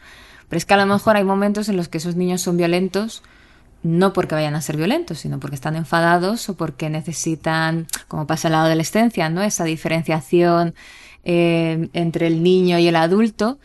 pero 0.47 0.59
es 0.59 0.67
que 0.67 0.75
a 0.75 0.77
lo 0.77 0.85
mejor 0.85 1.17
hay 1.17 1.23
momentos 1.23 1.69
en 1.69 1.75
los 1.75 1.87
que 1.87 1.97
esos 1.97 2.15
niños 2.15 2.41
son 2.41 2.55
violentos 2.55 3.23
no 3.83 4.13
porque 4.13 4.35
vayan 4.35 4.55
a 4.55 4.61
ser 4.61 4.77
violentos, 4.77 5.19
sino 5.19 5.39
porque 5.39 5.55
están 5.55 5.75
enfadados 5.75 6.49
o 6.49 6.55
porque 6.55 6.89
necesitan, 6.89 7.87
como 8.07 8.27
pasa 8.27 8.47
en 8.47 8.53
la 8.53 8.63
adolescencia, 8.63 9.29
¿no? 9.29 9.41
Esa 9.41 9.63
diferenciación 9.63 10.75
eh, 11.23 11.89
entre 11.93 12.27
el 12.27 12.43
niño 12.43 12.77
y 12.79 12.87
el 12.87 12.95
adulto. 12.95 13.57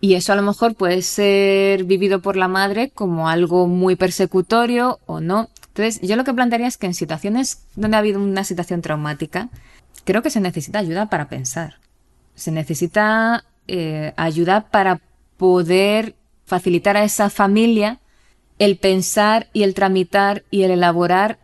Y 0.00 0.14
eso 0.14 0.32
a 0.32 0.36
lo 0.36 0.42
mejor 0.42 0.74
puede 0.74 1.02
ser 1.02 1.84
vivido 1.84 2.20
por 2.20 2.36
la 2.36 2.48
madre 2.48 2.90
como 2.90 3.28
algo 3.28 3.66
muy 3.66 3.96
persecutorio 3.96 5.00
o 5.06 5.20
no. 5.20 5.48
Entonces, 5.68 6.00
yo 6.00 6.16
lo 6.16 6.24
que 6.24 6.34
plantearía 6.34 6.68
es 6.68 6.76
que 6.76 6.86
en 6.86 6.94
situaciones 6.94 7.62
donde 7.74 7.96
ha 7.96 8.00
habido 8.00 8.20
una 8.20 8.44
situación 8.44 8.82
traumática, 8.82 9.48
creo 10.04 10.22
que 10.22 10.30
se 10.30 10.40
necesita 10.40 10.78
ayuda 10.78 11.10
para 11.10 11.28
pensar. 11.28 11.76
Se 12.34 12.52
necesita 12.52 13.44
eh, 13.66 14.12
ayuda 14.16 14.68
para 14.70 15.00
poder 15.38 16.14
facilitar 16.44 16.96
a 16.96 17.04
esa 17.04 17.30
familia 17.30 17.98
el 18.58 18.76
pensar 18.76 19.48
y 19.52 19.62
el 19.62 19.74
tramitar 19.74 20.44
y 20.50 20.62
el 20.62 20.70
elaborar 20.70 21.38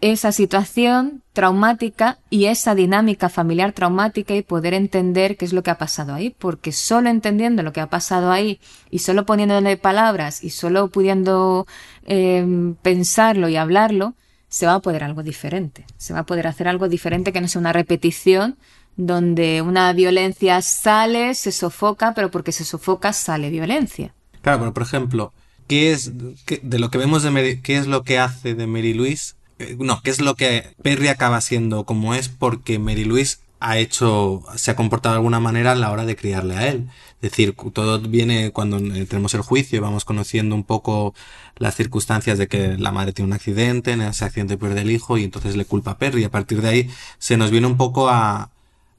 esa 0.00 0.32
situación 0.32 1.22
traumática 1.32 2.18
y 2.28 2.44
esa 2.44 2.74
dinámica 2.74 3.30
familiar 3.30 3.72
traumática 3.72 4.34
y 4.34 4.42
poder 4.42 4.74
entender 4.74 5.36
qué 5.36 5.46
es 5.46 5.54
lo 5.54 5.62
que 5.62 5.70
ha 5.70 5.78
pasado 5.78 6.12
ahí, 6.12 6.28
porque 6.38 6.72
solo 6.72 7.08
entendiendo 7.08 7.62
lo 7.62 7.72
que 7.72 7.80
ha 7.80 7.88
pasado 7.88 8.30
ahí 8.30 8.60
y 8.90 8.98
solo 8.98 9.24
poniéndole 9.24 9.76
palabras 9.78 10.44
y 10.44 10.50
solo 10.50 10.88
pudiendo 10.88 11.66
em, 12.04 12.74
pensarlo 12.74 13.48
y 13.48 13.56
hablarlo, 13.56 14.14
se 14.48 14.66
va 14.66 14.74
a 14.74 14.80
poder 14.80 15.04
algo 15.04 15.22
diferente, 15.22 15.86
se 15.96 16.12
va 16.12 16.20
a 16.20 16.26
poder 16.26 16.46
hacer 16.46 16.68
algo 16.68 16.88
diferente 16.88 17.32
que 17.32 17.40
no 17.40 17.48
sea 17.48 17.60
una 17.60 17.72
repetición 17.72 18.58
donde 18.96 19.62
una 19.62 19.92
violencia 19.92 20.60
sale, 20.60 21.34
se 21.34 21.50
sofoca, 21.50 22.12
pero 22.14 22.30
porque 22.30 22.52
se 22.52 22.64
sofoca 22.64 23.12
sale 23.12 23.50
violencia. 23.50 24.14
Claro, 24.42 24.60
pero 24.60 24.74
por 24.74 24.82
ejemplo, 24.82 25.32
qué 25.66 25.92
es 25.92 26.12
de 26.14 26.78
lo 26.78 26.90
que 26.90 26.98
vemos 26.98 27.22
de 27.22 27.30
Mary, 27.30 27.60
qué 27.62 27.76
es 27.76 27.86
lo 27.86 28.02
que 28.02 28.18
hace 28.18 28.54
de 28.54 28.66
Mary 28.66 28.94
Louise, 28.94 29.34
eh, 29.58 29.76
no, 29.78 30.00
qué 30.02 30.10
es 30.10 30.20
lo 30.20 30.34
que 30.34 30.74
Perry 30.82 31.08
acaba 31.08 31.40
siendo 31.40 31.84
como 31.84 32.14
es 32.14 32.28
porque 32.28 32.78
Mary 32.78 33.04
Louise 33.04 33.38
ha 33.60 33.78
hecho, 33.78 34.42
se 34.56 34.70
ha 34.70 34.76
comportado 34.76 35.14
de 35.14 35.18
alguna 35.18 35.40
manera 35.40 35.72
a 35.72 35.74
la 35.74 35.90
hora 35.90 36.04
de 36.04 36.16
criarle 36.16 36.56
a 36.56 36.68
él. 36.68 36.88
Es 37.22 37.30
decir, 37.30 37.54
todo 37.72 37.98
viene 38.00 38.50
cuando 38.50 38.76
eh, 38.78 39.06
tenemos 39.06 39.32
el 39.34 39.40
juicio 39.40 39.80
vamos 39.80 40.04
conociendo 40.04 40.54
un 40.54 40.64
poco 40.64 41.14
las 41.56 41.74
circunstancias 41.74 42.36
de 42.36 42.46
que 42.48 42.76
la 42.76 42.92
madre 42.92 43.12
tiene 43.14 43.28
un 43.28 43.32
accidente, 43.32 43.92
en 43.92 44.02
ese 44.02 44.24
accidente 44.24 44.58
pierde 44.58 44.82
el 44.82 44.90
hijo 44.90 45.16
y 45.16 45.24
entonces 45.24 45.56
le 45.56 45.64
culpa 45.64 45.92
a 45.92 45.98
Perry. 45.98 46.24
A 46.24 46.30
partir 46.30 46.60
de 46.60 46.68
ahí 46.68 46.90
se 47.18 47.36
nos 47.38 47.50
viene 47.50 47.66
un 47.66 47.78
poco 47.78 48.10
a, 48.10 48.50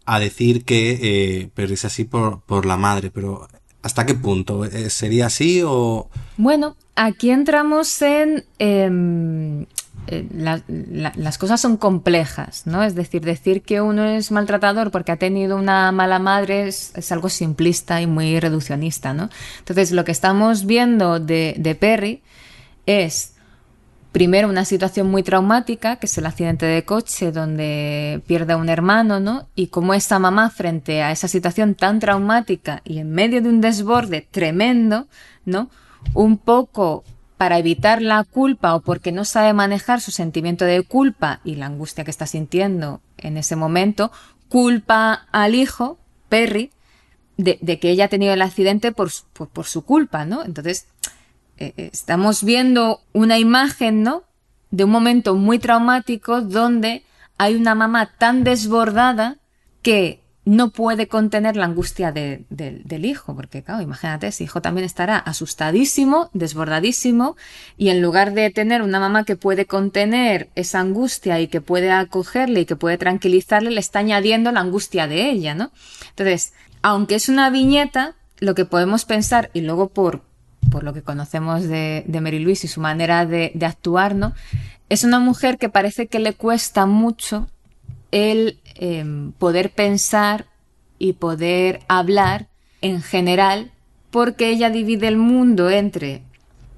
a 0.05 0.19
decir 0.19 0.65
que 0.65 0.99
eh, 1.43 1.49
Perry 1.53 1.75
es 1.75 1.85
así 1.85 2.03
por, 2.05 2.41
por 2.41 2.65
la 2.65 2.77
madre, 2.77 3.11
pero 3.11 3.47
¿Hasta 3.85 4.03
qué 4.07 4.15
punto? 4.15 4.65
Eh, 4.65 4.89
¿Sería 4.89 5.27
así 5.27 5.61
o...? 5.63 6.09
Bueno, 6.37 6.75
aquí 6.95 7.29
entramos 7.29 8.01
en... 8.01 8.43
Em, 8.57 9.67
eh, 10.07 10.27
las 11.15 11.37
cosas 11.37 11.61
son 11.61 11.77
complejas, 11.77 12.63
¿no? 12.65 12.81
Es 12.81 12.95
decir, 12.95 13.21
decir 13.21 13.61
que 13.61 13.81
uno 13.81 14.03
es 14.05 14.31
maltratador 14.31 14.89
porque 14.89 15.11
ha 15.11 15.17
tenido 15.17 15.55
una 15.55 15.91
mala 15.91 16.17
madre 16.17 16.67
es, 16.67 17.11
algo 17.11 17.29
simplista 17.29 18.01
y 18.01 18.07
muy 18.07 18.39
reduccionista, 18.39 19.13
¿no? 19.13 19.29
Entonces, 19.59 19.91
lo 19.91 20.03
que 20.03 20.11
estamos 20.11 20.65
viendo 20.65 21.19
de, 21.19 21.53
de 21.59 21.75
Perry 21.75 22.23
es 22.87 23.34
primero 24.15 24.47
una 24.47 24.63
situación 24.63 25.11
muy 25.11 25.23
traumática, 25.23 25.97
que 25.97 26.05
es 26.05 26.17
el 26.17 26.25
accidente 26.25 26.65
de 26.65 26.85
coche 26.85 27.33
donde 27.33 28.21
pierde 28.25 28.53
a 28.53 28.57
un 28.57 28.69
hermano, 28.69 29.19
¿no? 29.19 29.49
Y 29.55 29.67
cómo 29.67 29.93
esta 29.93 30.19
mamá 30.19 30.49
frente 30.51 31.03
a 31.03 31.11
esa 31.11 31.27
situación 31.27 31.75
tan 31.75 31.99
traumática 31.99 32.81
y 32.85 32.99
en 32.99 33.11
medio 33.11 33.41
de 33.41 33.49
un 33.49 33.59
desborde 33.59 34.25
tremendo, 34.31 35.07
¿no? 35.43 35.69
Un 36.13 36.37
poco 36.37 37.03
para 37.35 37.59
evitar 37.59 38.01
la 38.01 38.23
culpa 38.23 38.75
o 38.75 38.79
porque 38.79 39.11
no 39.11 39.25
sabe 39.25 39.51
manejar 39.51 39.99
su 39.99 40.11
sentimiento 40.11 40.63
de 40.63 40.81
culpa 40.83 41.41
y 41.43 41.55
la 41.55 41.65
angustia 41.65 42.05
que 42.05 42.11
está 42.11 42.25
sintiendo 42.25 43.01
en 43.17 43.35
ese 43.35 43.57
momento, 43.57 44.13
culpa 44.47 45.27
al 45.33 45.55
hijo, 45.55 45.97
Perry, 46.29 46.71
de, 47.35 47.57
que 47.79 47.89
ella 47.89 48.05
ha 48.05 48.07
tenido 48.07 48.33
el 48.33 48.41
accidente 48.41 48.93
por, 48.93 49.11
por 49.33 49.65
su 49.65 49.83
culpa, 49.83 50.23
¿no? 50.23 50.45
Entonces, 50.45 50.87
eh, 51.57 51.73
eh, 51.77 51.89
estamos 51.91 52.43
viendo 52.43 53.01
una 53.13 53.37
imagen, 53.37 54.03
¿no? 54.03 54.23
De 54.71 54.83
un 54.83 54.91
momento 54.91 55.35
muy 55.35 55.59
traumático 55.59 56.41
donde 56.41 57.03
hay 57.37 57.55
una 57.55 57.75
mamá 57.75 58.11
tan 58.17 58.43
desbordada 58.43 59.37
que 59.81 60.25
no 60.45 60.69
puede 60.69 61.07
contener 61.07 61.57
la 61.57 61.65
angustia 61.65 62.11
del 62.11 63.05
hijo, 63.05 63.35
porque 63.35 63.63
claro, 63.63 63.81
imagínate, 63.81 64.27
ese 64.27 64.43
hijo 64.43 64.61
también 64.61 64.85
estará 64.85 65.17
asustadísimo, 65.17 66.29
desbordadísimo, 66.33 67.35
y 67.77 67.89
en 67.89 68.01
lugar 68.01 68.33
de 68.33 68.51
tener 68.51 68.83
una 68.83 68.99
mamá 68.99 69.23
que 69.23 69.35
puede 69.35 69.65
contener 69.65 70.49
esa 70.53 70.79
angustia 70.81 71.39
y 71.39 71.47
que 71.47 71.61
puede 71.61 71.91
acogerle 71.91 72.61
y 72.61 72.65
que 72.65 72.75
puede 72.75 72.99
tranquilizarle, 72.99 73.71
le 73.71 73.79
está 73.79 73.99
añadiendo 73.99 74.51
la 74.51 74.59
angustia 74.59 75.07
de 75.07 75.31
ella, 75.31 75.55
¿no? 75.55 75.71
Entonces, 76.09 76.53
aunque 76.83 77.15
es 77.15 77.27
una 77.27 77.49
viñeta, 77.49 78.13
lo 78.37 78.53
que 78.53 78.65
podemos 78.65 79.05
pensar, 79.05 79.49
y 79.53 79.61
luego 79.61 79.89
por, 79.89 80.21
por 80.71 80.83
lo 80.83 80.93
que 80.93 81.01
conocemos 81.01 81.63
de, 81.63 82.03
de 82.07 82.21
Mary 82.21 82.39
Louise 82.39 82.67
y 82.67 82.69
su 82.69 82.81
manera 82.81 83.25
de, 83.25 83.51
de 83.53 83.65
actuar, 83.65 84.15
¿no? 84.15 84.33
Es 84.89 85.03
una 85.03 85.19
mujer 85.19 85.57
que 85.57 85.69
parece 85.69 86.07
que 86.07 86.19
le 86.19 86.33
cuesta 86.33 86.85
mucho 86.85 87.47
el 88.11 88.59
em, 88.75 89.31
poder 89.33 89.71
pensar 89.71 90.45
y 90.99 91.13
poder 91.13 91.81
hablar 91.87 92.47
en 92.81 93.01
general, 93.01 93.71
porque 94.11 94.49
ella 94.49 94.69
divide 94.69 95.07
el 95.07 95.17
mundo 95.17 95.69
entre 95.69 96.21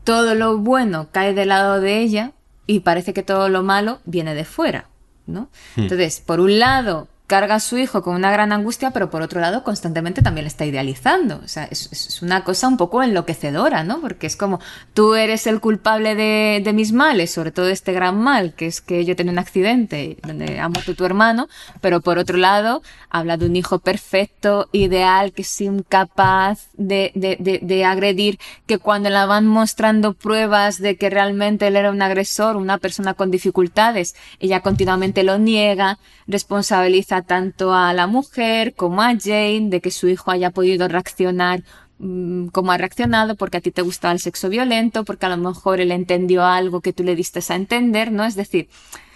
todo 0.04 0.36
lo 0.36 0.58
bueno 0.58 1.10
cae 1.12 1.34
del 1.34 1.50
lado 1.50 1.82
de 1.82 2.00
ella 2.00 2.32
y 2.66 2.80
parece 2.80 3.14
que 3.14 3.24
todo 3.24 3.50
lo 3.50 3.62
malo 3.62 4.00
viene 4.06 4.36
de 4.36 4.46
fuera, 4.46 4.90
¿no? 5.26 5.50
Entonces, 5.76 6.22
por 6.26 6.40
un 6.40 6.60
lado, 6.60 7.08
carga 7.28 7.56
a 7.56 7.60
su 7.60 7.78
hijo 7.78 8.02
con 8.02 8.16
una 8.16 8.32
gran 8.32 8.54
angustia, 8.54 8.92
pero 8.92 9.10
por 9.10 9.22
otro 9.22 9.42
lado 9.42 9.64
constantemente 9.64 10.22
también 10.22 10.46
le 10.46 10.48
está 10.48 10.66
idealizando. 10.66 11.42
O 11.44 11.48
sea, 11.50 11.66
es, 11.66 12.22
una 12.22 12.46
cosa 12.46 12.70
un 12.70 12.78
poco 12.78 13.04
enloquecedora, 13.04 13.84
¿no? 13.84 14.00
Porque 14.00 14.28
es 14.28 14.38
como, 14.38 14.62
tú 14.94 15.14
eres 15.14 15.46
el 15.46 15.60
culpable 15.60 16.16
de, 16.16 16.62
de, 16.64 16.74
mis 16.74 16.94
males, 16.94 17.32
sobre 17.32 17.52
todo 17.52 17.68
este 17.68 17.92
gran 17.92 18.18
mal, 18.18 18.54
que 18.54 18.66
es 18.66 18.80
que 18.80 19.04
yo 19.04 19.16
tengo 19.18 19.32
un 19.32 19.40
accidente 19.40 20.18
donde 20.26 20.60
ha 20.60 20.70
muerto 20.70 20.96
tu 20.96 21.04
hermano, 21.04 21.50
pero 21.82 22.00
por 22.00 22.18
otro 22.18 22.38
lado, 22.38 22.82
habla 23.10 23.36
de 23.36 23.46
un 23.46 23.58
hijo 23.58 23.80
perfecto, 23.80 24.70
ideal, 24.72 25.34
que 25.34 25.42
es 25.42 25.62
incapaz 25.62 26.70
de, 26.78 27.12
de, 27.14 27.36
de, 27.40 27.60
de 27.62 27.86
agredir, 27.86 28.40
que 28.66 28.78
cuando 28.78 29.10
la 29.10 29.26
van 29.26 29.46
mostrando 29.46 30.14
pruebas 30.14 30.80
de 30.80 30.96
que 30.96 31.10
realmente 31.10 31.68
él 31.68 31.76
era 31.76 31.92
un 31.92 32.02
agresor, 32.02 32.56
una 32.56 32.78
persona 32.78 33.16
con 33.16 33.32
dificultades, 33.32 34.16
ella 34.40 34.62
continuamente 34.62 35.24
lo 35.24 35.38
niega, 35.38 36.00
responsabiliza 36.26 37.17
tanto 37.22 37.74
a 37.74 37.94
la 37.94 38.08
mujer 38.08 38.74
como 38.74 39.02
a 39.02 39.14
Jane 39.18 39.68
de 39.70 39.82
que 39.82 39.92
su 39.92 40.08
hijo 40.08 40.32
haya 40.32 40.52
podido 40.52 40.88
reaccionar 40.88 41.64
mmm, 42.00 42.48
como 42.48 42.72
ha 42.72 42.78
reaccionado 42.78 43.36
porque 43.36 43.58
a 43.58 43.62
ti 43.62 43.72
te 43.72 43.82
gustaba 43.82 44.14
el 44.14 44.20
sexo 44.20 44.50
violento, 44.50 45.04
porque 45.04 45.26
a 45.26 45.30
lo 45.30 45.38
mejor 45.38 45.80
él 45.80 45.92
entendió 45.92 46.46
algo 46.46 46.82
que 46.82 46.94
tú 46.94 47.04
le 47.04 47.16
diste 47.16 47.40
a 47.48 47.56
entender, 47.56 48.12
¿no? 48.12 48.24
Es 48.26 48.36
decir, 48.36 48.70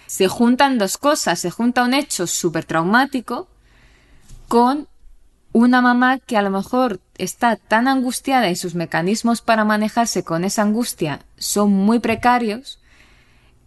se 0.06 0.28
juntan 0.28 0.78
dos 0.78 0.98
cosas, 0.98 1.40
se 1.40 1.50
junta 1.50 1.84
un 1.84 1.94
hecho 1.94 2.26
súper 2.26 2.64
traumático 2.64 3.48
con 4.48 4.88
una 5.52 5.80
mamá 5.80 6.18
que 6.18 6.36
a 6.36 6.42
lo 6.42 6.50
mejor 6.50 7.00
está 7.18 7.56
tan 7.56 7.88
angustiada 7.88 8.50
y 8.50 8.56
sus 8.56 8.74
mecanismos 8.74 9.42
para 9.42 9.64
manejarse 9.64 10.24
con 10.24 10.44
esa 10.44 10.62
angustia 10.62 11.20
son 11.36 11.72
muy 11.72 11.98
precarios 11.98 12.78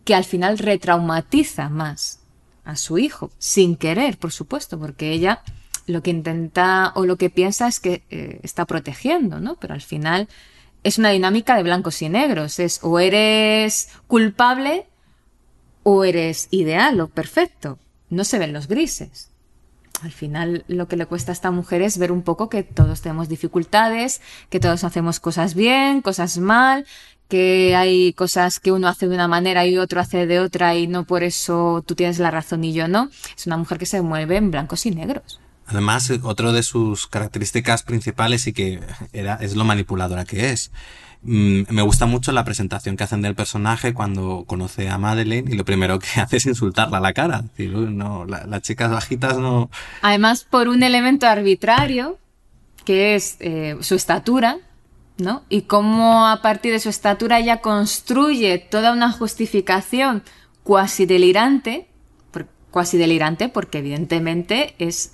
que 0.04 0.16
al 0.16 0.24
final 0.24 0.58
retraumatiza 0.58 1.70
más 1.70 2.25
a 2.66 2.76
su 2.76 2.98
hijo, 2.98 3.32
sin 3.38 3.76
querer, 3.76 4.18
por 4.18 4.32
supuesto, 4.32 4.80
porque 4.80 5.12
ella 5.12 5.42
lo 5.88 6.02
que 6.02 6.10
intenta 6.10 6.92
o 6.96 7.06
lo 7.06 7.16
que 7.18 7.30
piensa 7.30 7.68
es 7.68 7.80
que 7.80 8.04
eh, 8.10 8.40
está 8.44 8.66
protegiendo, 8.66 9.40
¿no? 9.40 9.56
Pero 9.56 9.74
al 9.74 9.82
final 9.82 10.28
es 10.84 10.98
una 10.98 11.12
dinámica 11.12 11.56
de 11.56 11.64
blancos 11.64 12.02
y 12.02 12.10
negros, 12.10 12.60
es 12.60 12.80
o 12.84 13.00
eres 13.00 13.90
culpable 14.08 14.88
o 15.84 16.04
eres 16.04 16.48
ideal 16.52 17.00
o 17.00 17.08
perfecto, 17.08 17.80
no 18.10 18.24
se 18.24 18.40
ven 18.40 18.54
los 18.54 18.68
grises. 18.68 19.30
Al 20.02 20.12
final 20.12 20.66
lo 20.68 20.88
que 20.88 20.98
le 20.98 21.06
cuesta 21.06 21.32
a 21.32 21.34
esta 21.34 21.52
mujer 21.52 21.82
es 21.82 21.98
ver 21.98 22.12
un 22.12 22.22
poco 22.22 22.50
que 22.50 22.64
todos 22.64 23.02
tenemos 23.02 23.30
dificultades, 23.30 24.22
que 24.50 24.60
todos 24.60 24.84
hacemos 24.84 25.20
cosas 25.20 25.56
bien, 25.56 26.02
cosas 26.02 26.38
mal, 26.38 26.86
que 27.28 27.76
hay 27.76 28.14
cosas 28.14 28.60
que 28.60 28.72
uno 28.72 28.88
hace 28.88 29.08
de 29.08 29.16
una 29.16 29.28
manera 29.28 29.66
y 29.66 29.78
otro 29.78 30.00
hace 30.00 30.28
de 30.28 30.40
otra 30.40 30.76
y 30.76 30.88
no 30.88 31.06
por 31.06 31.24
eso 31.24 31.84
tú 31.86 31.96
tienes 31.96 32.20
la 32.20 32.32
razón 32.32 32.64
y 32.64 32.74
yo 32.74 32.88
no. 32.88 33.10
Es 33.36 33.48
una 33.48 33.58
mujer 33.58 33.78
que 33.78 33.86
se 33.86 34.02
mueve 34.02 34.38
en 34.38 34.52
blancos 34.52 34.86
y 34.86 34.92
negros. 34.92 35.40
Además, 35.68 36.12
otro 36.24 36.54
de 36.54 36.62
sus 36.62 37.08
características 37.08 37.82
principales 37.84 38.46
y 38.46 38.54
que 38.54 38.80
era, 39.14 39.36
es 39.36 39.56
lo 39.56 39.66
manipuladora 39.66 40.24
que 40.24 40.52
es. 40.52 40.72
Mm, 41.24 41.64
me 41.70 41.82
gusta 41.82 42.06
mucho 42.06 42.32
la 42.32 42.44
presentación 42.44 42.96
que 42.96 43.04
hacen 43.04 43.24
del 43.24 43.34
personaje 43.34 43.96
cuando 43.96 44.44
conoce 44.46 44.90
a 44.90 45.00
Madeleine 45.00 45.52
y 45.52 45.56
lo 45.56 45.66
primero 45.66 45.98
que 45.98 46.08
hace 46.22 46.38
es 46.38 46.46
insultarla 46.46 46.98
a 46.98 47.02
la 47.02 47.14
cara. 47.14 47.42
Decir, 47.42 47.72
no, 47.72 48.26
la, 48.26 48.46
las 48.46 48.62
chicas 48.62 48.92
bajitas 48.92 49.40
no. 49.40 49.72
Además, 50.04 50.46
por 50.48 50.68
un 50.68 50.84
elemento 50.84 51.26
arbitrario, 51.26 52.20
que 52.86 53.16
es 53.16 53.38
eh, 53.40 53.76
su 53.82 53.96
estatura, 53.96 54.60
¿no? 55.18 55.44
Y 55.50 55.64
cómo 55.64 56.28
a 56.28 56.42
partir 56.42 56.72
de 56.74 56.80
su 56.80 56.90
estatura 56.90 57.40
ella 57.40 57.62
construye 57.62 58.58
toda 58.58 58.92
una 58.92 59.12
justificación 59.12 60.24
cuasi 60.64 61.06
delirante, 61.06 61.88
cuasi 62.72 62.98
delirante 62.98 63.48
porque 63.48 63.78
evidentemente 63.78 64.76
es 64.80 65.14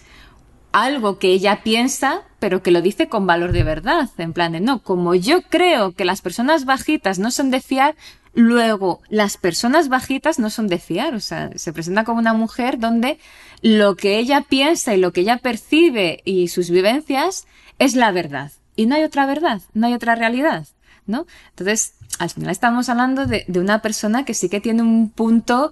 algo 0.71 1.19
que 1.19 1.27
ella 1.27 1.63
piensa, 1.63 2.21
pero 2.39 2.63
que 2.63 2.71
lo 2.71 2.81
dice 2.81 3.09
con 3.09 3.27
valor 3.27 3.51
de 3.51 3.63
verdad, 3.63 4.09
en 4.17 4.33
plan 4.33 4.53
de 4.53 4.61
no, 4.61 4.81
como 4.81 5.15
yo 5.15 5.41
creo 5.43 5.91
que 5.91 6.05
las 6.05 6.21
personas 6.21 6.65
bajitas 6.65 7.19
no 7.19 7.29
son 7.29 7.51
de 7.51 7.61
fiar, 7.61 7.95
luego 8.33 9.01
las 9.09 9.37
personas 9.37 9.89
bajitas 9.89 10.39
no 10.39 10.49
son 10.49 10.67
de 10.67 10.79
fiar, 10.79 11.13
o 11.13 11.19
sea, 11.19 11.51
se 11.55 11.73
presenta 11.73 12.05
como 12.05 12.19
una 12.19 12.33
mujer 12.33 12.79
donde 12.79 13.19
lo 13.61 13.95
que 13.95 14.17
ella 14.17 14.41
piensa 14.47 14.95
y 14.95 14.97
lo 14.97 15.11
que 15.11 15.21
ella 15.21 15.37
percibe 15.37 16.21
y 16.23 16.47
sus 16.47 16.69
vivencias 16.69 17.45
es 17.77 17.95
la 17.95 18.11
verdad. 18.11 18.51
Y 18.81 18.87
no 18.87 18.95
hay 18.95 19.03
otra 19.03 19.27
verdad, 19.27 19.61
no 19.75 19.85
hay 19.85 19.93
otra 19.93 20.15
realidad, 20.15 20.65
¿no? 21.05 21.27
Entonces, 21.49 21.93
al 22.17 22.31
final 22.31 22.49
estamos 22.49 22.89
hablando 22.89 23.27
de, 23.27 23.45
una 23.53 23.79
persona 23.79 24.25
que 24.25 24.33
sí 24.33 24.49
que 24.49 24.59
tiene 24.59 24.81
un 24.81 25.11
punto 25.11 25.71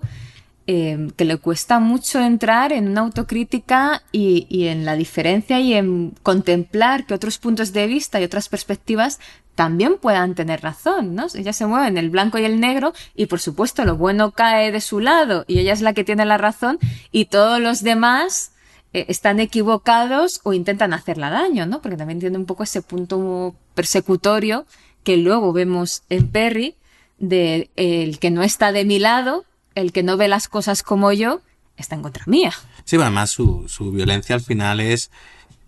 eh, 0.67 1.09
que 1.17 1.25
le 1.25 1.37
cuesta 1.37 1.79
mucho 1.79 2.19
entrar 2.19 2.71
en 2.71 2.87
una 2.87 3.01
autocrítica 3.01 4.03
y, 4.11 4.45
y, 4.47 4.67
en 4.67 4.85
la 4.85 4.95
diferencia 4.95 5.59
y 5.59 5.73
en 5.73 6.13
contemplar 6.21 7.07
que 7.07 7.15
otros 7.15 7.39
puntos 7.39 7.73
de 7.73 7.87
vista 7.87 8.21
y 8.21 8.25
otras 8.25 8.47
perspectivas 8.47 9.19
también 9.55 9.97
puedan 9.97 10.35
tener 10.35 10.61
razón, 10.61 11.15
¿no? 11.15 11.25
Ella 11.33 11.51
se 11.51 11.65
mueve 11.65 11.87
en 11.87 11.97
el 11.97 12.11
blanco 12.11 12.37
y 12.37 12.45
el 12.45 12.59
negro 12.59 12.93
y 13.15 13.25
por 13.25 13.39
supuesto 13.39 13.85
lo 13.85 13.97
bueno 13.97 14.33
cae 14.33 14.71
de 14.71 14.81
su 14.81 14.99
lado 14.99 15.45
y 15.47 15.57
ella 15.57 15.73
es 15.73 15.81
la 15.81 15.93
que 15.93 16.03
tiene 16.03 16.25
la 16.25 16.37
razón 16.37 16.77
y 17.11 17.25
todos 17.25 17.59
los 17.59 17.81
demás 17.81 18.51
eh, 18.93 19.05
están 19.09 19.39
equivocados 19.39 20.41
o 20.43 20.53
intentan 20.53 20.93
hacerla 20.93 21.29
daño, 21.29 21.65
¿no? 21.65 21.81
Porque 21.81 21.97
también 21.97 22.19
tiene 22.19 22.37
un 22.37 22.45
poco 22.45 22.63
ese 22.63 22.81
punto 22.81 23.55
persecutorio 23.75 24.65
que 25.03 25.17
luego 25.17 25.53
vemos 25.53 26.03
en 26.09 26.27
Perry 26.27 26.75
de 27.17 27.69
el 27.75 28.19
que 28.19 28.31
no 28.31 28.43
está 28.43 28.71
de 28.71 28.85
mi 28.85 28.99
lado 28.99 29.45
el 29.75 29.91
que 29.91 30.03
no 30.03 30.17
ve 30.17 30.27
las 30.27 30.47
cosas 30.47 30.83
como 30.83 31.11
yo 31.11 31.41
está 31.77 31.95
en 31.95 32.01
contra 32.01 32.23
mía. 32.27 32.51
Sí, 32.83 32.97
pero 32.97 33.03
además 33.03 33.29
su, 33.29 33.65
su 33.67 33.91
violencia 33.91 34.35
al 34.35 34.41
final 34.41 34.79
es, 34.79 35.11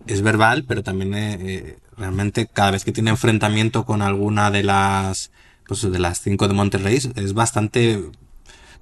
es 0.06 0.22
verbal, 0.22 0.64
pero 0.64 0.82
también 0.82 1.14
eh, 1.14 1.78
realmente 1.96 2.46
cada 2.46 2.72
vez 2.72 2.84
que 2.84 2.92
tiene 2.92 3.10
enfrentamiento 3.10 3.84
con 3.84 4.02
alguna 4.02 4.50
de 4.50 4.62
las 4.62 5.30
pues 5.66 5.90
de 5.90 5.98
las 5.98 6.20
cinco 6.20 6.48
de 6.48 6.54
Monterrey 6.54 6.96
es 6.96 7.32
bastante 7.34 8.02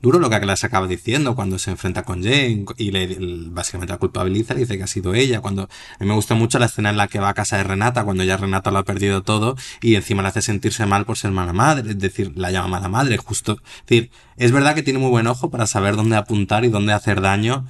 duro 0.02 0.18
lo 0.18 0.30
que 0.30 0.40
les 0.40 0.64
acaba 0.64 0.86
diciendo 0.86 1.34
cuando 1.34 1.58
se 1.58 1.70
enfrenta 1.70 2.02
con 2.02 2.22
Jane 2.22 2.64
y 2.76 2.90
le, 2.90 3.16
básicamente 3.50 3.92
la 3.92 3.98
culpabiliza 3.98 4.54
y 4.54 4.58
dice 4.58 4.78
que 4.78 4.84
ha 4.84 4.86
sido 4.86 5.14
ella. 5.14 5.40
Cuando 5.40 5.62
a 5.62 6.02
mí 6.02 6.06
me 6.06 6.14
gusta 6.14 6.34
mucho 6.34 6.58
la 6.58 6.66
escena 6.66 6.90
en 6.90 6.96
la 6.96 7.08
que 7.08 7.18
va 7.18 7.30
a 7.30 7.34
casa 7.34 7.56
de 7.56 7.64
Renata 7.64 8.04
cuando 8.04 8.24
ya 8.24 8.36
Renata 8.36 8.70
lo 8.70 8.78
ha 8.78 8.84
perdido 8.84 9.22
todo 9.22 9.56
y 9.80 9.94
encima 9.94 10.22
le 10.22 10.28
hace 10.28 10.42
sentirse 10.42 10.86
mal 10.86 11.04
por 11.04 11.18
ser 11.18 11.30
mala 11.30 11.52
madre, 11.52 11.90
es 11.90 11.98
decir, 11.98 12.32
la 12.36 12.50
llama 12.50 12.68
mala 12.68 12.88
madre, 12.88 13.16
justo. 13.18 13.52
Es 13.52 13.86
decir, 13.86 14.10
es 14.36 14.52
verdad 14.52 14.74
que 14.74 14.82
tiene 14.82 14.98
muy 14.98 15.10
buen 15.10 15.26
ojo 15.26 15.50
para 15.50 15.66
saber 15.66 15.96
dónde 15.96 16.16
apuntar 16.16 16.64
y 16.64 16.68
dónde 16.68 16.92
hacer 16.92 17.20
daño 17.20 17.66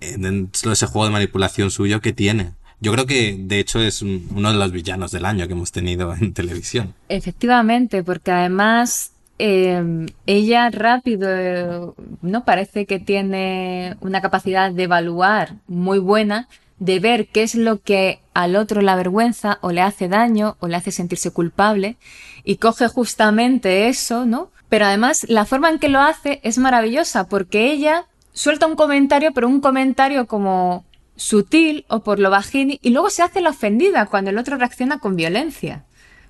en 0.00 0.50
ese 0.52 0.86
juego 0.86 1.06
de 1.06 1.12
manipulación 1.12 1.70
suyo 1.70 2.00
que 2.00 2.12
tiene. 2.12 2.52
Yo 2.82 2.92
creo 2.92 3.04
que, 3.04 3.36
de 3.38 3.58
hecho, 3.58 3.78
es 3.78 4.00
uno 4.00 4.52
de 4.52 4.58
los 4.58 4.72
villanos 4.72 5.10
del 5.10 5.26
año 5.26 5.46
que 5.46 5.52
hemos 5.52 5.70
tenido 5.70 6.14
en 6.14 6.32
televisión. 6.32 6.94
Efectivamente, 7.10 8.02
porque 8.02 8.30
además 8.30 9.12
eh, 9.40 10.06
ella 10.26 10.68
rápido, 10.70 11.94
¿no? 12.20 12.44
Parece 12.44 12.84
que 12.84 12.98
tiene 12.98 13.96
una 14.00 14.20
capacidad 14.20 14.70
de 14.70 14.82
evaluar 14.82 15.54
muy 15.66 15.98
buena, 15.98 16.48
de 16.78 17.00
ver 17.00 17.28
qué 17.28 17.42
es 17.42 17.54
lo 17.54 17.80
que 17.80 18.20
al 18.34 18.54
otro 18.54 18.82
le 18.82 18.90
avergüenza 18.90 19.58
o 19.62 19.72
le 19.72 19.80
hace 19.80 20.08
daño 20.08 20.56
o 20.60 20.68
le 20.68 20.76
hace 20.76 20.92
sentirse 20.92 21.30
culpable 21.30 21.96
y 22.44 22.56
coge 22.56 22.88
justamente 22.88 23.88
eso, 23.88 24.26
¿no? 24.26 24.50
Pero 24.68 24.84
además 24.84 25.24
la 25.28 25.46
forma 25.46 25.70
en 25.70 25.78
que 25.78 25.88
lo 25.88 26.00
hace 26.00 26.40
es 26.42 26.58
maravillosa 26.58 27.26
porque 27.26 27.72
ella 27.72 28.06
suelta 28.32 28.66
un 28.66 28.76
comentario, 28.76 29.32
pero 29.32 29.48
un 29.48 29.60
comentario 29.60 30.26
como 30.26 30.84
sutil 31.16 31.84
o 31.88 32.00
por 32.00 32.18
lo 32.18 32.30
bajín 32.30 32.78
y 32.80 32.90
luego 32.90 33.10
se 33.10 33.22
hace 33.22 33.40
la 33.40 33.50
ofendida 33.50 34.06
cuando 34.06 34.30
el 34.30 34.38
otro 34.38 34.58
reacciona 34.58 34.98
con 34.98 35.16
violencia. 35.16 35.84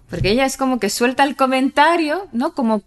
Porque 0.09 0.31
ella 0.31 0.45
es 0.45 0.57
como 0.57 0.81
que 0.81 0.91
suelta 0.91 1.23
el 1.23 1.37
comentario, 1.37 2.29
¿no? 2.33 2.53
Como 2.55 2.83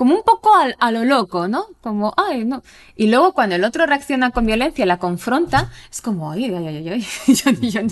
como 0.00 0.14
un 0.14 0.22
poco 0.22 0.48
a, 0.56 0.72
a, 0.78 0.90
lo 0.92 1.04
loco, 1.04 1.46
¿no? 1.46 1.66
Como, 1.82 2.14
ay, 2.16 2.46
no. 2.46 2.62
Y 2.96 3.08
luego 3.08 3.34
cuando 3.34 3.56
el 3.56 3.64
otro 3.64 3.84
reacciona 3.84 4.30
con 4.30 4.46
violencia 4.46 4.82
y 4.82 4.88
la 4.88 4.96
confronta, 4.96 5.70
es 5.92 6.00
como, 6.00 6.30
ay, 6.30 6.46
ay, 6.46 6.66
ay, 6.68 6.88
ay, 6.88 7.06
yo, 7.34 7.50
yo, 7.50 7.82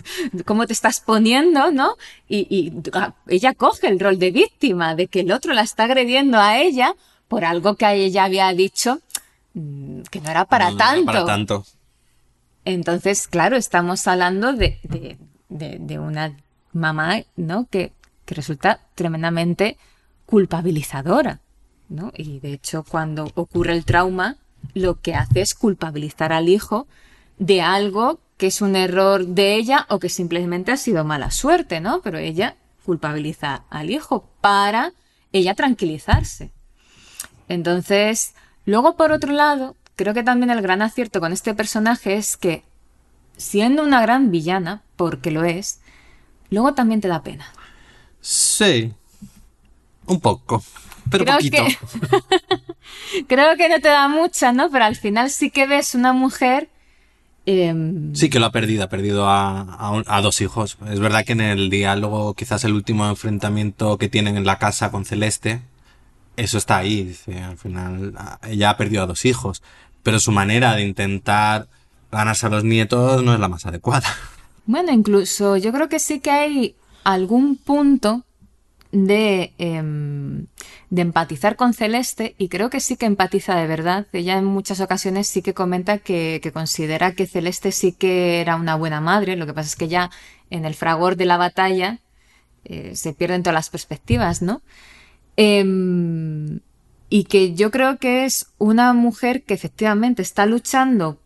¿cómo 0.46 0.66
te 0.66 0.72
estás 0.72 1.00
poniendo, 1.00 1.70
no? 1.70 1.96
Y, 2.26 2.46
y 2.48 2.72
ella 3.26 3.52
coge 3.52 3.88
el 3.88 4.00
rol 4.00 4.18
de 4.18 4.30
víctima, 4.30 4.94
de 4.94 5.08
que 5.08 5.20
el 5.20 5.32
otro 5.32 5.52
la 5.52 5.60
está 5.60 5.84
agrediendo 5.84 6.38
a 6.38 6.56
ella 6.58 6.94
por 7.28 7.44
algo 7.44 7.74
que 7.74 7.92
ella 7.92 8.24
había 8.24 8.50
dicho 8.54 9.00
mm, 9.52 10.00
que 10.10 10.22
no 10.22 10.30
era 10.30 10.46
para 10.46 10.70
no, 10.70 10.78
tanto. 10.78 11.00
No 11.00 11.06
para 11.12 11.24
tanto. 11.26 11.66
Entonces, 12.64 13.28
claro, 13.28 13.56
estamos 13.56 14.08
hablando 14.08 14.54
de, 14.54 14.78
de, 14.82 15.18
de, 15.50 15.76
de 15.78 15.98
una 15.98 16.34
mamá, 16.72 17.20
¿no? 17.36 17.66
Que 17.70 17.92
que 18.28 18.34
resulta 18.34 18.80
tremendamente 18.94 19.78
culpabilizadora. 20.26 21.40
Y 22.14 22.40
de 22.40 22.52
hecho, 22.52 22.84
cuando 22.84 23.30
ocurre 23.34 23.72
el 23.72 23.84
trauma, 23.84 24.36
lo 24.74 25.00
que 25.00 25.14
hace 25.14 25.40
es 25.40 25.54
culpabilizar 25.54 26.32
al 26.32 26.48
hijo 26.48 26.86
de 27.38 27.62
algo 27.62 28.20
que 28.36 28.48
es 28.48 28.60
un 28.62 28.76
error 28.76 29.26
de 29.26 29.56
ella 29.56 29.86
o 29.88 29.98
que 29.98 30.08
simplemente 30.08 30.70
ha 30.70 30.76
sido 30.76 31.04
mala 31.04 31.30
suerte, 31.30 31.80
¿no? 31.80 32.00
Pero 32.02 32.18
ella 32.18 32.56
culpabiliza 32.84 33.64
al 33.68 33.90
hijo 33.90 34.28
para 34.40 34.92
ella 35.32 35.54
tranquilizarse. 35.54 36.52
Entonces, 37.48 38.34
luego 38.64 38.96
por 38.96 39.12
otro 39.12 39.32
lado, 39.32 39.76
creo 39.96 40.14
que 40.14 40.22
también 40.22 40.50
el 40.50 40.62
gran 40.62 40.82
acierto 40.82 41.20
con 41.20 41.32
este 41.32 41.54
personaje 41.54 42.14
es 42.14 42.36
que, 42.36 42.64
siendo 43.36 43.82
una 43.82 44.00
gran 44.00 44.30
villana, 44.30 44.82
porque 44.96 45.30
lo 45.30 45.44
es, 45.44 45.80
luego 46.50 46.74
también 46.74 47.00
te 47.00 47.08
da 47.08 47.22
pena. 47.22 47.46
Sí, 48.20 48.92
un 50.06 50.20
poco, 50.20 50.62
pero 51.10 51.24
creo 51.24 51.36
poquito. 51.36 51.64
Que... 51.64 53.24
creo 53.26 53.56
que 53.56 53.68
no 53.68 53.80
te 53.80 53.88
da 53.88 54.08
mucha, 54.08 54.52
¿no? 54.52 54.70
Pero 54.70 54.84
al 54.84 54.96
final 54.96 55.30
sí 55.30 55.50
que 55.50 55.66
ves 55.66 55.94
una 55.94 56.12
mujer 56.12 56.68
Em, 57.50 58.14
sí 58.14 58.28
que 58.28 58.40
lo 58.40 58.44
ha 58.44 58.52
perdido, 58.52 58.84
ha 58.84 58.90
perdido 58.90 59.24
a, 59.26 60.20
dos 60.22 60.42
hijos. 60.42 60.76
Es 60.90 61.00
verdad 61.00 61.24
que 61.24 61.32
en 61.32 61.40
el 61.40 61.70
diálogo, 61.70 62.34
quizás 62.34 62.62
el 62.64 62.74
último 62.74 63.08
enfrentamiento 63.08 63.96
que 63.96 64.10
tienen 64.10 64.36
en 64.36 64.44
la 64.44 64.58
casa 64.58 64.90
con 64.90 65.06
Celeste, 65.06 65.62
eso 66.36 66.58
está 66.58 66.76
ahí. 66.76 67.04
Dice, 67.04 67.40
al 67.40 67.56
final, 67.56 68.12
ella 68.46 68.68
ha 68.68 68.76
perdido 68.76 69.02
a 69.02 69.06
dos 69.06 69.24
hijos. 69.24 69.62
Pero 70.02 70.20
su 70.20 70.30
manera 70.30 70.74
de 70.74 70.84
intentar 70.84 71.68
ganarse 72.12 72.44
a 72.44 72.50
los 72.50 72.64
nietos 72.64 73.22
no 73.22 73.32
es 73.32 73.40
la 73.40 73.48
más 73.48 73.64
adecuada. 73.64 74.08
Bueno, 74.70 74.92
incluso 74.92 75.56
yo 75.56 75.72
creo 75.72 75.88
que 75.88 75.98
sí 75.98 76.20
que 76.20 76.30
hay 76.30 76.74
algún 77.02 77.56
punto 77.56 78.26
de, 78.92 79.52
em, 79.58 80.46
de, 80.90 81.02
empatizar 81.02 81.56
con 81.56 81.74
Celeste 81.74 82.34
y 82.38 82.48
creo 82.48 82.70
que 82.70 82.80
sí 82.80 82.96
que 82.96 83.06
empatiza 83.06 83.56
de 83.56 83.66
verdad. 83.66 84.06
Ella 84.12 84.38
en 84.38 84.44
muchas 84.44 84.80
ocasiones 84.80 85.28
sí 85.28 85.42
que 85.42 85.54
comenta 85.54 85.98
que, 85.98 86.40
considera 86.52 87.12
que 87.12 87.26
Celeste 87.26 87.72
sí 87.72 87.92
que 87.92 88.40
era 88.40 88.56
una 88.56 88.76
buena 88.76 89.00
madre, 89.00 89.36
lo 89.36 89.46
que 89.46 89.54
pasa 89.54 89.68
es 89.68 89.76
que 89.76 89.88
ya 89.88 90.10
en 90.50 90.64
el 90.64 90.74
fragor 90.74 91.16
de 91.16 91.26
la 91.26 91.36
batalla 91.36 92.00
eh, 92.64 92.96
se 92.96 93.12
pierden 93.12 93.42
todas 93.42 93.54
las 93.54 93.70
perspectivas, 93.70 94.42
¿no? 94.42 94.62
Em, 95.36 96.60
y 97.10 97.24
que 97.24 97.54
yo 97.54 97.70
creo 97.70 97.98
que 97.98 98.24
es 98.24 98.46
una 98.58 98.92
mujer 98.92 99.44
que 99.44 99.54
efectivamente 99.54 100.22
está 100.22 100.46
luchando 100.46 101.20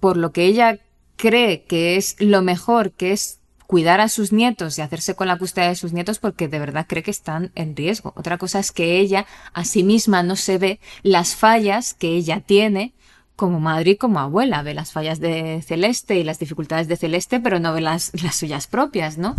por 0.00 0.16
lo 0.16 0.32
que 0.32 0.44
ella 0.44 0.78
cree 1.16 1.64
que 1.64 1.96
es 1.96 2.16
lo 2.18 2.42
mejor, 2.42 2.92
que 2.92 3.12
es 3.12 3.37
cuidar 3.68 4.00
a 4.00 4.08
sus 4.08 4.32
nietos 4.32 4.78
y 4.78 4.80
hacerse 4.80 5.14
con 5.14 5.28
la 5.28 5.36
custodia 5.36 5.68
de 5.68 5.74
sus 5.74 5.92
nietos 5.92 6.18
porque 6.18 6.48
de 6.48 6.58
verdad 6.58 6.86
cree 6.88 7.02
que 7.02 7.10
están 7.10 7.52
en 7.54 7.76
riesgo. 7.76 8.14
Otra 8.16 8.38
cosa 8.38 8.60
es 8.60 8.72
que 8.72 8.98
ella 8.98 9.26
a 9.52 9.66
sí 9.66 9.84
misma 9.84 10.22
no 10.22 10.36
se 10.36 10.56
ve 10.56 10.80
las 11.02 11.36
fallas 11.36 11.92
que 11.92 12.08
ella 12.08 12.40
tiene 12.40 12.94
como 13.36 13.60
madre 13.60 13.90
y 13.90 13.96
como 13.96 14.20
abuela. 14.20 14.62
Ve 14.62 14.72
las 14.72 14.92
fallas 14.92 15.20
de 15.20 15.60
Celeste 15.60 16.16
y 16.16 16.24
las 16.24 16.38
dificultades 16.38 16.88
de 16.88 16.96
Celeste, 16.96 17.40
pero 17.40 17.60
no 17.60 17.74
ve 17.74 17.82
las, 17.82 18.10
las 18.22 18.36
suyas 18.36 18.66
propias, 18.66 19.18
¿no? 19.18 19.36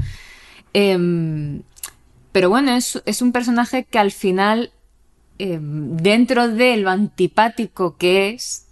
Em, 0.74 1.64
pero 2.32 2.50
bueno, 2.50 2.76
es, 2.76 3.02
es, 3.08 3.24
un 3.24 3.32
personaje 3.32 3.84
que 3.84 3.98
al 3.98 4.12
final, 4.12 4.72
em, 5.40 5.98
dentro 5.98 6.48
de 6.50 6.78
lo 6.78 6.92
antipático 6.92 7.98
que 7.98 8.30
es, 8.30 8.68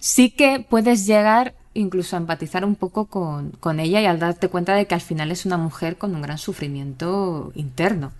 sí 0.00 0.30
que 0.30 0.64
puedes 0.66 1.04
llegar 1.04 1.54
incluso 1.74 2.16
a 2.16 2.20
empatizar 2.20 2.64
un 2.64 2.74
poco 2.74 3.06
con, 3.06 3.50
con, 3.60 3.80
ella 3.80 4.00
y 4.00 4.06
al 4.06 4.18
darte 4.18 4.48
cuenta 4.48 4.74
de 4.74 4.86
que 4.86 4.94
al 4.94 5.00
final 5.00 5.30
es 5.30 5.46
una 5.46 5.56
mujer 5.56 5.96
con 5.96 6.14
un 6.14 6.22
gran 6.22 6.38
sufrimiento 6.38 7.52
interno 7.54 8.12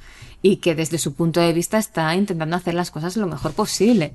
y 0.42 0.56
que 0.56 0.74
desde 0.74 0.98
su 0.98 1.14
punto 1.14 1.40
de 1.40 1.52
vista 1.52 1.78
está 1.78 2.14
intentando 2.14 2.56
hacer 2.56 2.74
las 2.74 2.90
cosas 2.90 3.16
lo 3.16 3.26
mejor 3.26 3.52
posible. 3.52 4.12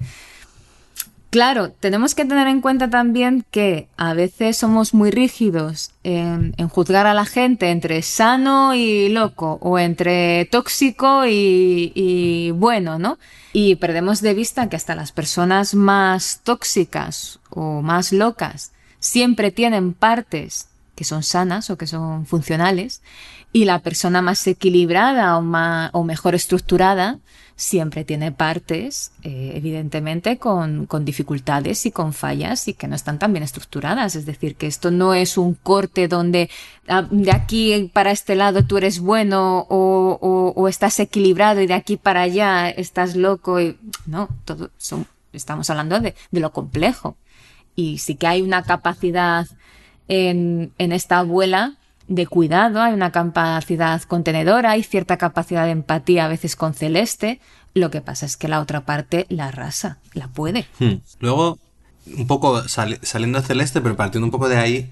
Claro, 1.29 1.71
tenemos 1.71 2.15
que 2.15 2.23
tener 2.23 2.47
en 2.47 2.61
cuenta 2.61 2.89
también 2.89 3.45
que 3.51 3.89
a 3.97 4.13
veces 4.13 4.57
somos 4.57 4.93
muy 4.93 5.11
rígidos 5.11 5.91
en, 6.03 6.53
juzgar 6.69 7.05
a 7.05 7.13
la 7.13 7.25
gente 7.25 7.69
entre 7.69 8.01
sano 8.01 8.73
y 8.73 9.09
loco 9.09 9.57
o 9.61 9.77
entre 9.77 10.45
tóxico 10.45 11.25
y, 11.25 11.91
y, 11.93 12.51
bueno, 12.51 12.97
¿no? 12.97 13.19
Y 13.51 13.75
perdemos 13.75 14.21
de 14.21 14.33
vista 14.33 14.69
que 14.69 14.77
hasta 14.77 14.95
las 14.95 15.11
personas 15.11 15.75
más 15.75 16.39
tóxicas 16.43 17.39
o 17.49 17.81
más 17.81 18.13
locas 18.13 18.71
siempre 18.99 19.51
tienen 19.51 19.93
partes 19.93 20.67
que 20.95 21.03
son 21.03 21.21
sanas 21.21 21.69
o 21.69 21.77
que 21.77 21.85
son 21.85 22.25
funcionales 22.25 23.01
y 23.53 23.65
la 23.65 23.79
persona 23.79 24.21
más 24.21 24.45
equilibrada 24.47 25.37
o, 25.37 25.41
más, 25.41 25.91
o 25.93 26.03
mejor 26.03 26.33
estructurada 26.33 27.19
siempre 27.55 28.03
tiene 28.03 28.31
partes, 28.31 29.11
eh, 29.23 29.53
evidentemente, 29.55 30.37
con, 30.37 30.85
con, 30.85 31.05
dificultades 31.05 31.85
y 31.87 31.91
con 31.91 32.13
fallas 32.13 32.67
y 32.67 32.73
que 32.73 32.87
no 32.87 32.95
están 32.95 33.17
tan 33.17 33.33
bien 33.33 33.43
estructuradas. 33.43 34.15
Es 34.15 34.25
decir, 34.27 34.55
que 34.55 34.67
esto 34.67 34.91
no 34.91 35.15
es 35.15 35.37
un 35.37 35.55
corte 35.55 36.07
donde 36.07 36.49
ah, 36.87 37.07
de 37.09 37.31
aquí 37.31 37.89
para 37.93 38.11
este 38.11 38.35
lado 38.35 38.65
tú 38.65 38.77
eres 38.77 38.99
bueno 38.99 39.65
o, 39.69 40.53
o, 40.55 40.67
estás 40.67 40.99
equilibrado 40.99 41.61
y 41.61 41.67
de 41.67 41.73
aquí 41.73 41.97
para 41.97 42.21
allá 42.21 42.69
estás 42.69 43.15
loco. 43.15 43.59
Y, 43.59 43.77
no, 44.05 44.29
todo 44.45 44.69
estamos 45.33 45.69
hablando 45.69 45.99
de, 45.99 46.15
de 46.31 46.39
lo 46.39 46.51
complejo 46.51 47.17
y 47.77 47.99
sí 47.99 48.15
que 48.15 48.27
hay 48.27 48.41
una 48.41 48.63
capacidad 48.63 49.47
en, 50.09 50.73
en 50.79 50.91
esta 50.91 51.19
abuela 51.19 51.77
de 52.07 52.25
cuidado, 52.25 52.81
hay 52.81 52.93
una 52.93 53.11
capacidad 53.11 54.01
contenedora, 54.01 54.71
hay 54.71 54.83
cierta 54.83 55.17
capacidad 55.17 55.65
de 55.65 55.71
empatía 55.71 56.25
a 56.25 56.27
veces 56.27 56.55
con 56.55 56.73
Celeste. 56.73 57.39
Lo 57.75 57.91
que 57.91 58.01
pasa 58.01 58.25
es 58.25 58.35
que 58.35 58.47
la 58.47 58.61
otra 58.61 58.81
parte 58.81 59.27
la 59.29 59.47
arrasa, 59.47 59.99
la 60.13 60.27
puede. 60.27 60.65
Hmm. 60.79 60.95
Luego, 61.19 61.59
un 62.07 62.25
poco 62.25 62.67
saliendo 62.67 63.39
de 63.39 63.45
Celeste, 63.45 63.79
pero 63.79 63.95
partiendo 63.95 64.25
un 64.25 64.31
poco 64.31 64.49
de 64.49 64.57
ahí, 64.57 64.91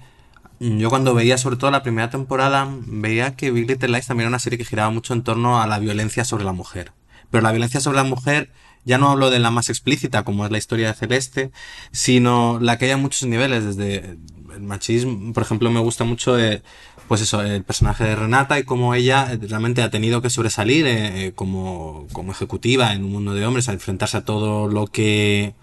yo 0.60 0.88
cuando 0.88 1.12
veía 1.12 1.38
sobre 1.38 1.56
todo 1.56 1.72
la 1.72 1.82
primera 1.82 2.08
temporada, 2.08 2.68
veía 2.86 3.34
que 3.34 3.50
Big 3.50 3.68
Little 3.68 3.88
Lies 3.88 4.06
también 4.06 4.26
era 4.26 4.28
una 4.28 4.38
serie 4.38 4.58
que 4.58 4.64
giraba 4.64 4.90
mucho 4.90 5.12
en 5.12 5.22
torno 5.22 5.60
a 5.60 5.66
la 5.66 5.80
violencia 5.80 6.24
sobre 6.24 6.44
la 6.44 6.52
mujer. 6.52 6.92
Pero 7.30 7.42
la 7.42 7.50
violencia 7.50 7.80
sobre 7.80 7.96
la 7.96 8.04
mujer 8.04 8.50
ya 8.86 8.98
no 8.98 9.10
hablo 9.10 9.30
de 9.30 9.40
la 9.40 9.50
más 9.50 9.68
explícita, 9.68 10.24
como 10.24 10.46
es 10.46 10.52
la 10.52 10.58
historia 10.58 10.88
de 10.88 10.94
Celeste, 10.94 11.50
sino 11.92 12.58
la 12.60 12.78
que 12.78 12.86
hay 12.86 12.92
a 12.92 12.96
muchos 12.96 13.28
niveles, 13.28 13.64
desde 13.64 14.16
el 14.54 14.62
machismo, 14.62 15.32
por 15.32 15.42
ejemplo, 15.42 15.70
me 15.70 15.80
gusta 15.80 16.04
mucho, 16.04 16.38
eh, 16.38 16.62
pues 17.08 17.20
eso, 17.20 17.42
el 17.42 17.64
personaje 17.64 18.04
de 18.04 18.16
Renata 18.16 18.58
y 18.58 18.64
cómo 18.64 18.94
ella 18.94 19.36
realmente 19.42 19.82
ha 19.82 19.90
tenido 19.90 20.22
que 20.22 20.30
sobresalir 20.30 20.86
eh, 20.86 21.32
como, 21.34 22.06
como 22.12 22.32
ejecutiva 22.32 22.94
en 22.94 23.04
un 23.04 23.12
mundo 23.12 23.34
de 23.34 23.44
hombres, 23.44 23.68
a 23.68 23.72
enfrentarse 23.72 24.16
a 24.16 24.24
todo 24.24 24.68
lo 24.68 24.86
que 24.86 25.54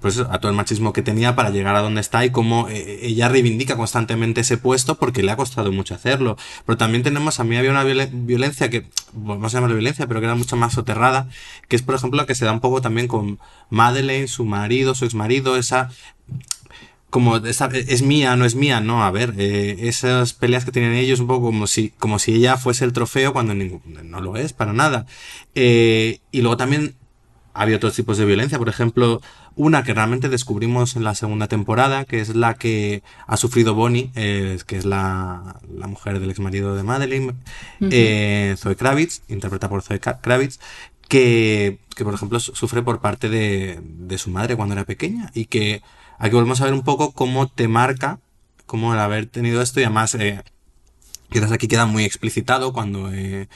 pues 0.00 0.18
a 0.18 0.38
todo 0.38 0.50
el 0.50 0.56
machismo 0.56 0.92
que 0.92 1.02
tenía 1.02 1.34
para 1.34 1.50
llegar 1.50 1.76
a 1.76 1.80
donde 1.80 2.00
está 2.00 2.24
y 2.24 2.30
cómo 2.30 2.68
eh, 2.68 3.00
ella 3.02 3.28
reivindica 3.28 3.76
constantemente 3.76 4.42
ese 4.42 4.56
puesto 4.56 4.96
porque 4.96 5.22
le 5.22 5.32
ha 5.32 5.36
costado 5.36 5.72
mucho 5.72 5.94
hacerlo. 5.94 6.36
Pero 6.66 6.76
también 6.76 7.02
tenemos, 7.02 7.40
a 7.40 7.44
mí 7.44 7.56
había 7.56 7.70
una 7.70 7.84
violencia 7.84 8.70
que, 8.70 8.86
vamos 9.12 9.54
a 9.54 9.58
llamarla 9.58 9.74
violencia, 9.74 10.06
pero 10.06 10.20
que 10.20 10.26
era 10.26 10.34
mucho 10.34 10.56
más 10.56 10.74
soterrada, 10.74 11.28
que 11.68 11.76
es 11.76 11.82
por 11.82 11.94
ejemplo 11.94 12.16
la 12.18 12.26
que 12.26 12.34
se 12.34 12.44
da 12.44 12.52
un 12.52 12.60
poco 12.60 12.80
también 12.80 13.08
con 13.08 13.38
Madeleine, 13.70 14.28
su 14.28 14.44
marido, 14.44 14.94
su 14.94 15.04
ex 15.04 15.14
marido, 15.14 15.56
esa 15.56 15.90
como 17.10 17.38
es 17.38 18.02
mía, 18.02 18.36
no 18.36 18.44
es 18.44 18.54
mía, 18.54 18.80
no, 18.80 19.02
a 19.02 19.10
ver, 19.10 19.34
eh, 19.38 19.76
esas 19.80 20.34
peleas 20.34 20.66
que 20.66 20.72
tienen 20.72 20.92
ellos 20.92 21.20
un 21.20 21.26
poco 21.26 21.46
como 21.46 21.66
si, 21.66 21.90
como 21.98 22.18
si 22.18 22.34
ella 22.34 22.58
fuese 22.58 22.84
el 22.84 22.92
trofeo 22.92 23.32
cuando 23.32 23.54
no 23.54 24.20
lo 24.20 24.36
es, 24.36 24.52
para 24.52 24.74
nada. 24.74 25.06
Eh, 25.54 26.20
y 26.32 26.42
luego 26.42 26.58
también 26.58 26.96
había 27.54 27.76
otros 27.76 27.94
tipos 27.94 28.18
de 28.18 28.26
violencia, 28.26 28.58
por 28.58 28.68
ejemplo, 28.68 29.22
una 29.58 29.82
que 29.82 29.92
realmente 29.92 30.28
descubrimos 30.28 30.94
en 30.94 31.02
la 31.02 31.16
segunda 31.16 31.48
temporada, 31.48 32.04
que 32.04 32.20
es 32.20 32.34
la 32.34 32.54
que 32.54 33.02
ha 33.26 33.36
sufrido 33.36 33.74
Bonnie, 33.74 34.12
eh, 34.14 34.56
que 34.66 34.78
es 34.78 34.84
la, 34.84 35.60
la, 35.68 35.88
mujer 35.88 36.20
del 36.20 36.30
ex 36.30 36.38
marido 36.38 36.76
de 36.76 36.84
Madeline, 36.84 37.34
eh, 37.80 38.54
Zoe 38.56 38.76
Kravitz, 38.76 39.22
interpretada 39.28 39.68
por 39.68 39.82
Zoe 39.82 39.98
Kravitz, 39.98 40.60
que, 41.08 41.80
que 41.96 42.04
por 42.04 42.14
ejemplo 42.14 42.38
sufre 42.38 42.82
por 42.82 43.00
parte 43.00 43.28
de, 43.28 43.80
de 43.82 44.18
su 44.18 44.30
madre 44.30 44.54
cuando 44.54 44.74
era 44.74 44.84
pequeña. 44.84 45.32
Y 45.34 45.46
que 45.46 45.82
aquí 46.18 46.34
volvemos 46.36 46.60
a 46.60 46.64
ver 46.64 46.74
un 46.74 46.84
poco 46.84 47.10
cómo 47.10 47.48
te 47.48 47.66
marca, 47.66 48.20
cómo 48.64 48.94
el 48.94 49.00
haber 49.00 49.26
tenido 49.26 49.60
esto 49.60 49.80
y 49.80 49.84
además 49.84 50.14
eh, 50.14 50.44
quizás 51.30 51.50
aquí 51.50 51.66
queda 51.66 51.86
muy 51.86 52.04
explicitado 52.04 52.72
cuando 52.72 53.12
eh, 53.12 53.48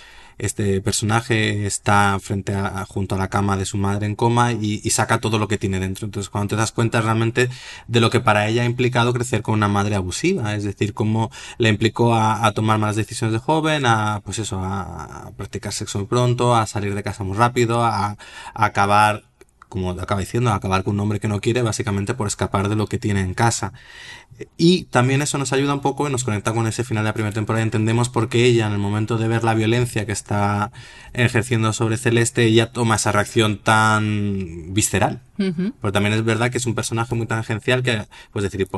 este 0.43 0.80
personaje 0.80 1.66
está 1.66 2.18
frente 2.20 2.53
a, 2.53 2.84
junto 2.84 3.14
a 3.14 3.18
la 3.18 3.28
cama 3.28 3.57
de 3.57 3.64
su 3.64 3.76
madre 3.76 4.07
en 4.07 4.16
coma 4.16 4.53
y, 4.53 4.78
saca 4.90 5.20
todo 5.20 5.38
lo 5.38 5.47
que 5.49 5.57
tiene 5.57 5.78
dentro. 5.78 6.05
Entonces, 6.05 6.30
cuando 6.30 6.49
te 6.49 6.57
das 6.57 6.72
cuenta 6.72 7.01
realmente 7.01 7.49
de 7.86 8.01
lo 8.01 8.11
que 8.11 8.20
para 8.20 8.49
ella 8.49 8.62
ha 8.62 8.64
implicado 8.66 9.12
crecer 9.12 9.40
con 9.43 9.55
una 9.55 9.68
madre 9.68 9.95
abusiva, 9.95 10.55
es 10.55 10.64
decir, 10.64 10.95
cómo 10.95 11.30
le 11.59 11.68
implicó 11.68 12.14
a, 12.14 12.51
tomar 12.53 12.78
malas 12.78 12.97
decisiones 12.97 13.32
de 13.32 13.38
joven, 13.38 13.86
a, 13.86 14.20
pues 14.24 14.40
eso, 14.40 14.59
a, 14.61 15.30
practicar 15.36 15.72
sexo 15.72 15.99
muy 15.99 16.09
pronto, 16.09 16.57
a 16.57 16.66
salir 16.66 16.95
de 16.95 17.03
casa 17.05 17.22
muy 17.24 17.36
rápido, 17.36 17.84
a, 17.84 18.16
acabar 18.55 19.22
como 19.72 19.92
acaba 19.92 20.20
diciendo, 20.20 20.52
acabar 20.52 20.84
con 20.84 20.96
un 20.96 21.00
hombre 21.00 21.18
que 21.18 21.28
no 21.28 21.40
quiere, 21.40 21.62
básicamente 21.62 22.12
por 22.12 22.26
escapar 22.26 22.68
de 22.68 22.76
lo 22.76 22.88
que 22.88 22.98
tiene 22.98 23.20
en 23.20 23.32
casa. 23.32 23.72
Y 24.58 24.84
también 24.84 25.22
eso 25.22 25.38
nos 25.38 25.54
ayuda 25.54 25.72
un 25.72 25.80
poco 25.80 26.06
y 26.06 26.12
nos 26.12 26.24
conecta 26.24 26.52
con 26.52 26.66
ese 26.66 26.84
final 26.84 27.04
de 27.04 27.08
la 27.08 27.14
primera 27.14 27.32
temporada. 27.32 27.62
Entendemos 27.62 28.10
por 28.10 28.28
qué 28.28 28.44
ella, 28.44 28.66
en 28.66 28.74
el 28.74 28.78
momento 28.78 29.16
de 29.16 29.28
ver 29.28 29.44
la 29.44 29.54
violencia 29.54 30.04
que 30.04 30.12
está 30.12 30.72
ejerciendo 31.14 31.72
sobre 31.72 31.96
Celeste, 31.96 32.44
ella 32.44 32.70
toma 32.70 32.96
esa 32.96 33.12
reacción 33.12 33.56
tan 33.56 34.74
visceral. 34.74 35.20
Pero 35.38 35.90
también 35.90 36.12
es 36.12 36.22
verdad 36.22 36.50
que 36.50 36.58
es 36.58 36.66
un 36.66 36.74
personaje 36.74 37.14
muy 37.14 37.26
tangencial 37.26 37.82
que, 37.82 38.04
pues 38.30 38.42
decir, 38.42 38.68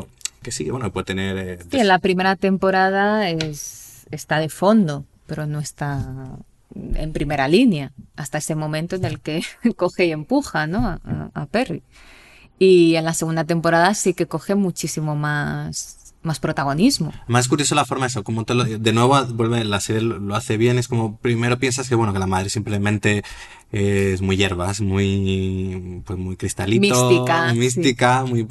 que 0.43 0.53
sí, 0.53 0.71
bueno, 0.71 0.93
puede 0.93 1.07
tener... 1.07 1.37
Eh, 1.37 1.59
en 1.73 1.89
la 1.89 1.99
primera 1.99 2.37
temporada 2.37 3.29
es, 3.31 4.07
está 4.13 4.39
de 4.39 4.49
fondo, 4.49 5.05
pero 5.27 5.45
no 5.47 5.59
está 5.59 6.39
en 6.75 7.13
primera 7.13 7.49
línea, 7.49 7.93
hasta 8.17 8.39
ese 8.39 8.55
momento 8.55 8.97
en 8.97 9.05
el 9.05 9.21
que 9.21 9.43
coge 9.77 10.07
y 10.07 10.13
empuja 10.13 10.67
¿no? 10.67 11.01
a, 11.35 11.47
Perry. 11.47 11.83
Y 12.59 12.95
en 12.97 13.05
la 13.05 13.15
segunda 13.15 13.45
temporada 13.45 13.95
sí 13.95 14.15
que 14.15 14.27
coge 14.27 14.55
muchísimo 14.55 15.17
más, 15.17 16.15
más 16.23 16.41
protagonismo. 16.41 17.13
Más 17.27 17.49
curioso 17.49 17.75
la 17.75 17.85
forma 17.85 18.07
eso, 18.07 18.23
como 18.23 18.45
te 18.45 18.55
lo, 18.55 18.65
de 18.65 18.93
nuevo 18.93 19.25
vuelve 19.27 19.65
la 19.65 19.81
serie 19.81 20.03
lo 20.03 20.35
hace 20.35 20.57
bien, 20.57 20.79
es 20.79 20.89
como 20.89 21.17
primero 21.19 21.59
piensas 21.59 21.89
que 21.89 21.95
bueno, 21.95 22.13
que 22.13 22.19
la 22.19 22.27
madre 22.27 22.49
simplemente 22.51 23.25
es 23.73 24.23
muy 24.23 24.37
hierba, 24.37 24.71
es 24.71 24.81
muy 24.81 26.03
pues 26.07 26.19
muy 26.19 26.37
cristalito, 26.37 27.11
mística, 27.11 27.53
mística, 27.55 28.25
muy 28.25 28.47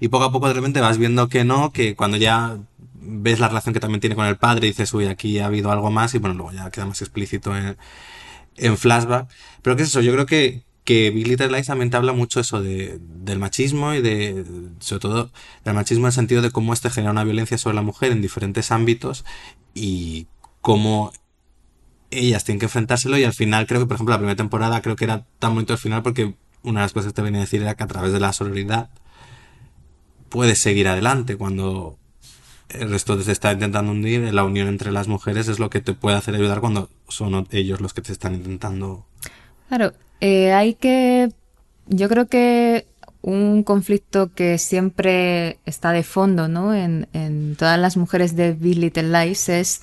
y 0.00 0.08
poco 0.08 0.24
a 0.24 0.32
poco 0.32 0.48
de 0.48 0.54
repente 0.54 0.80
vas 0.80 0.98
viendo 0.98 1.28
que 1.28 1.44
no, 1.44 1.70
que 1.70 1.94
cuando 1.94 2.16
ya 2.16 2.58
ves 3.04 3.40
la 3.40 3.48
relación 3.48 3.74
que 3.74 3.80
también 3.80 4.00
tiene 4.00 4.16
con 4.16 4.26
el 4.26 4.36
padre 4.36 4.66
y 4.66 4.70
dices, 4.70 4.92
uy, 4.94 5.06
aquí 5.06 5.38
ha 5.38 5.46
habido 5.46 5.70
algo 5.70 5.90
más 5.90 6.14
y 6.14 6.18
bueno, 6.18 6.34
luego 6.34 6.52
ya 6.52 6.70
queda 6.70 6.86
más 6.86 7.00
explícito 7.02 7.56
en, 7.56 7.76
en 8.56 8.76
flashback. 8.76 9.28
Pero 9.62 9.76
qué 9.76 9.82
es 9.82 9.88
eso, 9.88 10.00
yo 10.00 10.12
creo 10.12 10.26
que, 10.26 10.62
que 10.84 11.10
Big 11.10 11.26
Little 11.26 11.48
Lies 11.48 11.66
también 11.66 11.90
te 11.90 11.96
habla 11.96 12.12
mucho 12.12 12.40
eso 12.40 12.62
de, 12.62 12.98
del 13.00 13.38
machismo 13.38 13.94
y 13.94 14.02
de, 14.02 14.44
sobre 14.80 15.00
todo, 15.00 15.30
del 15.64 15.74
machismo 15.74 16.04
en 16.04 16.08
el 16.08 16.12
sentido 16.12 16.42
de 16.42 16.50
cómo 16.50 16.72
este 16.72 16.90
genera 16.90 17.12
una 17.12 17.24
violencia 17.24 17.58
sobre 17.58 17.76
la 17.76 17.82
mujer 17.82 18.12
en 18.12 18.22
diferentes 18.22 18.70
ámbitos 18.70 19.24
y 19.74 20.26
cómo 20.60 21.12
ellas 22.10 22.44
tienen 22.44 22.60
que 22.60 22.66
enfrentárselo 22.66 23.18
y 23.18 23.24
al 23.24 23.34
final 23.34 23.66
creo 23.66 23.80
que, 23.80 23.86
por 23.86 23.96
ejemplo, 23.96 24.14
la 24.14 24.18
primera 24.18 24.36
temporada 24.36 24.80
creo 24.82 24.96
que 24.96 25.04
era 25.04 25.26
tan 25.38 25.54
bonito 25.54 25.72
al 25.72 25.78
final 25.78 26.02
porque 26.02 26.34
una 26.62 26.80
de 26.80 26.84
las 26.84 26.92
cosas 26.92 27.12
que 27.12 27.16
te 27.16 27.22
venía 27.22 27.40
a 27.40 27.44
decir 27.44 27.62
era 27.62 27.74
que 27.74 27.84
a 27.84 27.86
través 27.86 28.12
de 28.12 28.20
la 28.20 28.32
sororidad 28.32 28.90
puedes 30.28 30.58
seguir 30.58 30.88
adelante 30.88 31.36
cuando 31.36 31.98
el 32.68 32.90
resto 32.90 33.20
se 33.20 33.32
está 33.32 33.52
intentando 33.52 33.92
hundir, 33.92 34.32
la 34.32 34.44
unión 34.44 34.68
entre 34.68 34.92
las 34.92 35.08
mujeres 35.08 35.48
es 35.48 35.58
lo 35.58 35.70
que 35.70 35.80
te 35.80 35.92
puede 35.92 36.16
hacer 36.16 36.34
ayudar 36.34 36.60
cuando 36.60 36.88
son 37.08 37.46
ellos 37.50 37.80
los 37.80 37.94
que 37.94 38.02
te 38.02 38.12
están 38.12 38.34
intentando. 38.34 39.06
Claro, 39.68 39.92
eh, 40.20 40.52
hay 40.52 40.74
que. 40.74 41.30
Yo 41.86 42.08
creo 42.08 42.26
que 42.26 42.86
un 43.24 43.62
conflicto 43.62 44.34
que 44.34 44.58
siempre 44.58 45.58
está 45.64 45.92
de 45.92 46.02
fondo 46.02 46.46
¿no? 46.46 46.74
en, 46.74 47.56
todas 47.58 47.78
las 47.78 47.96
mujeres 47.96 48.36
de 48.36 48.52
Big 48.52 48.76
Little 48.76 49.10
Lies 49.10 49.48
es 49.48 49.82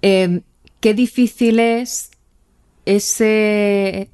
eh, 0.00 0.40
qué 0.80 0.94
difícil 0.94 1.60
es 1.60 2.10
ese 2.86 4.08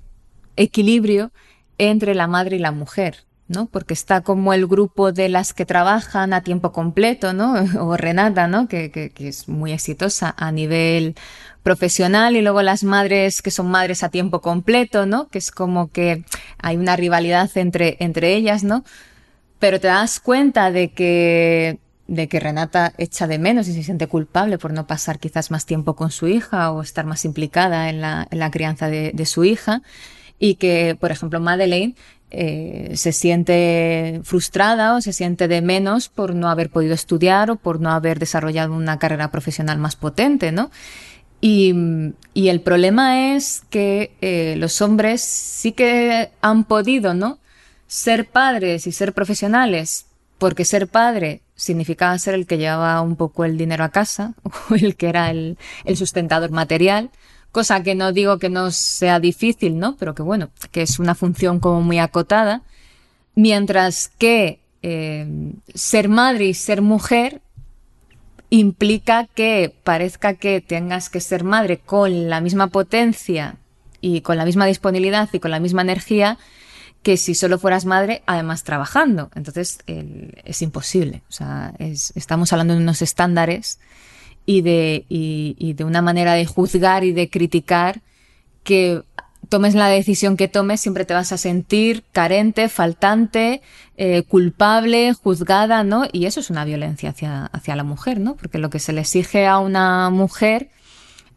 equilibrio 0.57 1.31
entre 1.79 2.15
la 2.15 2.27
madre 2.27 2.57
y 2.57 2.59
la 2.59 2.73
mujer. 2.73 3.26
¿No? 3.49 3.67
Porque 3.67 3.95
está 3.95 4.23
como 4.23 4.53
el 4.53 4.67
grupo 4.67 5.13
de 5.13 5.29
las 5.29 5.53
que 5.53 5.65
trabajan 5.67 6.33
a 6.33 6.43
tiempo 6.43 6.73
completo, 6.73 7.33
¿no? 7.33 7.55
O 7.81 7.97
Renata, 7.97 8.49
¿no? 8.49 8.69
Que, 8.69 8.91
que, 8.91 9.11
que, 9.11 9.29
es 9.29 9.49
muy 9.49 9.73
exitosa 9.73 10.35
a 10.37 10.51
nivel 10.53 11.15
profesional 11.63 12.37
y 12.37 12.43
luego 12.43 12.63
las 12.63 12.85
madres 12.85 13.43
que 13.43 13.51
son 13.51 13.69
madres 13.69 14.03
a 14.03 14.09
tiempo 14.09 14.41
completo, 14.41 15.07
¿no? 15.07 15.29
Que 15.29 15.39
es 15.39 15.51
como 15.51 15.91
que 15.91 16.25
hay 16.59 16.77
una 16.77 16.97
rivalidad 16.97 17.51
entre, 17.57 17.97
entre 18.01 18.35
ellas, 18.35 18.65
¿no? 18.65 18.85
Pero 19.59 19.81
te 19.81 19.89
das 19.89 20.21
cuenta 20.21 20.71
de 20.71 20.93
que, 20.93 21.79
de 22.09 22.29
que 22.29 22.41
Renata 22.41 22.93
echa 22.99 23.27
de 23.27 23.39
menos 23.39 23.69
y 23.69 23.75
se 23.75 23.83
siente 23.83 24.07
culpable 24.07 24.59
por 24.59 24.73
no 24.73 24.87
pasar 24.87 25.19
quizás 25.19 25.51
más 25.51 25.67
tiempo 25.67 25.97
con 25.97 26.11
su 26.11 26.29
hija 26.29 26.71
o 26.73 26.83
estar 26.83 27.07
más 27.07 27.25
implicada 27.25 27.89
en 27.91 28.01
la, 28.01 28.27
en 28.31 28.39
la 28.39 28.51
crianza 28.51 28.89
de, 28.89 29.13
de 29.15 29.27
su 29.27 29.45
hija 29.45 29.83
y 30.39 30.57
que, 30.57 30.97
por 30.99 31.11
ejemplo, 31.11 31.41
Madeleine 31.41 31.95
eh, 32.31 32.93
se 32.97 33.13
siente 33.13 34.21
frustrada 34.25 34.97
o 34.97 35.01
se 35.01 35.13
siente 35.13 35.49
de 35.49 35.63
menos 35.63 36.09
por 36.09 36.35
no 36.35 36.49
haber 36.49 36.71
podido 36.71 36.95
estudiar 36.95 37.51
o 37.51 37.57
por 37.57 37.81
no 37.81 37.91
haber 37.91 38.19
desarrollado 38.19 38.75
una 38.75 38.99
carrera 38.99 39.31
profesional 39.31 39.79
más 39.79 39.97
potente, 39.97 40.53
¿no? 40.53 40.71
Y, 41.41 41.75
y 42.35 42.49
el 42.49 42.61
problema 42.61 43.37
es 43.37 43.63
que 43.71 44.17
eh, 44.21 44.57
los 44.57 44.81
hombres 44.83 45.23
sí 45.23 45.73
que 45.73 46.31
han 46.41 46.65
podido, 46.65 47.15
¿no? 47.15 47.39
Ser 47.87 48.27
padres 48.27 48.87
y 48.87 48.93
ser 48.93 49.13
profesionales, 49.13 50.07
porque 50.39 50.65
ser 50.65 50.89
padre 50.89 51.43
significaba 51.55 52.19
ser 52.19 52.35
el 52.35 52.47
que 52.47 52.59
llevaba 52.59 53.01
un 53.03 53.17
poco 53.17 53.45
el 53.45 53.57
dinero 53.57 53.85
a 53.85 53.91
casa, 53.91 54.35
o 54.71 54.75
el 54.75 54.97
que 54.97 55.09
era 55.09 55.31
el, 55.31 55.59
el 55.85 55.97
sustentador 55.97 56.51
material, 56.51 57.11
cosa 57.57 57.83
que 57.83 57.95
no 57.95 58.13
digo 58.13 58.39
que 58.39 58.51
no 58.51 58.71
sea 58.71 59.19
difícil, 59.19 59.79
¿no? 59.79 59.97
Pero 59.97 60.15
que 60.15 60.21
bueno, 60.21 60.51
que 60.73 60.83
es 60.83 60.99
una 60.99 61.15
función 61.15 61.59
como 61.59 61.81
muy 61.81 61.99
acotada, 61.99 62.61
mientras 63.35 64.09
que 64.19 64.61
eh, 64.83 65.27
ser 65.75 66.11
madre 66.11 66.45
y 66.45 66.53
ser 66.53 66.83
mujer 66.83 67.41
implica 68.51 69.27
que 69.35 69.75
parezca 69.85 70.35
que 70.35 70.61
tengas 70.61 71.09
que 71.09 71.23
ser 71.23 71.45
madre 71.45 71.79
con 71.79 72.29
la 72.29 72.43
misma 72.43 72.67
potencia 72.67 73.57
y 74.03 74.21
con 74.21 74.37
la 74.37 74.45
misma 74.45 74.67
disponibilidad 74.67 75.31
y 75.33 75.39
con 75.39 75.51
la 75.51 75.59
misma 75.59 75.81
energía 75.81 76.37
que 77.03 77.17
si 77.17 77.35
solo 77.35 77.59
fueras 77.59 77.87
madre, 77.87 78.23
además 78.27 78.65
trabajando. 78.65 79.31
Entonces 79.35 79.79
es 79.87 80.61
imposible. 80.61 81.23
O 81.31 81.33
sea, 81.33 81.73
estamos 81.79 82.53
hablando 82.53 82.75
de 82.75 82.81
unos 82.81 83.01
estándares 83.01 83.79
y 84.47 84.63
de, 84.63 85.05
y, 85.09 85.73
de 85.75 85.85
una 85.85 86.01
manera 86.01 86.35
de 86.35 86.47
juzgar 86.47 87.05
y 87.05 87.13
de 87.13 87.29
criticar 87.29 88.01
que 88.63 89.03
tomes 89.49 89.75
la 89.75 89.89
decisión 89.89 90.37
que 90.37 90.49
tomes, 90.49 90.81
siempre 90.81 91.05
te 91.05 91.15
vas 91.15 91.33
a 91.33 91.37
sentir 91.37 92.05
carente, 92.13 92.69
faltante, 92.69 93.61
eh, 93.97 94.23
culpable, 94.23 95.13
juzgada, 95.13 95.85
¿no? 95.85 96.05
Y 96.11 96.27
eso 96.27 96.41
es 96.41 96.51
una 96.51 96.65
violencia 96.65 97.11
hacia, 97.11 97.47
hacia 97.47 97.77
la 97.77 97.85
mujer, 97.85 98.19
¿no? 98.19 98.37
Porque 98.37 98.59
lo 98.59 98.71
que 98.71 98.79
se 98.79 98.93
le 98.93 99.03
exige 99.03 99.47
a 99.47 99.59
una 99.59 100.11
mujer 100.11 100.71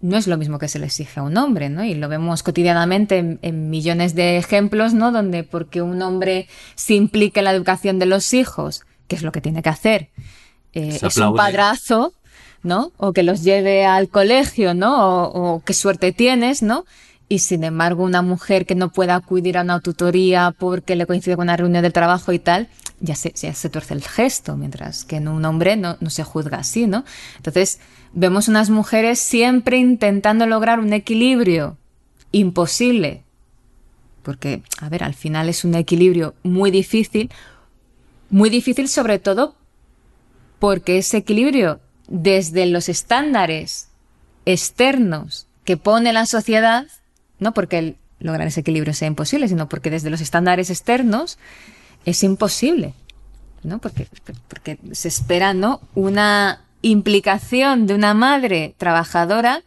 no 0.01 0.17
es 0.17 0.27
lo 0.27 0.37
mismo 0.37 0.59
que 0.59 0.67
se 0.67 0.79
le 0.79 0.85
exige 0.85 1.19
a 1.19 1.23
un 1.23 1.37
hombre, 1.37 1.69
¿no? 1.69 1.83
Y 1.83 1.93
lo 1.93 2.07
vemos 2.07 2.41
cotidianamente 2.43 3.37
en, 3.41 3.69
millones 3.69 4.15
de 4.15 4.37
ejemplos, 4.37 4.93
¿no? 4.93 5.11
Donde 5.11 5.43
porque 5.43 5.81
un 5.81 6.01
hombre 6.01 6.47
se 6.75 6.93
implique 6.93 7.41
en 7.41 7.45
la 7.45 7.51
educación 7.51 7.99
de 7.99 8.05
los 8.05 8.33
hijos, 8.33 8.83
que 9.07 9.15
es 9.15 9.23
lo 9.23 9.31
que 9.31 9.41
tiene 9.41 9.61
que 9.61 9.69
hacer, 9.69 10.09
eh, 10.73 10.99
es 11.01 11.17
un 11.17 11.35
padrazo, 11.35 12.13
¿no? 12.63 12.91
O 12.97 13.13
que 13.13 13.23
los 13.23 13.43
lleve 13.43 13.85
al 13.85 14.09
colegio, 14.09 14.73
¿no? 14.73 15.23
O, 15.23 15.61
qué 15.63 15.73
suerte 15.73 16.11
tienes, 16.11 16.61
¿no? 16.61 16.85
Y 17.27 17.39
sin 17.39 17.63
embargo, 17.63 18.03
una 18.03 18.21
mujer 18.21 18.65
que 18.65 18.75
no 18.75 18.89
pueda 18.89 19.15
acudir 19.15 19.57
a 19.57 19.61
una 19.61 19.79
tutoría 19.79 20.53
porque 20.57 20.95
le 20.95 21.05
coincide 21.05 21.35
con 21.35 21.43
una 21.43 21.57
reunión 21.57 21.83
del 21.83 21.93
trabajo 21.93 22.33
y 22.33 22.39
tal, 22.39 22.67
ya 22.99 23.15
se, 23.15 23.31
ya 23.31 23.53
se 23.53 23.69
tuerce 23.69 23.93
el 23.93 24.03
gesto, 24.03 24.57
mientras 24.57 25.05
que 25.05 25.17
en 25.17 25.27
un 25.27 25.45
hombre 25.45 25.77
no, 25.77 25.97
no 25.99 26.09
se 26.09 26.23
juzga 26.23 26.57
así, 26.57 26.87
¿no? 26.87 27.05
Entonces, 27.37 27.79
vemos 28.13 28.47
unas 28.47 28.69
mujeres 28.69 29.19
siempre 29.19 29.77
intentando 29.77 30.47
lograr 30.47 30.79
un 30.79 30.91
equilibrio 30.93 31.77
imposible. 32.31 33.23
Porque, 34.23 34.63
a 34.79 34.89
ver, 34.89 35.03
al 35.03 35.13
final 35.13 35.49
es 35.49 35.63
un 35.63 35.75
equilibrio 35.75 36.33
muy 36.43 36.71
difícil, 36.71 37.31
muy 38.29 38.49
difícil 38.49 38.89
sobre 38.89 39.19
todo 39.19 39.55
porque 40.59 40.97
ese 40.97 41.17
equilibrio 41.17 41.79
desde 42.09 42.65
los 42.65 42.89
estándares 42.89 43.87
externos 44.45 45.47
que 45.63 45.77
pone 45.77 46.11
la 46.11 46.25
sociedad, 46.25 46.87
no 47.39 47.53
porque 47.53 47.95
lograr 48.19 48.47
ese 48.47 48.61
equilibrio 48.61 48.93
sea 48.93 49.07
imposible, 49.07 49.47
sino 49.47 49.69
porque 49.69 49.89
desde 49.89 50.09
los 50.09 50.19
estándares 50.19 50.69
externos 50.69 51.37
es 52.05 52.23
imposible, 52.23 52.93
¿no? 53.63 53.79
Porque, 53.79 54.07
porque 54.47 54.79
se 54.91 55.07
espera, 55.07 55.53
¿no? 55.53 55.81
Una 55.95 56.65
implicación 56.81 57.87
de 57.87 57.93
una 57.93 58.13
madre 58.13 58.73
trabajadora 58.77 59.63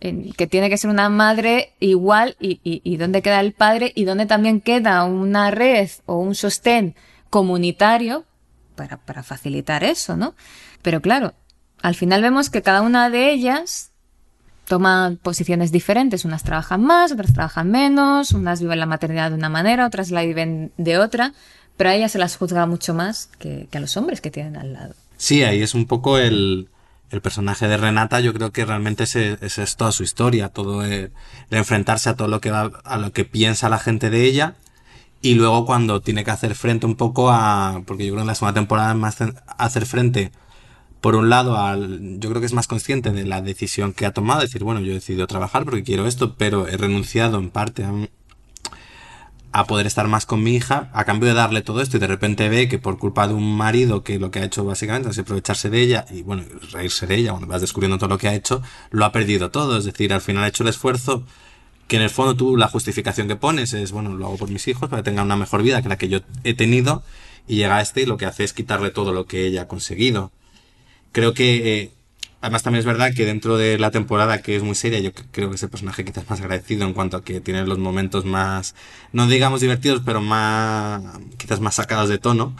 que 0.00 0.46
tiene 0.46 0.68
que 0.68 0.76
ser 0.76 0.90
una 0.90 1.08
madre 1.08 1.72
igual 1.80 2.36
y, 2.38 2.60
y, 2.62 2.80
y 2.84 2.96
dónde 2.96 3.22
queda 3.22 3.40
el 3.40 3.52
padre 3.52 3.92
y 3.94 4.04
dónde 4.04 4.26
también 4.26 4.60
queda 4.60 5.02
una 5.04 5.50
red 5.50 5.88
o 6.04 6.18
un 6.18 6.34
sostén 6.34 6.94
comunitario 7.30 8.24
para, 8.76 8.98
para 8.98 9.22
facilitar 9.22 9.84
eso, 9.84 10.16
¿no? 10.16 10.34
Pero 10.82 11.00
claro, 11.00 11.34
al 11.82 11.94
final 11.94 12.22
vemos 12.22 12.50
que 12.50 12.62
cada 12.62 12.82
una 12.82 13.10
de 13.10 13.32
ellas 13.32 13.90
toma 14.66 15.14
posiciones 15.22 15.72
diferentes. 15.72 16.24
Unas 16.24 16.42
trabajan 16.42 16.82
más, 16.84 17.12
otras 17.12 17.32
trabajan 17.32 17.70
menos, 17.70 18.32
unas 18.32 18.60
viven 18.60 18.80
la 18.80 18.86
maternidad 18.86 19.30
de 19.30 19.36
una 19.36 19.48
manera, 19.48 19.86
otras 19.86 20.10
la 20.10 20.22
viven 20.22 20.72
de 20.76 20.98
otra, 20.98 21.32
pero 21.76 21.90
a 21.90 21.94
ellas 21.94 22.12
se 22.12 22.18
las 22.18 22.36
juzga 22.36 22.66
mucho 22.66 22.94
más 22.94 23.30
que, 23.38 23.68
a 23.72 23.80
los 23.80 23.96
hombres 23.96 24.20
que 24.20 24.30
tienen 24.30 24.56
al 24.56 24.72
lado. 24.72 24.94
Sí, 25.16 25.42
ahí 25.44 25.62
es 25.62 25.74
un 25.74 25.86
poco 25.86 26.18
el, 26.18 26.68
el 27.10 27.20
personaje 27.20 27.68
de 27.68 27.76
Renata, 27.76 28.20
yo 28.20 28.34
creo 28.34 28.50
que 28.50 28.64
realmente 28.64 29.04
esa 29.04 29.20
es, 29.62 29.76
toda 29.76 29.92
su 29.92 30.02
historia, 30.02 30.48
todo 30.48 30.84
el, 30.84 31.12
enfrentarse 31.50 32.10
a 32.10 32.16
todo 32.16 32.28
lo 32.28 32.40
que 32.40 32.50
va, 32.50 32.70
a 32.84 32.98
lo 32.98 33.12
que 33.12 33.24
piensa 33.24 33.68
la 33.68 33.78
gente 33.78 34.10
de 34.10 34.24
ella 34.24 34.56
Y 35.22 35.34
luego 35.34 35.64
cuando 35.64 36.00
tiene 36.00 36.24
que 36.24 36.32
hacer 36.32 36.54
frente 36.54 36.86
un 36.86 36.96
poco 36.96 37.30
a, 37.30 37.82
porque 37.86 38.04
yo 38.04 38.12
creo 38.12 38.18
que 38.18 38.22
en 38.22 38.26
la 38.26 38.34
segunda 38.34 38.54
temporada 38.54 38.90
es 38.90 38.96
más 38.96 39.16
hacer 39.58 39.86
frente, 39.86 40.32
por 41.06 41.14
un 41.14 41.30
lado, 41.30 41.56
al, 41.56 42.18
yo 42.18 42.30
creo 42.30 42.40
que 42.40 42.46
es 42.46 42.52
más 42.52 42.66
consciente 42.66 43.12
de 43.12 43.24
la 43.24 43.40
decisión 43.40 43.92
que 43.92 44.06
ha 44.06 44.12
tomado, 44.12 44.40
decir, 44.40 44.64
bueno, 44.64 44.80
yo 44.80 44.90
he 44.90 44.94
decidido 44.94 45.28
trabajar 45.28 45.64
porque 45.64 45.84
quiero 45.84 46.04
esto, 46.08 46.34
pero 46.34 46.66
he 46.66 46.76
renunciado 46.76 47.38
en 47.38 47.50
parte 47.50 47.86
a, 49.52 49.66
poder 49.66 49.86
estar 49.86 50.08
más 50.08 50.26
con 50.26 50.42
mi 50.42 50.56
hija 50.56 50.90
a 50.92 51.04
cambio 51.04 51.28
de 51.28 51.36
darle 51.36 51.62
todo 51.62 51.80
esto 51.80 51.96
y 51.96 52.00
de 52.00 52.08
repente 52.08 52.48
ve 52.48 52.66
que 52.66 52.80
por 52.80 52.98
culpa 52.98 53.28
de 53.28 53.34
un 53.34 53.56
marido 53.56 54.02
que 54.02 54.18
lo 54.18 54.32
que 54.32 54.40
ha 54.40 54.44
hecho 54.46 54.64
básicamente 54.64 55.10
es 55.10 55.18
aprovecharse 55.20 55.70
de 55.70 55.80
ella 55.80 56.06
y 56.10 56.22
bueno, 56.22 56.42
reírse 56.72 57.06
de 57.06 57.14
ella, 57.14 57.30
cuando 57.30 57.46
vas 57.46 57.60
descubriendo 57.60 57.98
todo 57.98 58.08
lo 58.08 58.18
que 58.18 58.26
ha 58.26 58.34
hecho, 58.34 58.60
lo 58.90 59.04
ha 59.04 59.12
perdido 59.12 59.52
todo, 59.52 59.78
es 59.78 59.84
decir, 59.84 60.12
al 60.12 60.22
final 60.22 60.42
ha 60.42 60.48
hecho 60.48 60.64
el 60.64 60.70
esfuerzo 60.70 61.22
que 61.86 61.98
en 61.98 62.02
el 62.02 62.10
fondo 62.10 62.34
tú 62.34 62.56
la 62.56 62.66
justificación 62.66 63.28
que 63.28 63.36
pones 63.36 63.74
es, 63.74 63.92
bueno, 63.92 64.12
lo 64.16 64.26
hago 64.26 64.38
por 64.38 64.50
mis 64.50 64.66
hijos 64.66 64.90
para 64.90 65.02
que 65.02 65.10
tengan 65.10 65.26
una 65.26 65.36
mejor 65.36 65.62
vida 65.62 65.82
que 65.82 65.88
la 65.88 65.98
que 65.98 66.08
yo 66.08 66.22
he 66.42 66.54
tenido 66.54 67.04
y 67.46 67.54
llega 67.54 67.76
a 67.76 67.80
este 67.80 68.02
y 68.02 68.06
lo 68.06 68.16
que 68.16 68.26
hace 68.26 68.42
es 68.42 68.52
quitarle 68.52 68.90
todo 68.90 69.12
lo 69.12 69.26
que 69.26 69.46
ella 69.46 69.62
ha 69.62 69.68
conseguido. 69.68 70.32
Creo 71.16 71.32
que 71.32 71.80
eh, 71.80 71.90
Además 72.42 72.62
también 72.62 72.80
es 72.80 72.84
verdad 72.84 73.14
que 73.16 73.24
dentro 73.24 73.56
de 73.56 73.78
la 73.78 73.90
temporada 73.90 74.42
que 74.42 74.54
es 74.54 74.62
muy 74.62 74.74
seria, 74.74 75.00
yo 75.00 75.12
creo 75.32 75.48
que 75.48 75.56
es 75.56 75.62
el 75.62 75.70
personaje 75.70 76.04
quizás 76.04 76.28
más 76.28 76.42
agradecido 76.42 76.86
en 76.86 76.92
cuanto 76.92 77.16
a 77.16 77.24
que 77.24 77.40
tiene 77.40 77.66
los 77.66 77.78
momentos 77.78 78.26
más, 78.26 78.74
no 79.12 79.26
digamos 79.26 79.62
divertidos, 79.62 80.02
pero 80.04 80.20
más, 80.20 81.02
quizás 81.38 81.60
más 81.60 81.76
sacados 81.76 82.10
de 82.10 82.18
tono. 82.18 82.54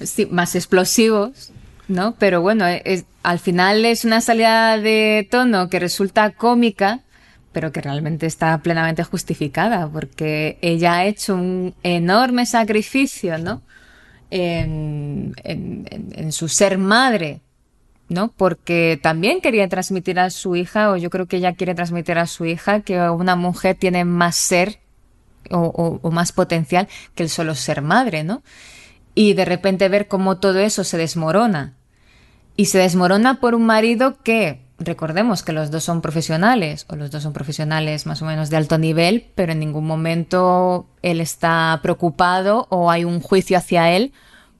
Sí, 0.00 0.26
más 0.26 0.54
explosivos, 0.54 1.50
¿no? 1.88 2.14
Pero 2.16 2.40
bueno, 2.40 2.64
es, 2.66 3.06
al 3.24 3.40
final 3.40 3.84
es 3.84 4.04
una 4.04 4.20
salida 4.20 4.78
de 4.78 5.26
tono 5.28 5.68
que 5.68 5.80
resulta 5.80 6.30
cómica, 6.30 7.00
pero 7.50 7.72
que 7.72 7.80
realmente 7.80 8.26
está 8.26 8.56
plenamente 8.58 9.02
justificada, 9.02 9.88
porque 9.88 10.58
ella 10.62 10.94
ha 10.94 11.06
hecho 11.06 11.34
un 11.34 11.74
enorme 11.82 12.46
sacrificio, 12.46 13.36
¿no? 13.38 13.62
En, 14.30 15.34
en 15.42 16.30
su 16.30 16.46
ser 16.46 16.78
madre 16.78 17.40
¿no? 18.10 18.32
Porque 18.36 18.98
también 19.00 19.40
quería 19.40 19.68
transmitir 19.68 20.18
a 20.18 20.30
su 20.30 20.56
hija, 20.56 20.90
o 20.90 20.96
yo 20.96 21.08
creo 21.08 21.26
que 21.26 21.36
ella 21.36 21.54
quiere 21.54 21.74
transmitir 21.74 22.18
a 22.18 22.26
su 22.26 22.44
hija, 22.44 22.80
que 22.80 23.00
una 23.00 23.36
mujer 23.36 23.76
tiene 23.76 24.04
más 24.04 24.36
ser 24.36 24.80
o, 25.50 26.10
más 26.10 26.32
potencial 26.32 26.88
que 27.14 27.22
el 27.22 27.30
solo 27.30 27.54
ser 27.54 27.82
madre, 27.82 28.24
¿no? 28.24 28.42
Y 29.14 29.34
de 29.34 29.44
repente 29.44 29.88
ver 29.88 30.08
cómo 30.08 30.38
todo 30.38 30.58
eso 30.58 30.84
se 30.84 30.98
desmorona. 30.98 31.74
Y 32.56 32.66
se 32.66 32.78
desmorona 32.78 33.40
por 33.40 33.54
un 33.54 33.64
marido 33.64 34.18
que, 34.22 34.60
recordemos 34.78 35.42
que 35.42 35.52
los 35.52 35.70
dos 35.70 35.84
son 35.84 36.00
profesionales, 36.02 36.86
o 36.88 36.96
los 36.96 37.12
dos 37.12 37.22
son 37.22 37.32
profesionales 37.32 38.06
más 38.06 38.22
o 38.22 38.24
menos 38.24 38.50
de 38.50 38.56
alto 38.56 38.76
nivel, 38.76 39.30
pero 39.36 39.52
en 39.52 39.60
ningún 39.60 39.86
momento 39.86 40.88
él 41.02 41.20
está 41.20 41.78
preocupado 41.82 42.66
o 42.70 42.90
hay 42.90 43.04
un 43.04 43.20
juicio 43.20 43.56
hacia 43.56 43.92
él 43.92 44.12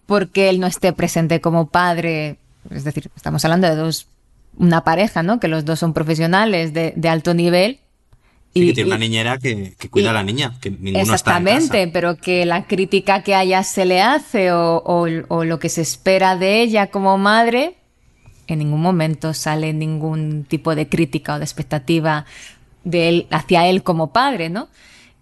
porque 0.07 0.49
él 0.49 0.59
no 0.59 0.67
esté 0.67 0.93
presente 0.93 1.41
como 1.41 1.69
padre 1.69 2.40
es 2.69 2.85
decir, 2.85 3.11
estamos 3.17 3.45
hablando 3.45 3.69
de 3.69 3.77
dos, 3.77 4.09
una 4.57 4.85
pareja, 4.85 5.23
¿no? 5.23 5.41
Que 5.41 5.49
los 5.49 5.65
dos 5.65 5.79
son 5.79 5.93
profesionales 5.93 6.73
de, 6.75 7.09
alto 7.09 7.35
nivel. 7.35 7.81
y, 8.53 8.67
que 8.67 8.75
tiene 8.75 8.89
una 8.89 8.99
niñera 8.99 9.39
que, 9.39 9.75
cuida 9.91 10.11
a 10.11 10.13
la 10.13 10.23
niña, 10.23 10.55
que 10.61 10.71
ninguno 10.71 11.01
Exactamente, 11.01 11.89
pero 11.89 12.17
que 12.17 12.45
la 12.45 12.67
crítica 12.67 13.23
que 13.23 13.35
a 13.35 13.43
ella 13.43 13.63
se 13.63 13.85
le 13.85 14.03
hace 14.03 14.53
o, 14.53 14.83
o, 14.85 15.45
lo 15.45 15.59
que 15.59 15.69
se 15.69 15.83
espera 15.83 16.37
de 16.37 16.63
ella 16.63 16.89
como 16.89 17.17
madre, 17.17 17.77
en 18.47 18.59
ningún 18.59 18.83
momento 18.83 19.33
sale 19.33 19.73
ningún 19.73 20.45
tipo 20.45 20.75
de 20.75 20.89
crítica 20.89 21.37
o 21.37 21.39
de 21.39 21.45
expectativa 21.45 22.27
de 22.85 23.09
él, 23.09 23.27
hacia 23.31 23.67
él 23.69 23.83
como 23.83 24.13
padre, 24.13 24.51
¿no? 24.51 24.69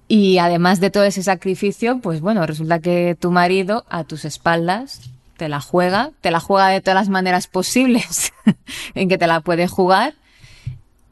Y 0.09 0.39
además 0.39 0.81
de 0.81 0.91
todo 0.91 1.05
ese 1.05 1.23
sacrificio, 1.23 2.01
pues 2.01 2.23
bueno, 2.23 2.47
resulta 2.47 2.79
que 2.79 3.15
tu 3.19 3.31
marido 3.31 3.85
a 3.91 4.05
tus 4.05 4.25
espaldas 4.25 5.11
te 5.39 5.49
la 5.49 5.61
juega, 5.61 6.11
te 6.21 6.31
la 6.31 6.41
juega 6.41 6.69
de 6.69 6.83
todas 6.83 6.97
las 6.97 7.09
maneras 7.09 7.47
posibles 7.47 8.35
en 8.95 9.09
que 9.09 9.17
te 9.17 9.27
la 9.27 9.41
puede 9.41 9.69
jugar. 9.69 10.15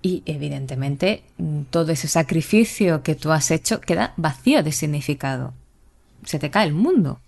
Y 0.03 0.23
evidentemente 0.27 1.23
todo 1.71 1.93
ese 1.93 2.09
sacrificio 2.09 3.03
que 3.03 3.15
tú 3.15 3.33
has 3.33 3.51
hecho 3.51 3.81
queda 3.81 4.13
vacío 4.17 4.63
de 4.63 4.73
significado. 4.73 5.55
Se 6.25 6.39
te 6.39 6.51
cae 6.51 6.67
el 6.67 6.75
mundo. 6.75 7.21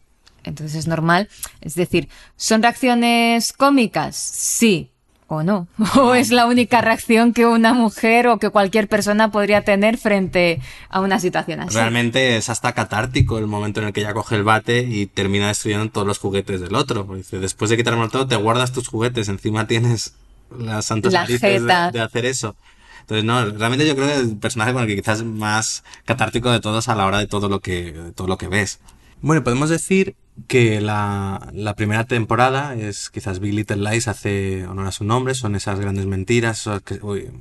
Entonces 0.45 0.77
es 0.77 0.87
normal. 0.87 1.29
Es 1.61 1.75
decir, 1.75 2.09
¿son 2.37 2.63
reacciones 2.63 3.53
cómicas? 3.53 4.17
Sí, 4.17 4.91
o 5.29 5.43
no. 5.43 5.69
O 5.97 6.15
es 6.15 6.31
la 6.31 6.47
única 6.47 6.81
reacción 6.81 7.33
que 7.33 7.47
una 7.47 7.75
mujer 7.75 8.27
o 8.27 8.39
que 8.39 8.51
cualquier 8.51 8.89
persona 8.89 9.31
podría 9.31 9.63
tener 9.63 9.99
frente 9.99 10.61
a 10.89 11.01
una 11.01 11.21
situación 11.21 11.61
así. 11.61 11.75
Realmente 11.75 12.37
es 12.37 12.49
hasta 12.49 12.73
catártico 12.73 13.39
el 13.39 13.47
momento 13.47 13.81
en 13.81 13.87
el 13.87 13.93
que 13.93 14.01
ella 14.01 14.15
coge 14.15 14.37
el 14.37 14.43
bate 14.43 14.81
y 14.81 15.07
termina 15.07 15.49
destruyendo 15.49 15.91
todos 15.91 16.07
los 16.07 16.19
juguetes 16.19 16.61
del 16.61 16.75
otro. 16.75 17.07
Dice, 17.15 17.39
después 17.39 17.71
de 17.71 17.77
quitarme 17.77 18.09
todo, 18.09 18.27
te 18.27 18.37
guardas 18.37 18.73
tus 18.73 18.89
juguetes, 18.89 19.29
encima 19.29 19.67
tienes 19.67 20.15
las 20.57 20.87
santas 20.87 21.13
la 21.13 21.27
de, 21.27 21.39
de, 21.39 22.01
hacer 22.01 22.25
eso. 22.25 22.57
Entonces, 23.01 23.25
no, 23.25 23.45
realmente 23.45 23.87
yo 23.87 23.95
creo 23.95 24.07
que 24.07 24.15
es 24.15 24.21
el 24.21 24.37
personaje 24.37 24.73
con 24.73 24.83
el 24.83 24.89
que 24.89 24.97
quizás 24.97 25.23
más 25.25 25.85
catártico 26.05 26.51
de 26.51 26.61
todos 26.61 26.89
a 26.89 26.95
la 26.95 27.07
hora 27.07 27.19
de 27.19 27.27
todo 27.27 27.49
lo 27.49 27.61
que, 27.61 27.93
de 27.93 28.13
todo 28.13 28.29
lo 28.29 28.39
que 28.39 28.49
ves. 28.49 28.81
Bueno, 29.21 29.43
podemos 29.43 29.71
decir 29.71 30.15
que 30.47 30.81
la, 30.81 31.75
primera 31.77 32.05
temporada 32.05 32.75
es 32.75 33.11
quizás 33.11 33.41
Big 33.41 33.55
Little 33.55 33.91
Lies 33.91 34.07
hace 34.07 34.67
honor 34.67 34.87
a 34.87 34.93
su 34.93 35.05
nombre, 35.05 35.35
son 35.35 35.57
esas 35.57 35.81
grandes 35.81 36.07
mentiras, 36.07 36.67
o, 36.67 36.81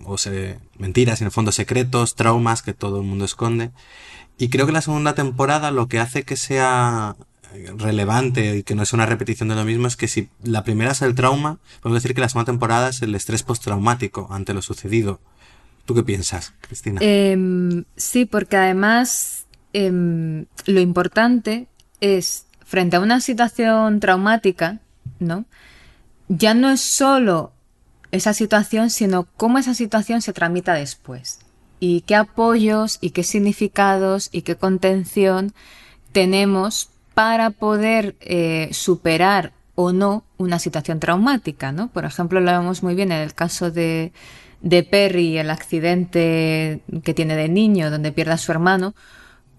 o 0.05 0.17
se, 0.17 0.57
mentiras, 0.77 1.21
en 1.21 1.25
el 1.25 1.31
fondo 1.31 1.51
secretos, 1.51 2.15
traumas 2.15 2.63
que 2.63 2.73
todo 2.73 3.01
el 3.01 3.07
mundo 3.07 3.25
esconde. 3.25 3.71
Y 4.37 4.49
creo 4.49 4.65
que 4.65 4.71
la 4.71 4.81
segunda 4.81 5.15
temporada 5.15 5.71
lo 5.71 5.87
que 5.87 5.99
hace 5.99 6.23
que 6.23 6.35
sea 6.35 7.15
relevante 7.77 8.57
y 8.57 8.63
que 8.63 8.75
no 8.75 8.83
es 8.83 8.93
una 8.93 9.05
repetición 9.05 9.49
de 9.49 9.55
lo 9.55 9.65
mismo 9.65 9.87
es 9.87 9.95
que 9.95 10.07
si 10.07 10.29
la 10.43 10.63
primera 10.63 10.91
es 10.91 11.01
el 11.01 11.15
trauma, 11.15 11.59
podemos 11.81 12.01
decir 12.03 12.15
que 12.15 12.21
la 12.21 12.29
segunda 12.29 12.51
temporada 12.51 12.89
es 12.89 13.01
el 13.01 13.15
estrés 13.15 13.43
postraumático 13.43 14.27
ante 14.31 14.53
lo 14.53 14.61
sucedido. 14.61 15.19
¿Tú 15.85 15.95
qué 15.95 16.03
piensas, 16.03 16.53
Cristina? 16.61 16.99
Em, 17.01 17.85
sí, 17.95 18.25
porque 18.25 18.57
además 18.57 19.46
em, 19.73 20.45
lo 20.65 20.79
importante 20.79 21.67
es 22.01 22.45
frente 22.65 22.97
a 22.97 22.99
una 22.99 23.21
situación 23.21 23.99
traumática, 23.99 24.79
¿no? 25.19 25.45
Ya 26.27 26.53
no 26.53 26.69
es 26.69 26.81
solo 26.81 27.53
esa 28.11 28.33
situación, 28.33 28.89
sino 28.89 29.27
cómo 29.37 29.57
esa 29.57 29.73
situación 29.73 30.21
se 30.21 30.33
tramita 30.33 30.73
después. 30.73 31.39
Y 31.79 32.01
qué 32.01 32.15
apoyos 32.15 32.97
y 33.01 33.11
qué 33.11 33.23
significados 33.23 34.29
y 34.31 34.41
qué 34.41 34.55
contención 34.55 35.53
tenemos 36.11 36.89
para 37.13 37.51
poder 37.51 38.15
eh, 38.19 38.69
superar 38.71 39.53
o 39.75 39.91
no 39.91 40.23
una 40.37 40.59
situación 40.59 40.99
traumática, 40.99 41.71
¿no? 41.71 41.89
Por 41.89 42.05
ejemplo, 42.05 42.39
lo 42.39 42.51
vemos 42.51 42.83
muy 42.83 42.95
bien 42.95 43.11
en 43.11 43.21
el 43.21 43.33
caso 43.33 43.69
de, 43.69 44.11
de 44.61 44.83
Perry, 44.83 45.37
el 45.37 45.51
accidente 45.51 46.81
que 47.03 47.13
tiene 47.13 47.35
de 47.35 47.47
niño, 47.47 47.91
donde 47.91 48.11
pierde 48.11 48.33
a 48.33 48.37
su 48.37 48.51
hermano, 48.51 48.95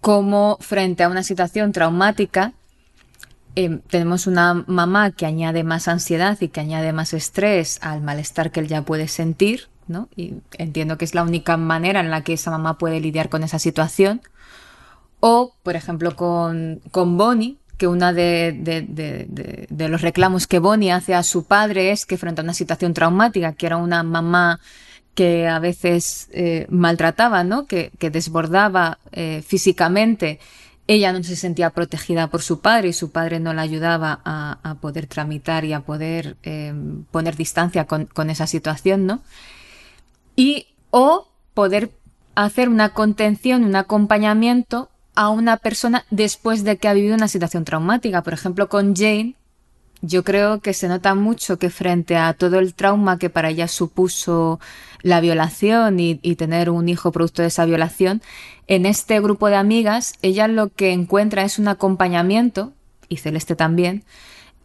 como 0.00 0.56
frente 0.60 1.02
a 1.02 1.08
una 1.08 1.22
situación 1.22 1.72
traumática 1.72 2.54
Em, 3.60 3.80
tenemos 3.80 4.28
una 4.28 4.54
mamá 4.68 5.10
que 5.10 5.26
añade 5.26 5.64
más 5.64 5.88
ansiedad 5.88 6.38
y 6.40 6.46
que 6.46 6.60
añade 6.60 6.92
más 6.92 7.12
estrés 7.12 7.80
al 7.82 8.02
malestar 8.02 8.52
que 8.52 8.60
él 8.60 8.68
ya 8.68 8.82
puede 8.82 9.08
sentir, 9.08 9.68
¿no? 9.88 10.08
Y 10.14 10.34
entiendo 10.58 10.96
que 10.96 11.04
es 11.04 11.12
la 11.12 11.24
única 11.24 11.56
manera 11.56 11.98
en 11.98 12.12
la 12.12 12.22
que 12.22 12.34
esa 12.34 12.52
mamá 12.52 12.78
puede 12.78 13.00
lidiar 13.00 13.28
con 13.28 13.42
esa 13.42 13.58
situación. 13.58 14.20
O, 15.18 15.56
por 15.64 15.74
ejemplo, 15.74 16.14
con, 16.14 16.80
con 16.92 17.16
Bonnie, 17.16 17.58
que 17.78 17.88
uno 17.88 18.12
de, 18.12 18.52
de, 19.68 19.88
los 19.88 20.02
reclamos 20.02 20.46
que 20.46 20.60
Bonnie 20.60 20.92
hace 20.92 21.16
a 21.16 21.24
su 21.24 21.42
padre 21.42 21.90
es 21.90 22.06
que 22.06 22.16
frente 22.16 22.40
a 22.40 22.44
una 22.44 22.54
situación 22.54 22.94
traumática, 22.94 23.54
que 23.54 23.66
era 23.66 23.76
una 23.76 24.04
mamá 24.04 24.60
que 25.18 25.48
a 25.48 25.58
veces 25.58 26.28
eh, 26.30 26.68
maltrataba, 26.70 27.42
¿no? 27.42 27.66
Que, 27.66 27.90
que 27.98 28.08
desbordaba 28.08 29.00
eh, 29.10 29.42
físicamente 29.44 30.38
ella 30.86 31.12
no 31.12 31.24
se 31.24 31.34
sentía 31.34 31.70
protegida 31.70 32.28
por 32.28 32.40
su 32.40 32.60
padre 32.60 32.90
y 32.90 32.92
su 32.92 33.10
padre 33.10 33.40
no 33.40 33.52
la 33.52 33.62
ayudaba 33.62 34.20
a, 34.24 34.76
poder 34.80 35.08
tramitar 35.08 35.64
y 35.64 35.72
a 35.72 35.80
poder 35.80 36.36
eh, 36.44 36.72
poner 37.10 37.34
distancia 37.34 37.84
con, 37.86 38.30
esa 38.30 38.46
situación, 38.46 39.06
¿no? 39.06 39.20
Y 40.36 40.68
o 40.90 41.28
poder 41.52 41.90
hacer 42.36 42.68
una 42.68 42.90
contención, 42.90 43.64
un 43.64 43.74
acompañamiento 43.74 44.88
a 45.16 45.30
una 45.30 45.56
persona 45.56 46.04
después 46.10 46.62
de 46.62 46.76
que 46.78 46.86
ha 46.86 46.94
vivido 46.94 47.16
una 47.16 47.28
situación 47.28 47.64
traumática. 47.64 48.22
Por 48.22 48.34
ejemplo, 48.34 48.68
con 48.68 48.94
Jane, 48.94 49.34
yo 50.00 50.24
creo 50.24 50.60
que 50.60 50.74
se 50.74 50.88
nota 50.88 51.14
mucho 51.14 51.58
que 51.58 51.70
frente 51.70 52.16
a 52.16 52.32
todo 52.34 52.58
el 52.58 52.74
trauma 52.74 53.18
que 53.18 53.30
para 53.30 53.50
ella 53.50 53.68
supuso 53.68 54.60
la 55.02 55.20
violación 55.20 56.00
y, 56.00 56.16
tener 56.36 56.70
un 56.70 56.88
hijo 56.88 57.12
producto 57.12 57.42
de 57.42 57.48
esa 57.48 57.64
violación, 57.64 58.22
en 58.66 58.86
este 58.86 59.20
grupo 59.20 59.48
de 59.48 59.56
amigas 59.56 60.14
ella 60.22 60.48
lo 60.48 60.68
que 60.68 60.92
encuentra 60.92 61.42
es 61.42 61.58
un 61.58 61.68
acompañamiento, 61.68 62.72
y 63.08 63.16
Celeste 63.16 63.56
también, 63.56 64.04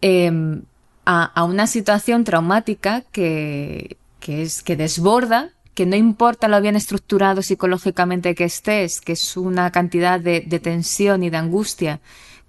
em, 0.01 0.63
a, 1.05 1.43
una 1.43 1.67
situación 1.67 2.23
traumática 2.23 3.01
que, 3.11 3.97
que, 4.19 4.43
es, 4.43 4.63
que 4.63 4.75
desborda 4.75 5.49
que 5.73 5.85
no 5.85 5.95
importa 5.95 6.47
lo 6.47 6.61
bien 6.61 6.75
estructurado 6.75 7.41
psicológicamente 7.41 8.35
que 8.35 8.43
estés, 8.43 9.01
que 9.01 9.13
es 9.13 9.37
una 9.37 9.71
cantidad 9.71 10.19
de, 10.19 10.41
de 10.41 10.59
tensión 10.59 11.23
y 11.23 11.31
de 11.31 11.37
angustia 11.37 11.99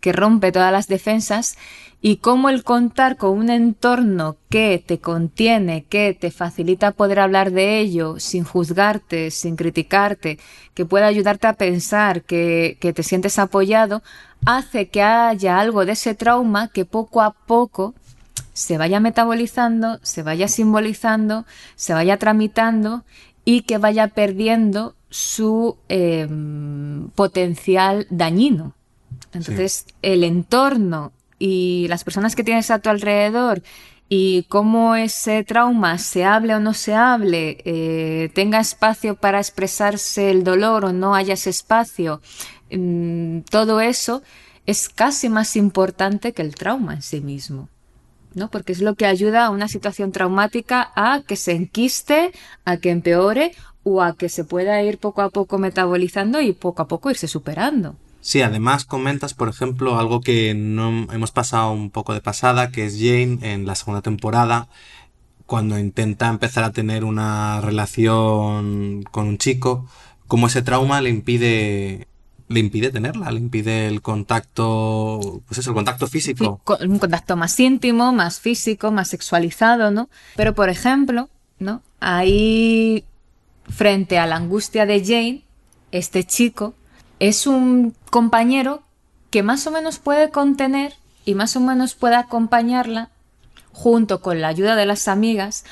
que 0.05 0.13
rompe 0.13 0.53
todas 0.53 0.71
las 0.71 0.87
defensas, 0.87 1.57
y 2.03 2.19
cómo 2.19 2.51
el 2.51 2.63
contar 2.63 3.17
con 3.17 3.39
un 3.39 3.49
entorno 3.49 4.37
que 4.51 4.85
te 4.87 4.99
contiene, 4.99 5.85
que 5.85 6.13
te 6.13 6.31
facilita 6.31 6.91
poder 6.91 7.21
hablar 7.21 7.53
de 7.53 7.79
ello 7.79 8.21
sin 8.21 8.45
juzgarte, 8.45 9.31
sin 9.31 9.57
criticarte, 9.57 10.39
que 10.75 10.85
pueda 10.85 11.07
ayudarte 11.07 11.47
a 11.47 11.55
pensar, 11.55 12.21
que, 12.21 12.77
que 12.81 12.93
te 12.93 13.03
sientes 13.03 13.39
apoyado, 13.39 14.03
hace 14.45 14.91
que 14.91 15.01
haya 15.01 15.59
algo 15.59 15.87
de 15.87 15.93
ese 15.93 16.15
trauma 16.15 16.69
que 16.69 16.85
poco 16.85 17.23
a 17.23 17.31
poco 17.31 17.95
se 18.53 18.77
vaya 18.77 19.01
metabolizando, 19.01 20.01
se 20.03 20.23
vaya 20.23 20.49
simbolizando, 20.49 21.47
se 21.77 21.95
vaya 21.95 22.19
tramitando 22.19 23.05
y 23.47 23.63
que 23.63 23.79
vaya 23.79 24.09
perdiendo 24.09 24.97
su 25.09 25.79
eh, 25.89 26.29
potencial 27.15 28.07
dañino. 28.11 28.75
Entonces, 29.35 29.85
sí. 29.87 29.95
el 30.03 30.25
entorno 30.25 31.13
y 31.39 31.87
las 31.89 32.05
personas 32.05 32.37
que 32.37 32.45
tienes 32.45 32.71
a 32.71 32.79
tu 32.79 32.91
alrededor 32.91 33.63
y 34.09 34.45
cómo 34.45 34.97
ese 34.97 35.45
trauma, 35.45 35.99
se 35.99 36.25
hable 36.25 36.55
o 36.55 36.61
no 36.61 36.75
se 36.75 36.95
hable, 36.95 37.59
eh, 37.65 38.31
tenga 38.35 38.61
espacio 38.61 39.17
para 39.17 39.39
expresarse 39.39 40.31
el 40.31 40.45
dolor 40.45 40.85
o 40.85 40.93
no 40.93 41.15
haya 41.15 41.35
ese 41.35 41.51
espacio, 41.51 42.21
mmm, 42.71 43.41
todo 43.51 43.81
eso 43.81 44.23
es 44.67 44.89
casi 44.89 45.29
más 45.29 45.57
importante 45.57 46.33
que 46.33 46.43
el 46.43 46.55
trauma 46.55 46.95
en 46.95 47.03
sí 47.03 47.21
mismo. 47.21 47.69
¿no? 48.35 48.51
Porque 48.51 48.73
es 48.73 48.81
lo 48.81 48.95
que 48.95 49.07
ayuda 49.07 49.47
a 49.47 49.51
una 49.51 49.69
situación 49.69 50.13
traumática 50.13 50.93
a 50.97 51.23
que 51.27 51.37
se 51.37 51.53
enquiste, 51.53 52.33
a 52.65 52.77
que 52.79 52.91
empeore 52.91 53.53
o 53.85 54.03
a 54.03 54.17
que 54.17 54.29
se 54.29 54.45
pueda 54.45 54.83
ir 54.83 54.99
poco 54.99 55.23
a 55.23 55.31
poco 55.31 55.59
metabolizando 55.59 56.41
y 56.41 56.53
poco 56.53 56.83
a 56.83 56.89
poco 56.89 57.11
irse 57.11 57.29
superando. 57.29 57.97
Sí, 58.25 58.41
además 58.41 58.87
comentas, 58.87 59.35
por 59.35 59.51
ejemplo, 59.51 59.99
algo 59.99 60.23
que 60.23 60.55
no 60.55 61.07
hemos 61.13 61.31
pasado 61.31 61.73
un 61.73 61.91
poco 61.91 62.15
de 62.15 62.23
pasada, 62.23 62.71
que 62.71 62.87
es 62.87 62.95
Jane 62.95 63.39
en 63.43 63.67
la 63.67 63.75
segunda 63.75 64.01
temporada, 64.01 64.69
cuando 65.45 65.79
intenta 65.79 66.29
empezar 66.29 66.65
a 66.65 66.73
tener 66.73 67.05
una 67.05 67.61
relación 67.61 69.03
con 69.11 69.27
un 69.27 69.37
chico, 69.37 69.87
como 70.27 70.47
ese 70.47 70.63
trauma 70.63 71.03
le 71.03 71.11
impide 71.11 72.09
le 72.49 72.61
impide 72.61 72.91
tenerla, 72.91 73.31
le 73.31 73.41
impide 73.41 73.89
el 73.89 74.01
contacto, 74.01 75.43
pues 75.47 75.59
eso, 75.59 75.73
el 75.73 75.75
contacto 75.75 76.07
físico. 76.07 76.63
Un 76.81 76.99
contacto 76.99 77.37
más 77.37 77.61
íntimo, 77.61 78.11
más 78.15 78.41
físico, 78.41 78.91
más 78.91 79.09
sexualizado, 79.09 79.91
¿no? 79.91 80.09
Pero 80.35 80.55
por 80.55 80.71
ejemplo, 80.71 81.29
¿no? 81.59 81.83
Ahí 82.01 83.05
frente 83.69 84.19
a 84.19 84.27
la 84.27 84.37
angustia 84.37 84.87
de 84.87 85.05
Jane, 85.05 85.45
este 85.93 86.25
chico 86.25 86.75
es 87.19 87.47
un 87.47 87.95
compañero 88.11 88.83
que 89.31 89.43
más 89.43 89.67
o 89.67 89.71
menos 89.71 89.99
puede 89.99 90.31
contener 90.31 90.95
y 91.25 91.35
más 91.35 91.57
o 91.57 91.61
menos 91.61 91.95
puede 91.95 92.17
acompañarla 92.17 93.11
junto 93.73 94.21
con 94.21 94.41
la 94.41 94.49
ayuda 94.49 94.77
de 94.77 94.87
las 94.87 95.09
amigas 95.09 95.65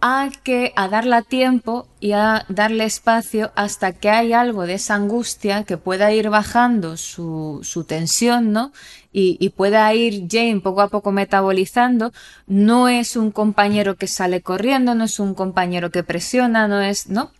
a 0.00 0.30
que 0.42 0.72
a 0.76 0.88
darle 0.88 1.22
tiempo 1.22 1.86
y 2.00 2.12
a 2.12 2.46
darle 2.48 2.84
espacio 2.84 3.52
hasta 3.54 3.92
que 3.92 4.08
hay 4.08 4.32
algo 4.32 4.66
de 4.66 4.74
esa 4.74 4.94
angustia 4.94 5.64
que 5.64 5.76
pueda 5.76 6.12
ir 6.12 6.30
bajando 6.30 6.96
su, 6.96 7.60
su 7.62 7.84
tensión, 7.84 8.52
¿no? 8.52 8.72
Y, 9.12 9.36
y, 9.40 9.50
pueda 9.50 9.92
ir 9.92 10.26
Jane 10.30 10.60
poco 10.60 10.80
a 10.80 10.88
poco 10.88 11.12
metabolizando. 11.12 12.12
No 12.46 12.88
es 12.88 13.16
un 13.16 13.30
compañero 13.30 13.96
que 13.96 14.06
sale 14.06 14.40
corriendo, 14.40 14.94
no 14.94 15.04
es 15.04 15.18
un 15.20 15.34
compañero 15.34 15.90
que 15.90 16.04
presiona, 16.04 16.68
no 16.68 16.80
es, 16.80 17.08
¿no? 17.08 17.32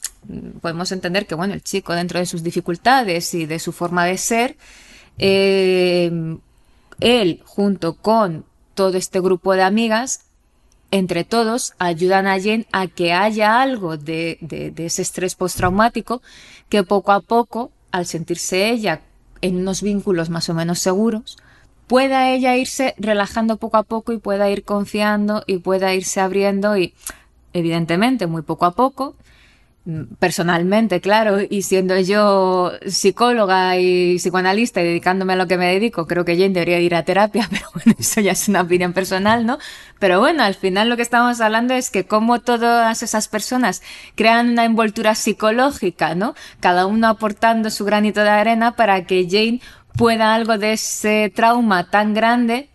Podemos 0.61 0.93
entender 0.93 1.27
que, 1.27 1.35
bueno, 1.35 1.55
el 1.55 1.63
chico 1.63 1.95
dentro 1.95 2.19
de 2.19 2.27
sus 2.27 2.43
dificultades 2.43 3.35
y 3.35 3.47
de 3.47 3.59
su 3.59 3.73
forma 3.73 4.05
de 4.05 4.19
ser, 4.19 4.57
eh, 5.19 6.11
él 7.01 7.43
junto 7.45 7.95
con 7.95 8.45
todo 8.75 8.97
este 8.97 9.21
grupo 9.21 9.55
de 9.55 9.63
amigas 9.63 10.27
entre 10.91 11.25
todos 11.25 11.75
ayudan 11.79 12.27
a 12.27 12.39
Jen 12.39 12.67
a 12.73 12.87
que 12.89 13.13
haya 13.13 13.63
algo 13.63 13.97
de, 13.97 14.39
de, 14.41 14.71
de 14.71 14.87
ese 14.87 15.03
estrés 15.03 15.35
postraumático 15.35 16.21
que 16.69 16.83
poco 16.83 17.13
a 17.13 17.21
poco, 17.21 17.71
al 17.93 18.07
sentirse 18.07 18.71
ella 18.71 19.01
en 19.41 19.57
unos 19.57 19.83
vínculos 19.83 20.31
más 20.31 20.49
o 20.49 20.55
menos 20.55 20.81
seguros, 20.81 21.39
pueda 21.87 22.31
ella 22.31 22.57
irse 22.57 22.95
relajando 22.99 23.57
poco 23.57 23.77
a 23.77 23.83
poco 23.83 24.13
y 24.13 24.19
pueda 24.19 24.51
ir 24.51 24.65
confiando 24.65 25.43
y 25.47 25.59
pueda 25.59 25.95
irse 25.95 26.21
abriendo 26.21 26.77
y 26.77 26.95
evidentemente 27.53 28.27
muy 28.27 28.43
poco 28.43 28.65
a 28.67 28.73
poco 28.73 29.17
personalmente, 30.19 31.01
claro, 31.01 31.39
y 31.49 31.63
siendo 31.63 31.99
yo 31.99 32.73
psicóloga 32.87 33.79
y 33.79 34.17
psicoanalista 34.17 34.83
y 34.83 34.85
dedicándome 34.85 35.33
a 35.33 35.37
lo 35.37 35.47
que 35.49 35.57
me 35.57 35.73
dedico, 35.73 36.07
creo 36.07 36.25
que 36.25 36.37
Jane 36.37 36.51
debería 36.51 36.81
ir 36.81 36.95
a 36.95 37.05
terapia, 37.05 37.49
pero 37.51 37.67
bueno, 37.75 37.95
eso 37.99 38.21
ya 38.21 38.33
es 38.33 38.49
una 38.49 38.61
opinión 38.61 38.93
personal, 38.93 39.47
¿no? 39.47 39.59
Pero 39.99 40.21
bueno, 40.21 40.43
al 40.43 40.55
final 40.55 40.89
lo 40.89 40.97
que 40.97 41.03
estamos 41.03 41.41
hablando 41.41 41.75
es 41.75 41.91
que 41.91 42.05
como 42.05 42.41
todas 42.41 43.03
esas 43.03 43.29
personas 43.29 43.83
crean 44.15 44.51
una 44.51 44.65
envoltura 44.65 45.15
psicológica, 45.15 46.15
¿no? 46.15 46.35
Cada 46.61 46.87
uno 46.87 47.09
aportando 47.09 47.71
su 47.71 47.85
granito 47.85 48.23
de 48.23 48.31
arena 48.31 48.77
para 48.77 49.05
que 49.05 49.27
Jane 49.31 49.61
pueda 49.97 50.35
algo 50.35 50.59
de 50.59 50.75
ese 50.75 51.33
trauma 51.35 51.91
tan 51.91 52.15
grande 52.15 52.70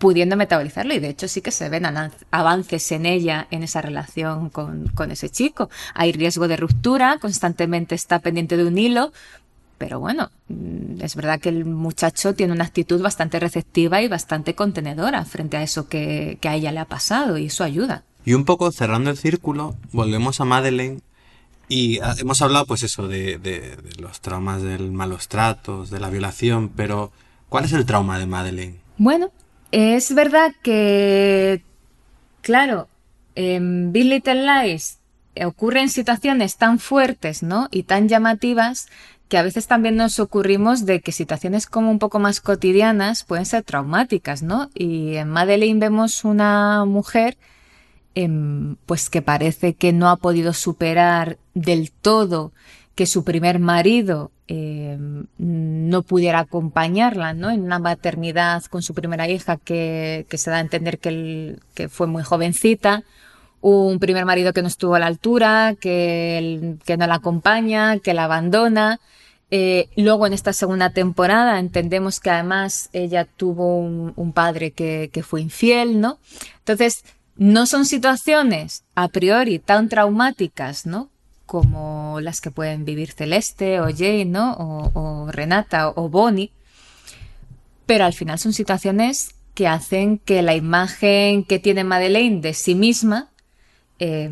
pudiendo 0.00 0.34
metabolizarlo 0.34 0.94
y 0.94 0.98
de 0.98 1.10
hecho 1.10 1.28
sí 1.28 1.42
que 1.42 1.50
se 1.50 1.68
ven 1.68 1.84
avances 2.30 2.90
en 2.90 3.04
ella, 3.04 3.46
en 3.50 3.62
esa 3.62 3.82
relación 3.82 4.48
con, 4.48 4.88
con, 4.88 5.10
ese 5.10 5.28
chico. 5.28 5.68
Hay 5.94 6.12
riesgo 6.12 6.48
de 6.48 6.56
ruptura, 6.56 7.18
constantemente 7.20 7.94
está 7.94 8.18
pendiente 8.18 8.56
de 8.56 8.64
un 8.64 8.78
hilo, 8.78 9.12
pero 9.76 10.00
bueno, 10.00 10.30
mm, 10.48 11.02
es 11.02 11.14
verdad 11.14 11.38
que 11.38 11.50
el 11.50 11.66
muchacho 11.66 12.34
tiene 12.34 12.54
una 12.54 12.64
actitud 12.64 13.00
bastante 13.02 13.38
receptiva 13.38 14.00
y 14.00 14.08
bastante 14.08 14.54
contenedora 14.54 15.22
frente 15.26 15.58
a 15.58 15.62
eso 15.62 15.86
que, 15.86 16.38
que 16.40 16.48
a 16.48 16.54
ella 16.54 16.72
le 16.72 16.80
ha 16.80 16.86
pasado 16.86 17.36
y 17.36 17.46
eso 17.46 17.62
ayuda. 17.62 18.02
Y 18.24 18.32
un 18.32 18.46
poco 18.46 18.72
cerrando 18.72 19.10
el 19.10 19.18
círculo, 19.18 19.76
volvemos 19.92 20.40
a 20.40 20.46
Madeleine 20.46 21.00
y 21.68 21.98
ah, 22.00 22.14
hemos 22.18 22.40
hablado 22.40 22.64
pues 22.64 22.82
eso 22.84 23.06
de, 23.06 23.36
de, 23.36 23.76
de 23.76 24.00
los 24.00 24.22
traumas 24.22 24.62
del 24.62 24.92
malos 24.92 25.28
tratos, 25.28 25.90
de 25.90 26.00
la 26.00 26.08
violación, 26.08 26.70
pero 26.70 27.12
¿cuál 27.50 27.66
es 27.66 27.74
el 27.74 27.84
trauma 27.84 28.18
de 28.18 28.26
Madeleine? 28.26 28.80
Bueno, 28.96 29.30
es 29.72 30.14
verdad 30.14 30.52
que, 30.62 31.62
claro, 32.42 32.88
en 33.34 33.92
Big 33.92 34.06
Little 34.06 34.44
Lies 34.44 34.98
ocurren 35.44 35.88
situaciones 35.88 36.56
tan 36.56 36.78
fuertes, 36.78 37.42
¿no? 37.42 37.68
Y 37.70 37.84
tan 37.84 38.08
llamativas 38.08 38.88
que 39.28 39.38
a 39.38 39.42
veces 39.42 39.68
también 39.68 39.96
nos 39.96 40.18
ocurrimos 40.18 40.86
de 40.86 41.00
que 41.00 41.12
situaciones 41.12 41.66
como 41.66 41.90
un 41.90 42.00
poco 42.00 42.18
más 42.18 42.40
cotidianas 42.40 43.22
pueden 43.22 43.46
ser 43.46 43.62
traumáticas, 43.62 44.42
¿no? 44.42 44.70
Y 44.74 45.14
en 45.14 45.28
Madeleine 45.28 45.78
vemos 45.78 46.24
una 46.24 46.84
mujer 46.84 47.38
eh, 48.16 48.28
pues 48.86 49.08
que 49.08 49.22
parece 49.22 49.74
que 49.74 49.92
no 49.92 50.08
ha 50.10 50.16
podido 50.16 50.52
superar 50.52 51.38
del 51.54 51.92
todo 51.92 52.52
que 52.94 53.06
su 53.06 53.24
primer 53.24 53.58
marido 53.58 54.30
eh, 54.48 54.98
no 55.38 56.02
pudiera 56.02 56.40
acompañarla 56.40 57.34
¿no? 57.34 57.50
en 57.50 57.62
una 57.62 57.78
maternidad 57.78 58.64
con 58.64 58.82
su 58.82 58.94
primera 58.94 59.28
hija 59.28 59.56
que, 59.56 60.26
que 60.28 60.38
se 60.38 60.50
da 60.50 60.56
a 60.56 60.60
entender 60.60 60.98
que, 60.98 61.56
que, 61.74 61.88
fue 61.88 62.06
muy 62.06 62.22
jovencita, 62.22 63.04
un 63.60 63.98
primer 63.98 64.24
marido 64.24 64.52
que 64.52 64.62
no 64.62 64.68
estuvo 64.68 64.94
a 64.94 64.98
la 64.98 65.06
altura, 65.06 65.76
que, 65.80 66.76
que 66.84 66.96
no 66.96 67.06
la 67.06 67.16
acompaña, 67.16 67.98
que 67.98 68.14
la 68.14 68.24
abandona. 68.24 68.98
Eh, 69.52 69.88
luego 69.96 70.26
en 70.26 70.32
esta 70.32 70.52
segunda 70.52 70.90
temporada 70.90 71.58
entendemos 71.58 72.20
que 72.20 72.30
además 72.30 72.88
ella 72.92 73.24
tuvo 73.24 73.78
un, 73.78 74.12
un 74.16 74.32
padre 74.32 74.70
que, 74.70 75.10
que 75.12 75.22
fue 75.22 75.42
infiel, 75.42 76.00
¿no? 76.00 76.18
Entonces, 76.58 77.04
no 77.36 77.66
son 77.66 77.86
situaciones 77.86 78.84
a 78.94 79.08
priori 79.08 79.58
tan 79.58 79.88
traumáticas, 79.88 80.86
¿no? 80.86 81.08
Como 81.50 82.20
las 82.20 82.40
que 82.40 82.52
pueden 82.52 82.84
vivir 82.84 83.10
Celeste 83.10 83.80
o 83.80 83.88
Jane, 83.90 84.24
¿no? 84.24 84.52
O, 84.94 85.26
Renata 85.32 85.88
o 85.88 86.08
Bonnie. 86.08 86.52
Pero 87.86 88.04
al 88.04 88.12
final 88.12 88.38
son 88.38 88.52
situaciones 88.52 89.34
que 89.54 89.66
hacen 89.66 90.18
que 90.18 90.42
la 90.42 90.54
imagen 90.54 91.42
que 91.42 91.58
tiene 91.58 91.82
Madeleine 91.82 92.40
de 92.40 92.54
sí 92.54 92.76
misma, 92.76 93.30
eh, 93.98 94.30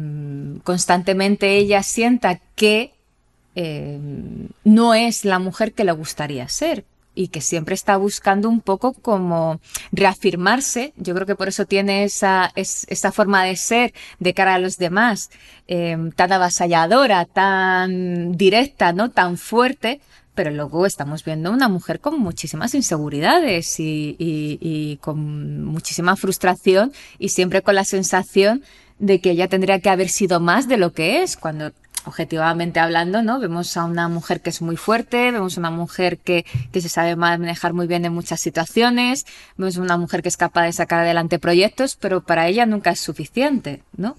constantemente 0.62 1.56
ella 1.56 1.82
sienta 1.82 2.36
que 2.54 2.92
eh, 3.56 3.98
no 4.62 4.94
es 4.94 5.24
la 5.24 5.40
mujer 5.40 5.72
que 5.72 5.82
le 5.82 5.90
gustaría 5.90 6.48
ser, 6.48 6.84
y 7.18 7.28
que 7.28 7.40
siempre 7.40 7.74
está 7.74 7.96
buscando 7.96 8.48
un 8.48 8.60
poco 8.60 8.92
como 8.92 9.60
reafirmarse. 9.90 10.92
Yo 10.96 11.16
creo 11.16 11.26
que 11.26 11.34
por 11.34 11.48
eso 11.48 11.66
tiene 11.66 12.04
esa, 12.04 12.52
es, 12.54 12.86
esa 12.88 13.10
forma 13.10 13.42
de 13.42 13.56
ser 13.56 13.92
de 14.20 14.34
cara 14.34 14.54
a 14.54 14.60
los 14.60 14.76
demás, 14.76 15.30
eh, 15.66 15.96
tan 16.14 16.32
avasalladora, 16.32 17.24
tan 17.24 18.36
directa, 18.36 18.92
¿no? 18.92 19.10
Tan 19.10 19.36
fuerte. 19.36 20.00
Pero 20.36 20.52
luego 20.52 20.86
estamos 20.86 21.24
viendo 21.24 21.50
una 21.50 21.68
mujer 21.68 21.98
con 21.98 22.20
muchísimas 22.20 22.72
inseguridades 22.76 23.80
y, 23.80 24.14
y, 24.16 24.58
y 24.60 24.98
con 24.98 25.64
muchísima 25.64 26.14
frustración 26.14 26.92
y 27.18 27.30
siempre 27.30 27.62
con 27.62 27.74
la 27.74 27.84
sensación 27.84 28.62
de 29.00 29.20
que 29.20 29.30
ella 29.30 29.48
tendría 29.48 29.80
que 29.80 29.90
haber 29.90 30.08
sido 30.08 30.38
más 30.38 30.68
de 30.68 30.76
lo 30.76 30.92
que 30.92 31.24
es, 31.24 31.36
cuando 31.36 31.72
objetivamente 32.08 32.80
hablando, 32.80 33.22
¿no? 33.22 33.38
Vemos 33.38 33.76
a 33.76 33.84
una 33.84 34.08
mujer 34.08 34.40
que 34.40 34.50
es 34.50 34.60
muy 34.60 34.76
fuerte, 34.76 35.30
vemos 35.30 35.56
a 35.56 35.60
una 35.60 35.70
mujer 35.70 36.18
que, 36.18 36.44
que 36.72 36.80
se 36.80 36.88
sabe 36.88 37.16
manejar 37.16 37.72
muy 37.72 37.86
bien 37.86 38.04
en 38.04 38.12
muchas 38.12 38.40
situaciones, 38.40 39.26
vemos 39.56 39.78
a 39.78 39.82
una 39.82 39.96
mujer 39.96 40.22
que 40.22 40.28
es 40.28 40.36
capaz 40.36 40.64
de 40.64 40.72
sacar 40.72 41.00
adelante 41.00 41.38
proyectos, 41.38 41.96
pero 41.96 42.22
para 42.22 42.48
ella 42.48 42.66
nunca 42.66 42.90
es 42.90 43.00
suficiente, 43.00 43.82
¿no? 43.96 44.16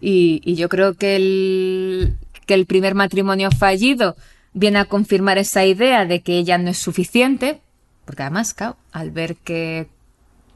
Y, 0.00 0.54
yo 0.56 0.68
creo 0.68 0.94
que 0.94 1.16
el, 1.16 2.16
que 2.44 2.54
el 2.54 2.66
primer 2.66 2.94
matrimonio 2.94 3.50
fallido 3.50 4.16
viene 4.52 4.80
a 4.80 4.84
confirmar 4.84 5.38
esa 5.38 5.64
idea 5.64 6.04
de 6.04 6.20
que 6.20 6.38
ella 6.38 6.58
no 6.58 6.70
es 6.70 6.78
suficiente, 6.78 7.60
porque 8.04 8.22
además, 8.22 8.54
al 8.90 9.10
ver 9.12 9.36
que 9.36 9.86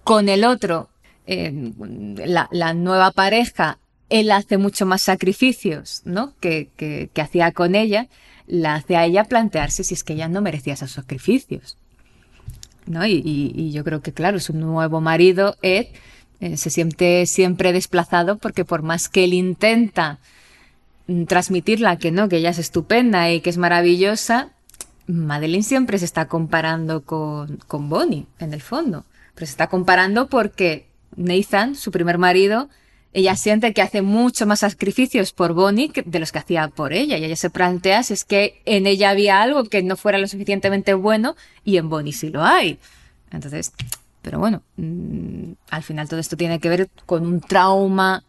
con 0.03 0.29
el 0.29 0.45
otro, 0.45 0.89
eh, 1.27 1.73
la, 2.17 2.75
nueva 2.75 3.11
pareja, 3.13 3.79
él 4.09 4.31
hace 4.31 4.57
mucho 4.59 4.87
más 4.87 5.03
sacrificios, 5.03 6.03
¿no? 6.05 6.33
Que, 6.41 6.69
que, 6.77 7.21
hacía 7.21 7.53
con 7.53 7.75
ella, 7.75 8.09
la 8.47 8.75
hace 8.75 8.97
a 8.97 9.05
ella 9.05 9.25
plantearse 9.25 9.85
si 9.85 9.95
es 9.95 10.05
que 10.05 10.13
ella 10.13 10.29
no 10.29 10.41
merecía 10.41 10.75
esos 10.75 10.93
sacrificios. 10.93 11.77
¿No? 12.87 13.05
Y, 13.05 13.73
yo 13.73 13.83
creo 13.83 14.01
que, 14.01 14.13
claro, 14.13 14.39
su 14.39 14.53
nuevo 14.53 15.01
marido, 15.01 15.57
Ed, 15.63 15.87
eh, 16.41 16.57
se 16.57 16.71
siente 16.71 17.27
siempre 17.27 17.73
desplazado 17.73 18.39
porque 18.39 18.65
por 18.65 18.83
más 18.83 19.09
que 19.09 19.25
él 19.25 19.35
intenta 19.35 20.19
transmitirla 21.27 21.99
que 21.99 22.11
no, 22.11 22.29
que 22.29 22.37
ella 22.37 22.51
es 22.51 22.59
estupenda 22.59 23.31
y 23.31 23.41
que 23.41 23.51
es 23.51 23.59
maravillosa, 23.59 24.51
Madeline 25.07 25.63
siempre 25.63 25.99
se 25.99 26.05
está 26.05 26.27
comparando 26.27 27.03
con, 27.03 27.59
con 27.67 27.89
Bonnie, 27.89 28.27
en 28.39 28.53
el 28.53 28.61
fondo. 28.61 29.05
Pero 29.35 29.47
se 29.47 29.53
está 29.53 29.69
comparando 29.69 30.29
porque 30.29 30.87
Nathan, 31.17 31.75
su 31.75 31.91
primer 31.91 32.19
marido, 32.19 32.69
ella 33.17 33.35
siente 33.35 33.73
que 33.73 33.81
hace 33.81 34.03
mucho 34.03 34.45
más 34.45 34.61
sacrificios 34.61 35.33
por 35.33 35.55
Bonnie 35.55 35.91
de 36.05 36.19
los 36.19 36.33
que 36.33 36.39
hacía 36.39 36.69
por 36.69 36.93
ella. 36.93 37.17
Y 37.17 37.25
ella 37.25 37.35
se 37.35 37.49
plantea 37.49 38.03
si 38.03 38.13
es 38.13 38.27
que 38.27 38.61
en 38.67 38.87
ella 38.87 39.09
había 39.09 39.41
algo 39.41 39.65
que 39.65 39.83
no 39.83 39.97
fuera 39.97 40.19
lo 40.19 40.29
suficientemente 40.29 40.93
bueno 40.93 41.35
y 41.65 41.79
en 41.79 41.89
Bonnie 41.89 42.13
sí 42.13 42.29
lo 42.29 42.45
hay. 42.45 42.79
Entonces, 43.31 43.73
pero 44.21 44.39
bueno, 44.39 44.63
mmm, 44.77 45.53
al 45.71 45.83
final 45.83 46.11
todo 46.11 46.21
esto 46.21 46.37
tiene 46.37 46.61
que 46.61 46.69
ver 46.69 46.91
con 47.07 47.27
un 47.27 47.41
trauma 47.41 48.23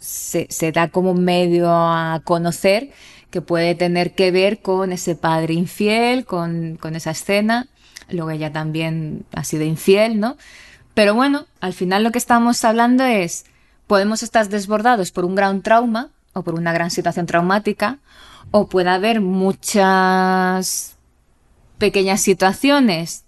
se, 0.00 0.46
se, 0.48 0.72
da 0.72 0.88
como 0.88 1.12
medio 1.12 1.68
a 1.68 2.22
conocer 2.24 2.92
que 3.30 3.42
puede 3.42 3.74
tener 3.74 4.14
que 4.14 4.30
ver 4.30 4.62
con 4.62 4.90
ese 4.92 5.16
padre 5.16 5.52
infiel, 5.52 6.24
con, 6.24 6.78
con 6.80 6.96
esa 6.96 7.10
escena. 7.10 7.68
Luego 8.08 8.30
ella 8.30 8.50
también 8.50 9.26
ha 9.34 9.44
sido 9.44 9.64
infiel, 9.64 10.18
¿no? 10.18 10.38
Pero 10.94 11.14
bueno, 11.14 11.44
al 11.60 11.74
final 11.74 12.04
lo 12.04 12.10
que 12.10 12.18
estamos 12.18 12.64
hablando 12.64 13.04
es, 13.04 13.44
podemos 13.86 14.22
estar 14.22 14.48
desbordados 14.48 15.10
por 15.10 15.24
un 15.24 15.34
gran 15.34 15.62
trauma 15.62 16.10
o 16.32 16.42
por 16.42 16.54
una 16.54 16.72
gran 16.72 16.90
situación 16.90 17.26
traumática, 17.26 17.98
o 18.50 18.68
puede 18.68 18.90
haber 18.90 19.20
muchas 19.20 20.96
pequeñas 21.78 22.20
situaciones 22.20 23.24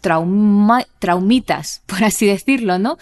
trauma, 0.00 0.84
traumitas, 0.98 1.82
por 1.86 2.04
así 2.04 2.26
decirlo, 2.26 2.78
¿no? 2.78 2.98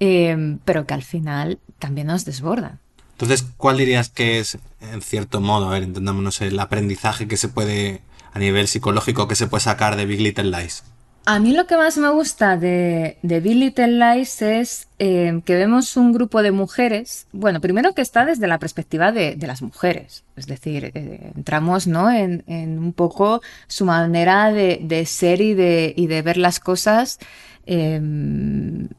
Eh, 0.00 0.58
pero 0.64 0.86
que 0.86 0.94
al 0.94 1.02
final 1.02 1.58
también 1.78 2.08
nos 2.08 2.24
desbordan. 2.26 2.80
Entonces, 3.12 3.46
¿cuál 3.56 3.78
dirías 3.78 4.10
que 4.10 4.40
es, 4.40 4.58
en 4.80 5.00
cierto 5.00 5.40
modo, 5.40 5.68
a 5.68 5.70
ver, 5.70 5.84
entendámonos, 5.84 6.42
el 6.42 6.58
aprendizaje 6.60 7.26
que 7.26 7.38
se 7.38 7.48
puede, 7.48 8.02
a 8.34 8.38
nivel 8.38 8.68
psicológico, 8.68 9.26
que 9.26 9.36
se 9.36 9.46
puede 9.46 9.62
sacar 9.62 9.96
de 9.96 10.04
Big 10.04 10.20
Little 10.20 10.50
Lies? 10.50 10.84
A 11.28 11.40
mí 11.40 11.52
lo 11.52 11.66
que 11.66 11.76
más 11.76 11.98
me 11.98 12.08
gusta 12.10 12.56
de, 12.56 13.18
de 13.22 13.40
Big 13.40 13.56
Little 13.56 13.88
Lies 13.98 14.42
es 14.42 14.86
eh, 15.00 15.40
que 15.44 15.56
vemos 15.56 15.96
un 15.96 16.12
grupo 16.12 16.40
de 16.40 16.52
mujeres, 16.52 17.26
bueno, 17.32 17.60
primero 17.60 17.94
que 17.94 18.00
está 18.00 18.24
desde 18.24 18.46
la 18.46 18.60
perspectiva 18.60 19.10
de, 19.10 19.36
las 19.40 19.60
mujeres, 19.60 20.22
es 20.36 20.46
decir, 20.46 20.92
eh, 20.94 21.32
entramos 21.34 21.88
¿no? 21.88 22.12
en, 22.12 22.44
un 22.46 22.92
poco 22.92 23.42
su 23.66 23.84
manera 23.84 24.52
de, 24.52 25.04
ser 25.04 25.40
y 25.40 25.54
de, 25.54 25.92
y 25.96 26.06
de 26.06 26.22
ver 26.22 26.36
las 26.36 26.60
cosas 26.60 27.18
eh, 27.66 28.00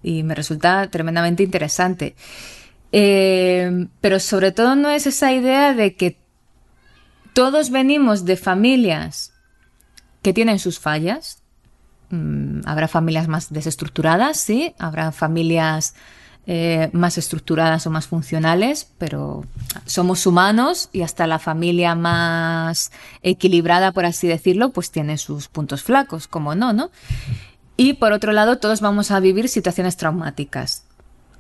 y 0.04 0.24
me 0.24 0.36
resulta 0.36 0.90
tremendamente 0.90 1.44
interesante. 1.44 2.14
Pero 2.92 4.20
sobre 4.20 4.52
todo 4.52 4.76
no 4.76 4.90
es 4.90 5.08
esa 5.08 5.32
idea 5.32 5.74
de 5.74 5.96
que 5.96 6.18
todos 7.32 7.70
venimos 7.70 8.26
de 8.26 8.36
familias 8.36 9.32
que 10.22 10.34
tienen 10.34 10.60
sus 10.60 10.78
fallas. 10.78 11.42
Mm, 12.10 12.62
habrá 12.66 12.88
familias 12.88 13.28
más 13.28 13.52
desestructuradas, 13.52 14.38
sí, 14.38 14.74
habrá 14.80 15.12
familias 15.12 15.94
eh, 16.50 16.90
más 16.94 17.18
estructuradas 17.18 17.86
o 17.86 17.90
más 17.90 18.08
funcionales, 18.08 18.90
pero 18.98 19.44
somos 19.86 20.26
humanos 20.26 20.88
y 20.94 21.02
hasta 21.02 21.28
la 21.28 21.40
familia 21.40 21.94
más 21.96 22.94
equilibrada, 23.22 23.92
por 23.92 24.06
así 24.06 24.28
decirlo, 24.28 24.72
pues 24.72 24.90
tiene 24.90 25.18
sus 25.18 25.50
puntos 25.50 25.84
flacos, 25.84 26.30
como 26.30 26.56
no, 26.56 26.72
¿no? 26.72 26.90
Y 27.76 27.94
por 27.94 28.14
otro 28.14 28.32
lado, 28.32 28.58
todos 28.58 28.80
vamos 28.80 29.12
a 29.12 29.20
vivir 29.20 29.50
situaciones 29.50 29.98
traumáticas. 29.98 30.86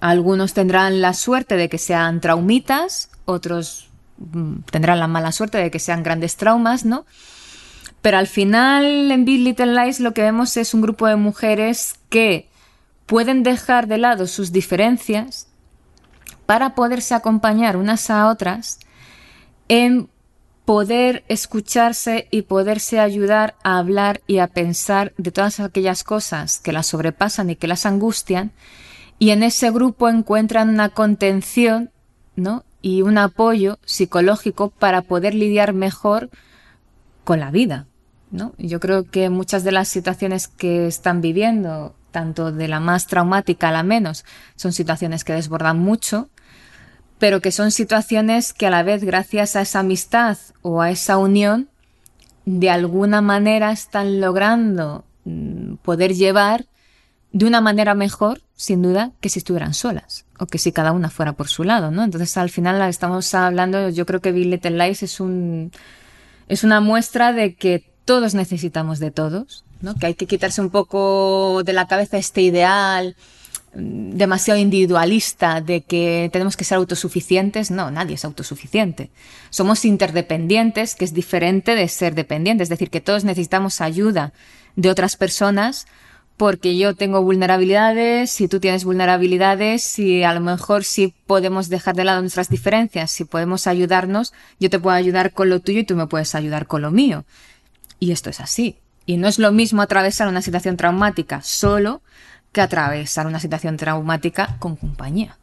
Algunos 0.01 0.53
tendrán 0.53 0.99
la 0.99 1.13
suerte 1.13 1.55
de 1.55 1.69
que 1.69 1.77
sean 1.77 2.19
traumitas, 2.19 3.09
otros 3.23 3.87
mm, 4.17 4.63
tendrán 4.69 4.99
la 4.99 5.07
mala 5.07 5.31
suerte 5.31 5.57
de 5.57 5.71
que 5.71 5.79
sean 5.79 6.03
grandes 6.03 6.35
traumas, 6.35 6.83
¿no? 6.83 7.05
Pero 8.01 8.17
al 8.17 8.27
final 8.27 9.11
en 9.11 9.25
Big 9.25 9.41
Little 9.41 9.73
Lies 9.73 9.99
lo 9.99 10.13
que 10.13 10.21
vemos 10.21 10.55
es 10.57 10.73
un 10.73 10.81
grupo 10.81 11.07
de 11.07 11.15
mujeres 11.15 11.95
que 12.09 12.47
pueden 13.05 13.43
dejar 13.43 13.87
de 13.87 13.97
lado 13.97 14.27
sus 14.27 14.51
diferencias 14.51 15.47
para 16.45 16.75
poderse 16.75 17.13
acompañar 17.13 17.77
unas 17.77 18.09
a 18.09 18.29
otras 18.29 18.79
en 19.67 20.09
poder 20.65 21.23
escucharse 21.29 22.27
y 22.29 22.41
poderse 22.41 22.99
ayudar 22.99 23.55
a 23.63 23.77
hablar 23.77 24.21
y 24.27 24.39
a 24.39 24.47
pensar 24.47 25.13
de 25.17 25.31
todas 25.31 25.61
aquellas 25.61 26.03
cosas 26.03 26.59
que 26.59 26.73
las 26.73 26.87
sobrepasan 26.87 27.49
y 27.49 27.55
que 27.55 27.67
las 27.67 27.85
angustian 27.85 28.51
y 29.19 29.31
en 29.31 29.43
ese 29.43 29.71
grupo 29.71 30.09
encuentran 30.09 30.69
una 30.69 30.89
contención, 30.89 31.91
¿no? 32.35 32.63
Y 32.81 33.01
un 33.01 33.17
apoyo 33.17 33.79
psicológico 33.85 34.69
para 34.69 35.01
poder 35.01 35.33
lidiar 35.33 35.73
mejor 35.73 36.29
con 37.27 37.41
la 37.41 37.51
vida, 37.51 37.87
¿no? 38.31 38.53
Yo 38.57 38.79
creo 38.79 39.03
que 39.03 39.29
muchas 39.29 39.65
de 39.65 39.73
las 39.73 39.89
situaciones 39.89 40.47
que 40.47 40.87
están 40.87 41.19
viviendo, 41.19 41.93
tanto 42.11 42.53
de 42.53 42.69
la 42.69 42.79
más 42.79 43.05
traumática 43.07 43.67
a 43.67 43.73
la 43.73 43.83
menos, 43.83 44.23
son 44.55 44.71
situaciones 44.71 45.25
que 45.25 45.33
desbordan 45.33 45.77
mucho, 45.77 46.29
pero 47.19 47.41
que 47.41 47.51
son 47.51 47.71
situaciones 47.71 48.53
que 48.53 48.67
a 48.67 48.69
la 48.69 48.81
vez, 48.81 49.03
gracias 49.03 49.57
a 49.57 49.61
esa 49.63 49.79
amistad 49.79 50.37
o 50.61 50.81
a 50.81 50.89
esa 50.89 51.17
unión, 51.17 51.67
de 52.45 52.69
alguna 52.69 53.19
manera 53.19 53.73
están 53.73 54.21
logrando 54.21 55.03
mm, 55.25 55.73
poder 55.83 56.13
llevar 56.13 56.67
de 57.33 57.45
una 57.45 57.59
manera 57.59 57.93
mejor, 57.93 58.41
sin 58.55 58.81
duda, 58.81 59.11
que 59.19 59.27
si 59.27 59.39
estuvieran 59.39 59.73
solas 59.73 60.23
o 60.39 60.45
que 60.45 60.59
si 60.59 60.71
cada 60.71 60.93
una 60.93 61.09
fuera 61.09 61.33
por 61.33 61.49
su 61.49 61.65
lado, 61.65 61.91
¿no? 61.91 62.05
Entonces, 62.05 62.37
al 62.37 62.49
final 62.49 62.81
estamos 62.87 63.33
hablando, 63.33 63.89
yo 63.89 64.05
creo 64.05 64.21
que 64.21 64.31
Little 64.31 64.77
Lies 64.77 65.03
es 65.03 65.19
un 65.19 65.73
es 66.47 66.63
una 66.63 66.81
muestra 66.81 67.33
de 67.33 67.55
que 67.55 67.83
todos 68.05 68.33
necesitamos 68.33 68.99
de 68.99 69.11
todos, 69.11 69.65
¿no? 69.81 69.95
Que 69.95 70.07
hay 70.07 70.13
que 70.15 70.27
quitarse 70.27 70.61
un 70.61 70.69
poco 70.69 71.61
de 71.63 71.73
la 71.73 71.87
cabeza 71.87 72.17
este 72.17 72.41
ideal 72.41 73.15
demasiado 73.73 74.59
individualista 74.59 75.61
de 75.61 75.81
que 75.81 76.29
tenemos 76.33 76.57
que 76.57 76.63
ser 76.63 76.77
autosuficientes. 76.77 77.69
No, 77.69 77.91
nadie 77.91 78.15
es 78.15 78.25
autosuficiente. 78.25 79.11
Somos 79.49 79.85
interdependientes, 79.85 80.95
que 80.95 81.05
es 81.05 81.13
diferente 81.13 81.75
de 81.75 81.87
ser 81.87 82.15
dependientes. 82.15 82.65
Es 82.65 82.69
decir, 82.69 82.89
que 82.89 83.01
todos 83.01 83.23
necesitamos 83.23 83.81
ayuda 83.81 84.33
de 84.75 84.89
otras 84.89 85.15
personas 85.15 85.85
porque 86.37 86.77
yo 86.77 86.95
tengo 86.95 87.23
vulnerabilidades, 87.23 88.29
si 88.29 88.47
tú 88.47 88.59
tienes 88.59 88.85
vulnerabilidades, 88.85 89.81
si 89.81 90.23
a 90.23 90.33
lo 90.35 90.39
mejor 90.39 90.83
si 90.83 91.13
podemos 91.25 91.67
dejar 91.67 91.95
de 91.95 92.03
lado 92.03 92.21
nuestras 92.21 92.49
diferencias, 92.49 93.09
si 93.09 93.25
podemos 93.25 93.65
ayudarnos, 93.65 94.33
yo 94.59 94.69
te 94.69 94.79
puedo 94.79 94.95
ayudar 94.95 95.33
con 95.33 95.49
lo 95.49 95.59
tuyo 95.59 95.79
y 95.79 95.83
tú 95.83 95.95
me 95.95 96.05
puedes 96.05 96.35
ayudar 96.35 96.67
con 96.67 96.83
lo 96.83 96.91
mío. 96.91 97.25
Y 97.99 98.11
esto 98.11 98.29
es 98.29 98.39
así. 98.39 98.77
Y 99.07 99.17
no 99.17 99.27
es 99.27 99.39
lo 99.39 99.51
mismo 99.51 99.81
atravesar 99.81 100.27
una 100.27 100.43
situación 100.43 100.77
traumática 100.77 101.41
solo 101.41 102.03
que 102.51 102.61
atravesar 102.61 103.25
una 103.25 103.39
situación 103.39 103.75
traumática 103.77 104.57
con 104.59 104.75
compañía. 104.75 105.37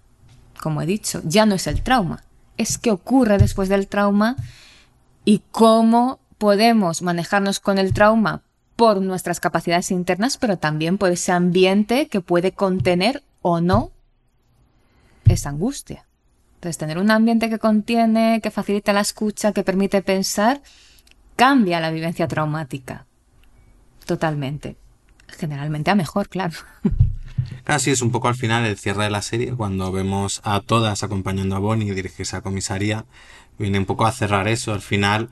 Como 0.61 0.81
he 0.81 0.87
dicho, 0.87 1.21
ya 1.25 1.45
no 1.45 1.57
es 1.57 1.67
el 1.67 1.83
trauma, 1.83 2.23
es 2.57 2.79
qué 2.79 2.93
ocurre 2.93 3.39
después 3.39 3.69
del 3.69 3.89
trauma 3.89 4.37
y 5.25 5.43
cómo 5.51 6.21
podemos 6.39 7.03
manejarnos 7.03 7.59
con 7.59 7.79
el 7.79 7.93
trauma 7.93 8.43
por 8.77 9.01
nuestras 9.01 9.41
capacidades 9.41 9.91
internas, 9.91 10.37
pero 10.37 10.59
también 10.59 10.99
por 10.99 11.11
ese 11.11 11.33
ambiente 11.33 12.09
que 12.09 12.21
puede 12.21 12.53
contener 12.53 13.23
o 13.43 13.61
no 13.61 13.91
esa 15.27 15.51
angustia. 15.51 16.07
Entonces, 16.57 16.79
tener 16.79 16.99
un 16.99 17.11
ambiente 17.11 17.51
que 17.51 17.59
contiene, 17.59 18.41
que 18.43 18.51
facilita 18.51 18.93
la 18.93 19.01
escucha, 19.01 19.53
que 19.53 19.63
permite 19.63 20.03
pensar, 20.03 20.63
cambia 21.37 21.81
la 21.81 21.91
vivencia 21.91 22.27
traumática. 22.27 23.07
Totalmente. 24.07 24.77
Generalmente 25.29 25.91
a 25.91 25.95
mejor, 25.95 26.29
claro. 26.29 26.55
Casi 27.65 27.91
es 27.91 28.03
un 28.03 28.11
poco 28.11 28.29
al 28.29 28.35
final 28.35 28.65
el 28.65 28.79
cierre 28.79 29.05
de 29.05 29.11
la 29.11 29.23
serie, 29.23 29.53
cuando 29.53 29.91
vemos 29.93 30.41
a 30.45 30.61
todas 30.61 31.03
acompañando 31.03 31.57
a 31.57 31.59
Bonnie 31.59 31.93
dirigirse 31.95 32.37
a 32.37 32.43
comisaría, 32.43 33.05
viene 33.59 33.79
un 33.79 33.87
poco 33.87 34.07
a 34.07 34.13
cerrar 34.13 34.49
eso. 34.49 34.73
Al 34.73 34.83
final, 34.83 35.31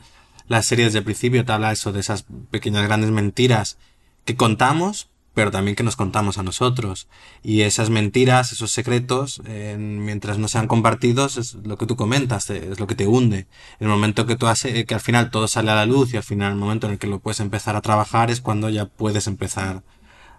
la 0.52 0.62
serie 0.62 0.84
desde 0.84 0.98
el 0.98 1.04
principio 1.04 1.44
te 1.44 1.52
habla 1.52 1.72
eso 1.72 1.92
de 1.92 2.00
esas 2.00 2.26
pequeñas 2.50 2.84
grandes 2.84 3.10
mentiras 3.10 3.78
que 4.26 4.36
contamos, 4.36 5.08
pero 5.32 5.50
también 5.50 5.74
que 5.74 5.82
nos 5.82 5.96
contamos 5.96 6.36
a 6.36 6.42
nosotros. 6.42 7.08
Y 7.42 7.62
esas 7.62 7.88
mentiras, 7.88 8.52
esos 8.52 8.70
secretos, 8.70 9.40
mientras 9.78 10.36
no 10.36 10.48
sean 10.48 10.68
compartidos, 10.68 11.38
es 11.38 11.54
lo 11.54 11.78
que 11.78 11.86
tú 11.86 11.96
comentas, 11.96 12.50
es 12.50 12.78
lo 12.78 12.86
que 12.86 12.94
te 12.94 13.06
hunde. 13.06 13.46
El 13.80 13.88
momento 13.88 14.26
que 14.26 14.36
tú 14.36 14.46
haces, 14.46 14.84
que 14.84 14.94
al 14.94 15.00
final 15.00 15.30
todo 15.30 15.48
sale 15.48 15.70
a 15.70 15.74
la 15.74 15.86
luz 15.86 16.12
y 16.12 16.18
al 16.18 16.22
final 16.22 16.52
el 16.52 16.58
momento 16.58 16.86
en 16.86 16.92
el 16.92 16.98
que 16.98 17.06
lo 17.06 17.18
puedes 17.18 17.40
empezar 17.40 17.74
a 17.74 17.80
trabajar 17.80 18.30
es 18.30 18.42
cuando 18.42 18.68
ya 18.68 18.84
puedes 18.84 19.26
empezar 19.26 19.82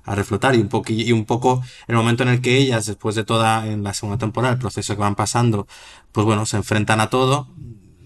a 0.05 0.15
reflotar 0.15 0.53
y 0.53 0.59
un, 0.59 0.67
poco, 0.67 0.91
y 0.91 1.11
un 1.11 1.25
poco 1.25 1.63
el 1.87 1.95
momento 1.95 2.21
en 2.21 2.29
el 2.29 2.41
que 2.41 2.57
ellas, 2.57 2.85
después 2.85 3.15
de 3.15 3.23
toda, 3.23 3.65
en 3.65 3.83
la 3.83 3.95
segunda 3.95 4.19
temporada, 4.19 4.53
el 4.53 4.59
proceso 4.59 4.93
que 4.95 5.01
van 5.01 5.15
pasando, 5.15 5.65
pues 6.11 6.23
bueno, 6.25 6.45
se 6.45 6.57
enfrentan 6.57 6.99
a 6.99 7.09
todo, 7.09 7.47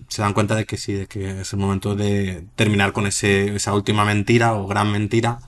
se 0.07 0.21
dan 0.21 0.33
cuenta 0.33 0.55
de 0.55 0.65
que 0.65 0.77
sí, 0.77 0.93
de 0.93 1.07
que 1.07 1.41
es 1.41 1.53
el 1.53 1.59
momento 1.59 1.95
de 1.95 2.45
terminar 2.55 2.93
con 2.93 3.07
ese, 3.07 3.55
esa 3.55 3.73
última 3.73 4.05
mentira 4.05 4.53
o 4.53 4.67
gran 4.67 4.91
mentira 4.91 5.39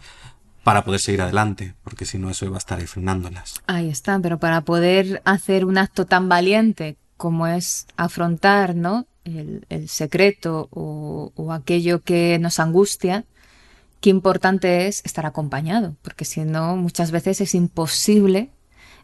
para 0.64 0.84
poder 0.84 0.99
seguir 0.99 1.22
adelante, 1.22 1.73
porque 1.84 2.06
si 2.06 2.18
no 2.18 2.30
eso 2.30 2.45
iba 2.45 2.56
a 2.56 2.60
estar 2.60 2.80
ahí 2.80 2.88
frenándolas. 2.88 3.56
Ahí 3.68 3.90
está, 3.90 4.19
pero 4.19 4.40
para 4.40 4.61
poder 4.61 5.22
hacer 5.26 5.65
un 5.65 5.77
acto 5.77 6.06
tan 6.06 6.30
valiente 6.30 6.98
como 7.18 7.48
es 7.48 7.88
afrontar 7.98 8.76
¿no? 8.76 9.07
el, 9.23 9.90
secreto 9.90 10.68
o, 10.72 11.31
o, 11.36 11.53
aquello 11.53 12.02
que 12.02 12.38
nos 12.40 12.60
angustia, 12.60 13.26
qué 14.02 14.10
importante 14.10 14.88
es 14.88 15.02
estar 15.06 15.26
acompañado, 15.26 15.95
porque 16.02 16.26
si 16.26 16.41
no, 16.41 16.76
muchas 16.76 17.11
veces 17.11 17.41
es 17.41 17.56
imposible 17.56 18.49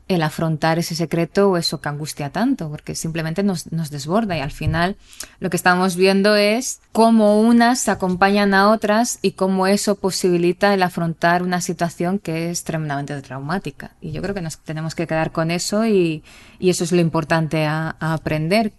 el 0.08 0.22
afrontar 0.22 0.78
ese 0.78 0.94
secreto 0.94 1.50
o 1.50 1.58
eso 1.58 1.82
que 1.82 1.90
angustia 1.90 2.30
tanto, 2.30 2.70
porque 2.70 2.94
simplemente 2.94 3.42
nos, 3.42 3.72
nos, 3.72 3.90
desborda 3.90 4.38
y 4.38 4.40
al 4.40 4.52
final 4.52 4.98
lo 5.40 5.50
que 5.50 5.58
estamos 5.58 5.96
viendo 5.96 6.36
es 6.36 6.80
cómo 6.92 7.42
unas 7.42 7.80
se 7.80 7.90
acompañan 7.90 8.54
a 8.54 8.70
otras 8.70 9.18
y 9.24 9.32
cómo 9.32 9.66
eso 9.66 9.96
posibilita 9.96 10.74
el 10.76 10.84
afrontar 10.84 11.42
una 11.42 11.60
situación 11.60 12.20
que 12.20 12.52
es 12.52 12.64
tremendamente 12.64 13.20
traumática. 13.22 13.96
Y 14.00 14.12
yo 14.12 14.22
creo 14.22 14.36
que 14.36 14.42
nos 14.42 14.60
tenemos 14.60 14.94
que 14.94 15.08
quedar 15.08 15.32
con 15.32 15.50
eso 15.50 15.86
y, 15.88 16.24
y 16.60 16.70
eso 16.70 16.84
es 16.84 16.92
lo 16.92 17.02
importante 17.02 17.66
a, 17.66 17.96
aprender, 18.00 18.74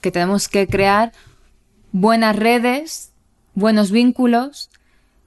que 0.00 0.12
tenemos 0.12 0.48
que 0.48 0.68
crear 0.68 1.12
buenas 1.90 2.36
redes, 2.36 3.12
buenos 3.54 3.90
vínculos, 3.90 4.70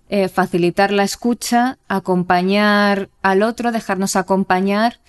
eh, 0.07 0.29
facilitar 0.29 0.91
la 0.91 1.03
escucha, 1.03 1.77
acompañar 1.89 3.09
al 3.21 3.43
otro, 3.43 3.73
dejarnos 3.73 4.15
acompañar 4.15 4.99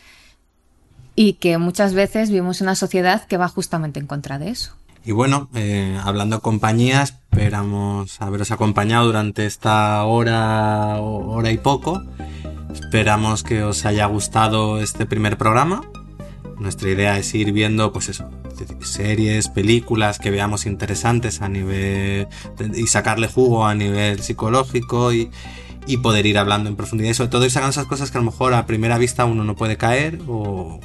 y 1.15 1.35
que 1.35 1.59
muchas 1.59 1.95
veces 1.95 2.31
vivimos 2.31 2.61
una 2.61 2.75
sociedad 2.75 3.27
que 3.27 3.37
va 3.37 3.49
justamente 3.49 4.01
en 4.01 4.07
contra 4.07 4.39
de 4.39 4.51
eso. 4.51 4.73
Y 5.05 5.13
bueno, 5.13 5.49
eh, 5.55 5.99
hablando 6.05 6.37
de 6.37 6.43
compañía, 6.43 7.03
esperamos 7.03 8.21
haberos 8.21 8.53
acompañado 8.53 9.07
durante 9.07 9.47
esta 9.47 10.05
hora, 10.05 11.01
hora 11.01 11.51
y 11.51 11.59
poco. 11.59 12.03
Esperamos 12.73 13.43
que 13.43 13.65
os 13.65 13.85
haya 13.85 14.07
gustado 14.07 14.81
este 14.81 15.05
primer 15.05 15.37
programa. 15.37 15.83
Nuestra 16.59 16.91
idea 16.91 17.19
es 17.19 17.35
ir 17.35 17.53
viendo, 17.53 17.93
pues 17.93 18.09
eso, 18.09 18.31
series, 18.81 19.49
películas 19.49 20.21
que 20.21 20.31
veamos 20.31 20.67
interesantes 20.67 21.43
a 21.43 21.49
nivel 21.49 22.29
y 22.73 22.87
sacarle 22.87 23.27
jugo 23.27 23.67
a 23.67 23.75
nivel 23.75 24.21
psicológico 24.21 25.13
y, 25.13 25.31
y 25.89 25.97
poder 25.97 26.27
ir 26.27 26.39
hablando 26.39 26.71
en 26.71 26.77
profundidad 26.77 27.11
y 27.11 27.15
sobre 27.15 27.31
todo 27.31 27.45
ir 27.45 27.51
sacando 27.51 27.71
esas 27.71 27.87
cosas 27.87 28.13
que 28.13 28.19
a 28.19 28.21
lo 28.21 28.31
mejor 28.31 28.55
a 28.55 28.67
primera 28.67 28.99
vista 28.99 29.25
uno 29.25 29.43
no 29.43 29.57
puede 29.57 29.77
caer 29.77 30.21
o, 30.29 30.79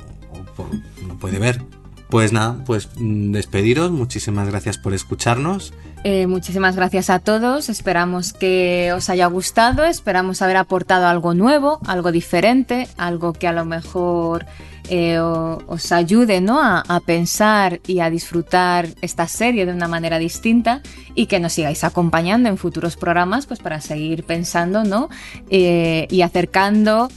no 1.07 1.17
puede 1.17 1.39
ver. 1.39 1.61
Pues 2.09 2.31
nada, 2.31 2.63
pues 2.65 2.89
mm, 2.97 3.33
despediros, 3.33 3.91
muchísimas 3.91 4.47
gracias 4.47 4.77
por 4.77 4.93
escucharnos. 4.93 5.73
Eh, 6.03 6.25
muchísimas 6.25 6.75
gracias 6.75 7.09
a 7.09 7.19
todos, 7.19 7.67
esperamos 7.67 8.31
que 8.31 8.93
os 8.95 9.09
haya 9.09 9.25
gustado, 9.25 9.83
esperamos 9.83 10.41
haber 10.41 10.55
aportado 10.55 11.07
algo 11.07 11.33
nuevo, 11.33 11.79
algo 11.85 12.13
diferente, 12.13 12.87
algo 12.97 13.33
que 13.33 13.47
a 13.47 13.51
lo 13.51 13.65
mejor 13.65 14.45
eh, 14.89 15.19
os 15.19 15.91
ayude 15.91 16.39
¿no? 16.39 16.61
A, 16.61 16.99
pensar 17.05 17.81
y 17.85 17.99
a 17.99 18.09
disfrutar 18.09 18.87
esta 19.01 19.27
serie 19.27 19.65
de 19.65 19.73
una 19.73 19.89
manera 19.89 20.17
distinta 20.17 20.81
y 21.13 21.25
que 21.25 21.41
nos 21.41 21.53
sigáis 21.53 21.83
acompañando 21.83 22.47
en 22.47 22.57
futuros 22.57 22.95
programas 22.95 23.47
pues 23.47 23.59
para 23.59 23.81
seguir 23.81 24.23
pensando 24.23 24.85
¿no? 24.85 25.09
Eh, 25.49 26.07
y 26.09 26.21
acercando 26.21 27.09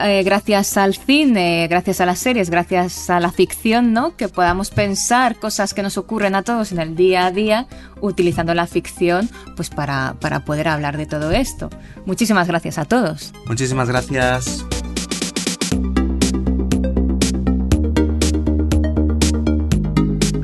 eh, 0.00 0.22
gracias 0.24 0.76
al 0.76 0.94
cine, 0.94 1.66
gracias 1.68 2.00
a 2.00 2.06
las 2.06 2.18
series, 2.18 2.50
gracias 2.50 3.10
a 3.10 3.20
la 3.20 3.30
ficción, 3.30 3.92
¿no? 3.92 4.16
Que 4.16 4.28
podamos 4.28 4.70
pensar 4.70 5.36
cosas 5.36 5.74
que 5.74 5.82
nos 5.82 5.96
ocurren 5.98 6.34
a 6.34 6.42
todos 6.42 6.72
en 6.72 6.80
el 6.80 6.96
día 6.96 7.26
a 7.26 7.30
día, 7.30 7.66
utilizando 8.00 8.54
la 8.54 8.66
ficción, 8.66 9.30
pues 9.56 9.70
para, 9.70 10.16
para 10.20 10.44
poder 10.44 10.68
hablar 10.68 10.96
de 10.96 11.06
todo 11.06 11.30
esto. 11.30 11.70
Muchísimas 12.06 12.48
gracias 12.48 12.78
a 12.78 12.84
todos. 12.84 13.32
Muchísimas 13.46 13.88
gracias. 13.88 14.64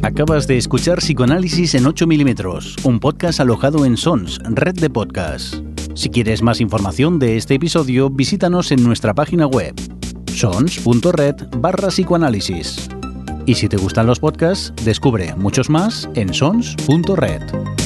Acabas 0.02 0.47
de 0.47 0.56
escuchar 0.56 0.98
Psicoanálisis 0.98 1.74
en 1.74 1.86
8 1.86 2.06
milímetros, 2.06 2.77
un 2.85 3.01
podcast 3.01 3.40
alojado 3.40 3.85
en 3.85 3.97
Sons, 3.97 4.39
red 4.44 4.74
de 4.74 4.90
podcasts. 4.90 5.62
Si 5.94 6.08
quieres 6.08 6.42
más 6.42 6.60
información 6.60 7.18
de 7.18 7.36
este 7.36 7.54
episodio, 7.54 8.10
visítanos 8.10 8.70
en 8.70 8.82
nuestra 8.82 9.14
página 9.14 9.46
web 9.46 9.74
sons.red 10.26 11.34
barra 11.58 11.88
psicoanálisis. 11.88 12.88
Y 13.46 13.54
si 13.54 13.68
te 13.68 13.76
gustan 13.76 14.06
los 14.06 14.20
podcasts, 14.20 14.72
descubre 14.84 15.34
muchos 15.34 15.68
más 15.68 16.08
en 16.14 16.32
sons.red. 16.32 17.80